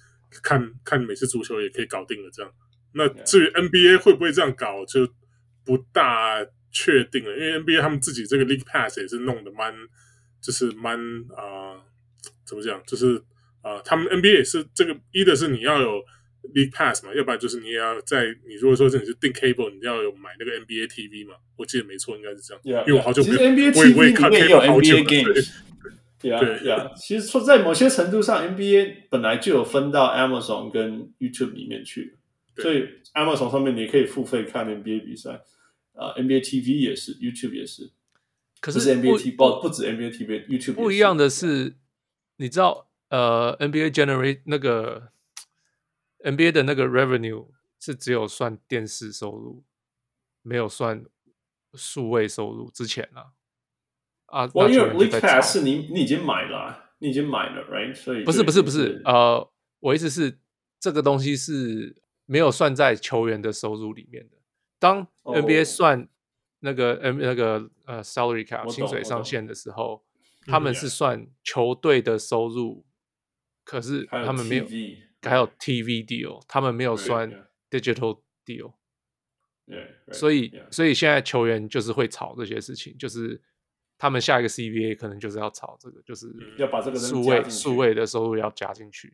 [0.42, 2.52] 看看美式足球也可以搞定了，这样。
[2.96, 5.08] 那至于 NBA 会不会这样搞，就
[5.66, 9.74] 不大确定了，因为 NBA 他们自己这个 League Pass 也是弄得蛮，
[10.42, 10.98] 就是蛮
[11.36, 11.82] 啊、呃，
[12.46, 13.16] 怎么讲，就是
[13.62, 16.04] 啊、呃，他们 NBA 也是这个，一的是你要有
[16.54, 22.62] League Pass 嘛，要不然就是你也要在你如果说你是订 Cable，你要有买那个 NBA TV 嘛，我记得没错，应该是这样。
[22.64, 25.34] Yeah, 因为我好久没有，其实 NBA 我也看 Cable 好久 game
[26.32, 26.92] 对呀。
[26.96, 32.18] 其实说在某些程度上，NBA 本来就有分到 Amazon 跟 YouTube 里面去，
[32.58, 35.42] 所以 Amazon 上面你可以付费看 NBA 比赛，
[35.94, 37.92] 啊、uh,，NBA TV 也是，YouTube 也是。
[38.60, 41.76] 可是，是 NBA TV 不不止 NBA TV，YouTube 不一样的是，
[42.38, 45.10] 你知道，呃，NBA generate 那个
[46.20, 47.48] NBA 的那个 revenue
[47.80, 49.64] 是只有算电视收入，
[50.42, 51.04] 没有算
[51.74, 53.34] 数位收入之前啊。
[54.34, 57.94] 啊，我因为 League Pass 是你你已经买了、啊，你已经买了，right？
[57.94, 59.48] 所以不是不是不是，呃，
[59.80, 60.40] 我意思是
[60.80, 64.38] 这个东西是没有算在球员的收入里面的。
[64.80, 66.10] 当 NBA 算
[66.62, 67.22] 那个 N、oh.
[67.22, 70.04] 那个呃 salary cap 薪水上限的时候，
[70.48, 72.84] 他们是算球队的收入，
[73.64, 74.66] 可是他们没有
[75.22, 77.32] 还有 TV deal，他们没有算
[77.70, 78.74] digital deal。
[79.68, 83.40] 对，所以所以现在球员就是会炒这些事情，就是。
[84.04, 86.28] 他们下一个 CBA 可能就是要炒这个，就是
[86.58, 89.14] 要把这个数位数位的收入要加进去。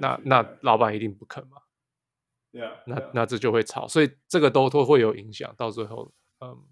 [0.00, 1.58] 那那老板一定不肯嘛
[2.50, 3.10] ？Yeah, 那 yeah.
[3.12, 5.54] 那这就会炒，所以这个都都会有影响。
[5.54, 6.64] 到最后，嗯，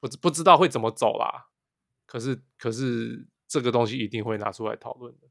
[0.00, 1.48] 不不知道会怎么走啦。
[2.06, 5.28] 可是可是这个东西一定会拿出来讨论的。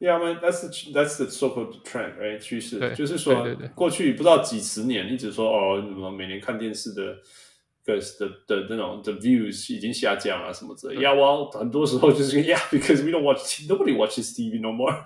[0.00, 2.40] Yeah, man, that's the that's the so-called trend, right？
[2.40, 7.22] 趋势就是说，对对对，过去不知道几十年一直说哦，什么每年看电视的。
[7.84, 14.94] 的的的那种的 views 已经下降了什么之类的，呀，我很多时候就是 呀，because we don't watch nobody watches TV no more。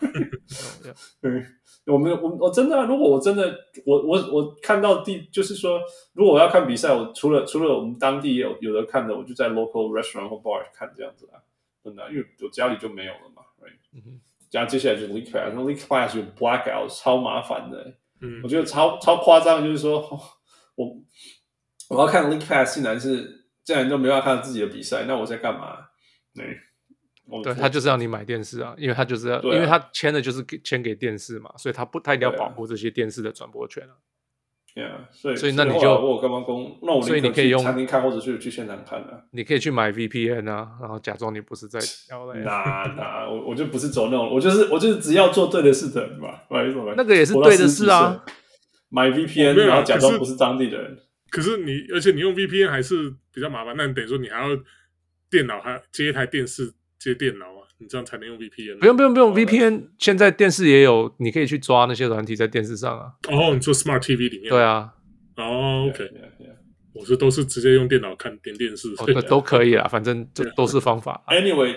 [1.21, 1.45] 对，
[1.87, 3.53] 我们我我真的，如果我真的
[3.85, 5.81] 我我我看到第就是说，
[6.13, 11.43] 如果我要看比赛，我除了除了我们当地有有的看的，我就在 local restaurant 或 bar 看这样子啊，
[11.83, 13.75] 真的，因为我家里就没有了嘛，right？
[13.93, 14.21] 嗯哼，
[14.53, 20.01] 然后接下来就是 league pass，那 league pass 有 blackout，超麻烦的，嗯，我觉得超超夸张，就是说
[20.77, 20.97] 我。
[21.89, 25.77] 我要看 League Pass，竟然是竟然都没办法看到自己的比赛，那我在干嘛？
[26.35, 33.97] 对，对他就是要你买电视啊，因为他就是要，啊、因为他签的就是给签给电视嘛，所以他不，他一定要保护这些电视的转播权啊。
[34.74, 36.78] 对啊，所以所以那你就我干嘛公？
[36.82, 39.24] 那我所以你可以用餐厅看，或者去去现场看啊。
[39.32, 41.81] 你可以去买 VPN 啊，然后假装你不是在。
[42.44, 48.24] 那那我我就不是走那种，我就是我就是只要做对的事的人嘛，不好意思那个也是对的事啊。
[48.90, 50.97] 买 VPN，然后假装不是当地的人。
[51.31, 53.75] 可是你，而且你用 VPN 还是比较麻烦。
[53.77, 54.49] 那你等于说你还要
[55.31, 58.79] 电脑还要接一台电视接电脑啊，你这样才能用 VPN。
[58.79, 63.13] 不用不用不用，VPN 现在电视也有，你可以去抓那些软体在电视上啊。
[63.31, 64.51] 哦，你说 Smart TV 里面？
[64.51, 64.95] 对啊。
[65.37, 66.11] 哦，OK，
[66.93, 71.23] 我是都是直接用电脑看点电视，哦，都可以啊，反正这都是方法。
[71.29, 71.77] Anyway，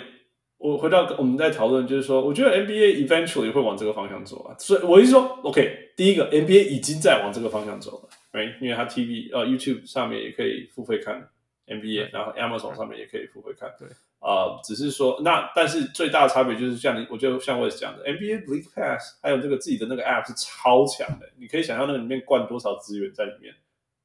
[0.58, 4.56] 我回到我们在讨论，就是说，我觉得 NBA eventually 会往这个方向走啊。
[4.58, 8.60] 所以我一说，OK，第一个 NBA 已经在往这个方向走了，right？
[8.62, 11.30] 因为它 TV 呃 YouTube 上面也可以付费看
[11.68, 13.74] NBA，然后 Amazon 上面也可以付费看。
[13.80, 13.88] 对，
[14.20, 23.54] 啊、呃，只是说那但是最大的差别就是像你，我就像我也讲的，NBA League Pass 还有这个自己的那个 App 是超强的，你可以想象那个里面灌多少资源在里面，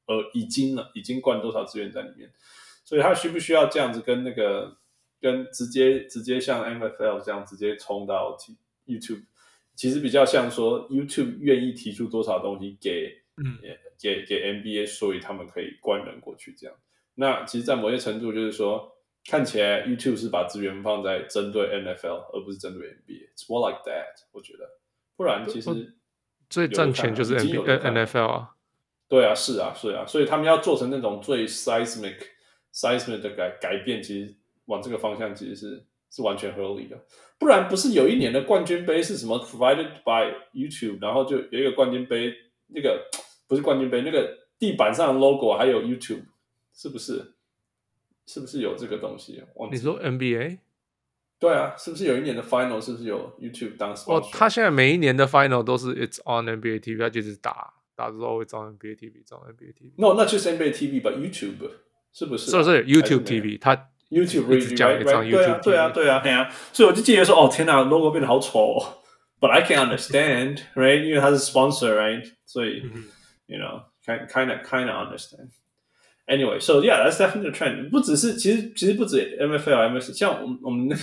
[0.07, 2.29] 呃，已经了，已经灌多少资源在里面，
[2.83, 4.77] 所以它需不需要这样子跟那个？
[5.19, 8.37] 跟直接直接像 NFL 这样直接冲到
[8.85, 9.23] YouTube，
[9.73, 13.57] 其实比较像说 YouTube 愿意提出多少东西给，嗯，
[13.99, 16.75] 给给 NBA，所以他们可以关人过去这样。
[17.15, 18.95] 那其实，在某些程度就是说，
[19.25, 23.29] 看起来 YouTube 是把资源放在针对 NFL，而不是针对 NBA。
[23.33, 24.69] It's more like that，我觉得。
[25.15, 25.95] 不然其实
[26.49, 28.55] 最赚钱就是 NFL 啊。
[29.07, 32.17] 对啊，是啊，是啊，所以他们要做成那种最 seismic
[32.73, 34.35] seismic 的改改变，其实。
[34.67, 36.99] 往这个方向其实是是完全合理的，
[37.39, 42.33] 不然不是有一年的冠军杯是什么 provided by YouTube，然后就有一个冠军杯，
[42.67, 43.01] 那个
[43.47, 46.25] 不是冠军杯，那个地板上的 logo 还有 YouTube，
[46.73, 47.33] 是不是？
[48.25, 49.41] 是不是有这个东西？
[49.71, 50.59] 你说 NBA？
[51.39, 54.15] 对啊，是不是有一年的 final 是不是有 YouTube 当 sponsor？
[54.17, 59.91] 哦，他现在每一年的 final 都是 It's on NBA TV，他就是打打之后会装 NBA TV，装 NBA TV。
[59.95, 61.69] No，那就是 NBA TV，but YouTube
[62.11, 62.51] 是不是？
[62.51, 63.89] 是不是 YouTube TV，他。
[64.09, 68.97] YouTube 一直讲一张 YouTube，对啊，对啊，对啊，对啊，所以我就记得说，哦，天哪，logo 变得好丑哦
[69.41, 71.03] ，But I can understand, right？
[71.03, 72.23] 因为它是 sponsor, right？
[72.45, 72.83] 所以
[73.46, 75.50] ，you know, kind kind of kind of understand.
[76.26, 77.90] Anyway, so yeah, that's definitely the trend.
[77.90, 80.98] 不只是，其实其实不止 MFL、MS，像我们我们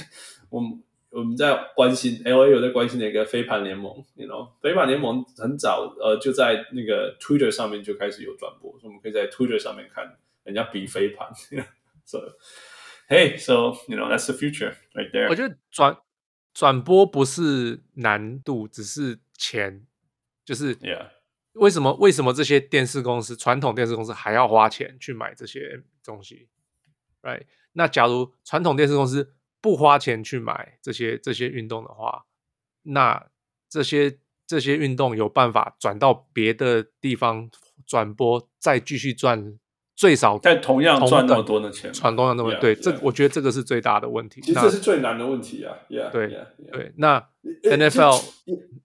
[0.49, 11.27] 我们我们在关心 LA 有在关心的一个飞盘联盟，you know，飞盘联盟很早呃就在那个 Twitter 上面就开始有转播，所以我们可以在 Twitter 上面看人家比飞盘，
[12.05, 12.23] 所以。
[13.11, 15.27] Hey, so you know that's the future right there.
[15.29, 15.97] 我觉得转
[16.53, 19.87] 转播不是难度，只是钱。
[20.45, 21.07] 就是，Yeah，
[21.54, 26.48] 为什么为什么这些电视公司传统电视公司还要花钱去买这些东西
[27.22, 27.42] ？Right？
[27.72, 32.26] 那假如传统电视公司不花钱去买这些这些运动的话，
[32.82, 33.26] 那
[33.68, 37.50] 这些这些运动有办法转到别的地方
[37.86, 39.58] 转播，再继续赚。
[39.96, 44.40] 最少但同样赚那么多的钱，传同样那么对，这我觉得这个是最大的问题。
[44.40, 45.72] 其实这是最难的问题啊！
[46.10, 46.26] 对
[46.72, 47.24] 对，那
[47.62, 48.82] NFL，嗯，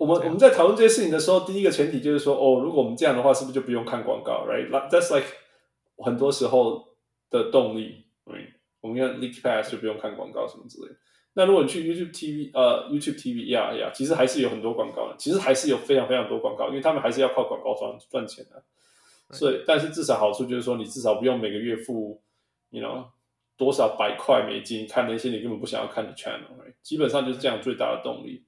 [0.00, 5.28] 我们我们在讨论这些事情的时候，第一个前提就是说，哦，如果我们这样的话，是不是就不用看广告？Right？That's like
[5.98, 6.88] 很多时候
[7.28, 8.06] 的动力。
[8.80, 10.96] 我们看 League Pass 就不用看广告什么之类的。
[11.34, 18.64] 那如果你去 YouTube TV，呃，YouTube TV，Yeah，Yeah，其实还是有很多广告的，其实还是有非常非常多广告，因为他们还是要靠广告赚赚钱的。
[19.32, 22.22] 所以，但是至少好处就是说，你至少不用每个月付
[22.70, 23.04] ，you know，
[23.58, 26.72] 多少百块美金看那些你根本不想要看的 channel，right?
[26.82, 28.46] 基本上就是这样最大的动力。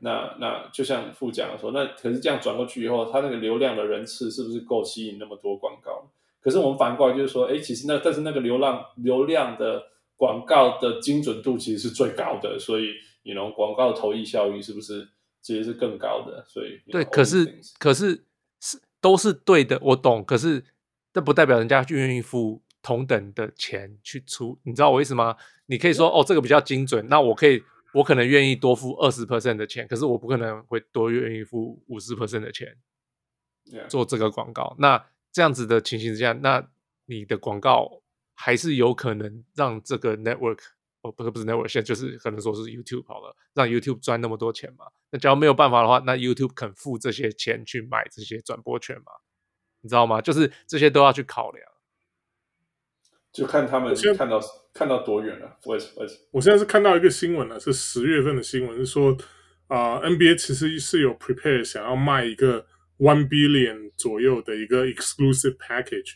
[0.00, 6.10] 那那就像副讲的说，那可是这样转过去以后，它那个流量的人次是不是够吸引那么多广告？
[6.40, 9.82] 可是我们反过来就是说，哎，其实那但是那个流量流量的
[10.16, 15.08] 广告的精准度其实是最高的，所以你 know 广告的投益效益是不是
[15.40, 16.44] 其实是更高的？
[16.48, 18.24] 所以对，可是可是
[18.60, 18.80] 是。
[19.04, 20.24] 都是对的，我懂。
[20.24, 20.64] 可是
[21.12, 25.36] 这不代表人家就愿意付同等的钱去出，你知道我意思吗？
[25.66, 27.62] 你可以说哦，这个比较精准，那我可以，
[27.94, 32.76] 我可能愿意多付二十 percent 的钱，可是我不可能会多愿意付五十 percent 的钱
[33.88, 34.76] 做这个广告。
[34.78, 35.02] 那
[35.32, 36.68] 这样子的情形之下，那
[37.06, 38.02] 你的广告
[38.34, 40.58] 还是有可能让这个 network。
[41.02, 44.86] 哦，不是不是，network 现在就是可能说是 YouTube 好了，让 YouTube 赚那么多钱嘛。
[45.10, 49.12] 那假如没有办法的话，那 YouTube 肯付这些钱去买这些转播权嘛？
[49.82, 50.22] 你知道吗？
[50.22, 51.73] 就是这些都要去考量。
[53.34, 54.40] 就看他们看到
[54.72, 55.58] 看到多远了。
[55.64, 59.14] 我我我现在是看到一个新闻了，是十月份的新闻，是说
[59.66, 62.64] 啊、呃、NBA 其实是有 prepare 想要卖一个
[62.98, 66.12] one billion 左右的一个 exclusive package，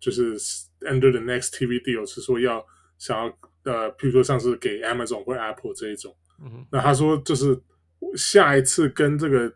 [0.00, 0.36] 就是
[0.80, 2.66] under the next TV deal 是说要
[2.98, 3.38] 想要。
[3.64, 7.58] 呃，譬如说像是给 Amazon 或 Apple 这一种，嗯、那他说就是
[8.14, 9.50] 下一次跟这个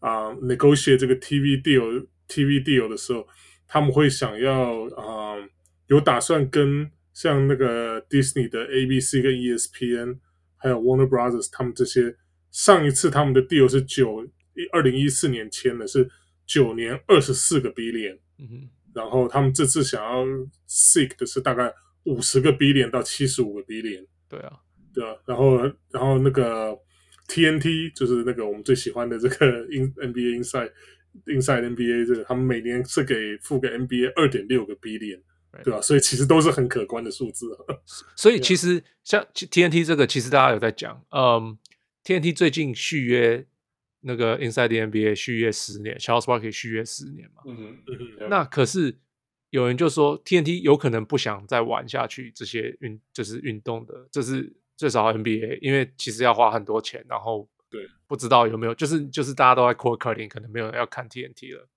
[0.00, 3.26] 啊、呃、negotiate 这个 TV deal TV deal 的时候，
[3.66, 5.48] 他们会想要啊、呃、
[5.86, 10.18] 有打算跟像那个 Disney 的 ABC 跟 ESPN
[10.56, 12.16] 还有 Warner Brothers 他们这些
[12.50, 14.26] 上一次他们的 deal 是九
[14.72, 16.08] 二零一四年签的是
[16.46, 18.68] 九年二十四个 billion，嗯、哼。
[18.94, 20.24] 然后他们这次想要
[20.68, 21.72] seek 的是大概。
[22.06, 24.52] 五十个 billion 到七十五个 billion，对啊，
[24.92, 25.56] 对啊，然后
[25.90, 26.78] 然后那个
[27.28, 30.70] TNT 就是那个我们最喜欢的这个 NBA Inside
[31.24, 35.22] Inside NBA 这个，他们每年是给付给 NBA 二点六个 billion，
[35.62, 35.80] 对吧、啊？
[35.82, 37.76] 所以其实都是很可观的数字、 啊。
[38.16, 41.58] 所以其实像 TNT 这个，其实大家有在讲，嗯
[42.02, 43.46] ，TNT 最近续约
[44.00, 47.42] 那个 Inside the NBA 续约十年，Charles Barkley 续约十年嘛。
[47.46, 48.28] 嗯，嗯。
[48.28, 48.98] 那可是
[49.50, 61.68] 有人就说 TNT 有可能不想再玩下去这些运，就是运动的，就是最少 NBA，因为其实要花很多钱，然后对，不知道有没有，就是就是大家都在 cord cutting，可能没有人要看 TNT 了。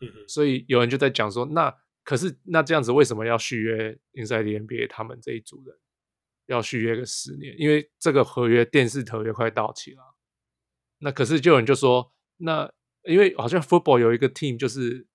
[0.00, 0.28] 嗯哼。
[0.28, 1.74] 所以有人就在讲说，那。
[2.08, 5.76] 可是那这样子为什么要续约 Inside the NBA 他们这一组人
[6.46, 7.54] 要续约个十年？
[7.58, 10.16] 因为这个合约电视合约快到期了。
[11.00, 12.72] 那可是就有人就说，那
[13.02, 15.06] 因为好像 Football 有一个 team 就是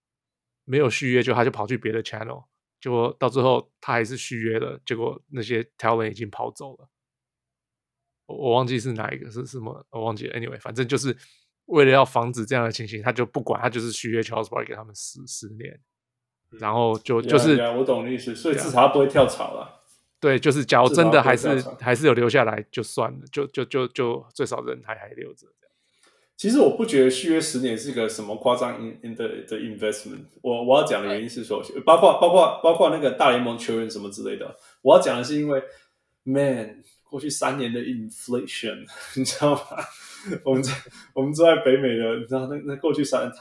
[0.66, 2.46] 没有续约，就他就跑去别的 channel，
[2.80, 6.88] 结果到最后他还是续约了，结果那些 talent 已经跑走了。
[8.28, 10.30] 我我忘记是哪一个是什么，我忘记。
[10.30, 11.18] Anyway，反正就是
[11.66, 15.82] 为了要防止这样的情形，他就不管他就是续约 Charles b a r k 给他们十十年。
[16.60, 19.82] 然后就就是，我懂意思，所以至少他不会跳槽了。
[20.20, 25.48] 对，就是假如真的还是还是有留下来就算了，就就就就最少人还还留着。
[26.36, 30.26] 其实我不觉得续约十年是一个什么夸张 in in 的的 investment。
[30.42, 34.56] 我我要讲的原因是说，包括包括包括那个大联盟球员什么之类的。
[34.82, 35.62] 我要讲的是因为
[36.24, 38.86] ，man，过去三年的 inflation，
[39.16, 39.62] 你知道吗？
[40.44, 40.74] 我们在
[41.14, 43.32] 我们住在北美的，你知道那那过去三年。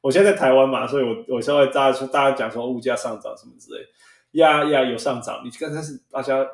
[0.00, 3.86] 我现在在台湾嘛，所以我我稍微大家说，大家讲说物价上涨什么之类，
[4.32, 5.42] 呀呀有上涨。
[5.44, 6.46] 你看，但是大家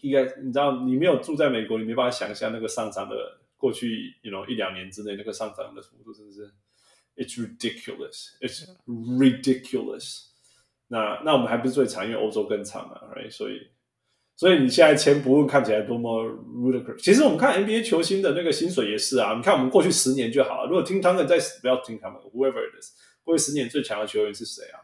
[0.00, 6.50] 应该你知道，你没有住在美国，你没办法想象那个上涨的过去，you know 一两年之内那个上涨的幅度，是不是
[7.16, 10.26] ，it's ridiculous，it's ridiculous。
[10.88, 13.30] 那那我们还不是最长，因为欧洲更长嘛，right？
[13.30, 13.68] 所以。
[14.38, 19.34] 所以你现在签不问看起来多么 ludicrous，其实我们看 NBA 球星的那个薪水也是啊。
[19.34, 20.68] 你看我们过去十年就好了。
[20.68, 22.92] 如果听他们在不要听他们，whoever it is，
[23.24, 24.78] 过去十年最强的球员是谁啊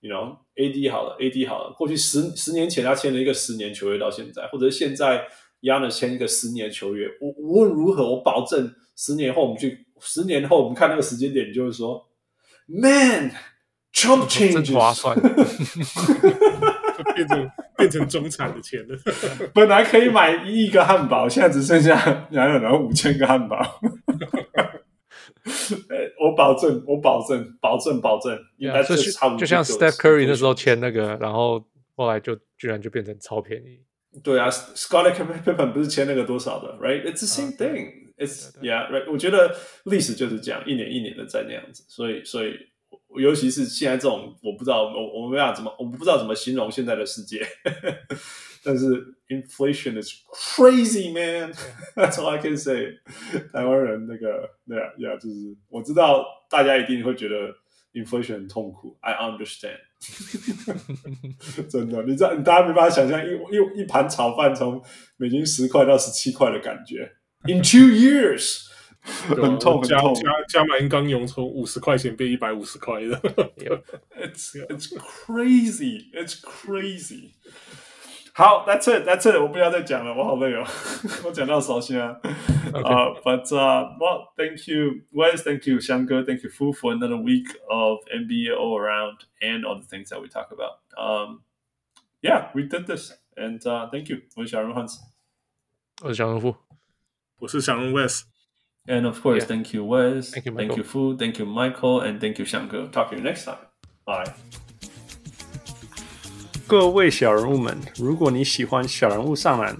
[0.00, 1.74] ？You know，AD 好了，AD 好了。
[1.76, 5.28] 过去十十年前他签了一个十年球约到现在，或者现在
[5.60, 7.06] Giannis 签一个十年球约。
[7.20, 12.08] 我无论如何，我保证十年后我们去，十年后我们看那个时间点，就是说
[12.68, 15.14] ，Man，Trump changes，真划算。
[17.78, 18.98] 变成中产的钱了，
[19.54, 21.94] 本来可以买一亿个汉堡，现在只剩下
[22.30, 23.56] 两两两五千个汉堡。
[26.20, 29.38] 我保证，我保证，保证，保证，应该是差不多。
[29.38, 31.64] 就像 Steph Curry 那时候签那个，然后
[31.94, 33.80] 后来就居然就变成超便宜。
[34.22, 38.12] 对啊，Scottie Pippen 不是签那个多少的，right？It's the same thing.
[38.18, 39.10] It's yeah, right？
[39.10, 42.67] 我觉得历史就是这样，一年一年的在那样子，所以，所以。
[43.16, 47.40] 尤其是现在这种，我不知道，我我没办法怎么，我不知道怎么形容现在的世界。
[48.64, 48.86] 但是
[49.28, 51.52] inflation is crazy, man.
[51.96, 52.98] That's all I can say.
[53.52, 57.54] 台湾人那个，对啊，呀，就是我知道大家一定会觉得
[57.94, 58.98] inflation 很痛苦。
[59.00, 59.78] I understand.
[61.70, 64.82] 真的，你知道，你大家没办法想象一一一盘炒饭从
[65.16, 67.10] 美金十块到十七块的感觉。
[67.44, 68.67] In two years.
[69.07, 73.17] 很痛，加加加码英钢用从五十块钱变一百五十块的，
[74.17, 77.31] It's it's crazy, it's crazy。
[78.35, 79.39] 好，That's it, That's it。
[79.39, 80.65] 我不要再讲了，我好累哦，
[81.23, 82.19] 我讲到手心啊。
[82.73, 88.79] 啊，But well, thank you, Wes, thank you, 翔哥，thank you, Fu, for another week of NBA all
[88.79, 90.79] around and all the things that we talk about.
[90.97, 91.43] Um,
[92.21, 93.59] yeah, we did this, and
[93.91, 94.21] thank you。
[94.35, 94.97] 我是小人 Hans，
[96.01, 96.55] 我是小人 Fu，
[97.37, 98.23] 我是小人 Wes。
[98.88, 99.46] And of course, yeah.
[99.46, 100.30] thank you, Wes.
[100.30, 100.68] Thank you, Michael.
[100.68, 101.14] Thank you, Fu.
[101.14, 102.00] Thank you, Michael.
[102.00, 102.88] And thank you, 翔哥.
[102.90, 103.58] Talk to you next time.
[104.06, 104.32] Bye.
[106.66, 109.76] 各位小人物们，如果你喜欢小人物上篮，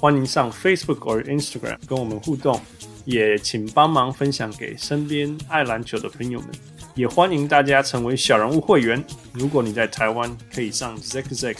[0.00, 2.60] 欢迎上 Facebook 或 Instagram 跟我们互动，
[3.04, 6.50] 也请帮忙分享给身边爱篮球的朋友们。
[6.94, 9.04] 也欢迎大家成为小人物会员。
[9.32, 11.56] 如果你在台湾，可以上 Zack Zack；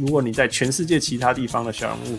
[0.00, 2.18] 如果你在全世界其他地方的小人物，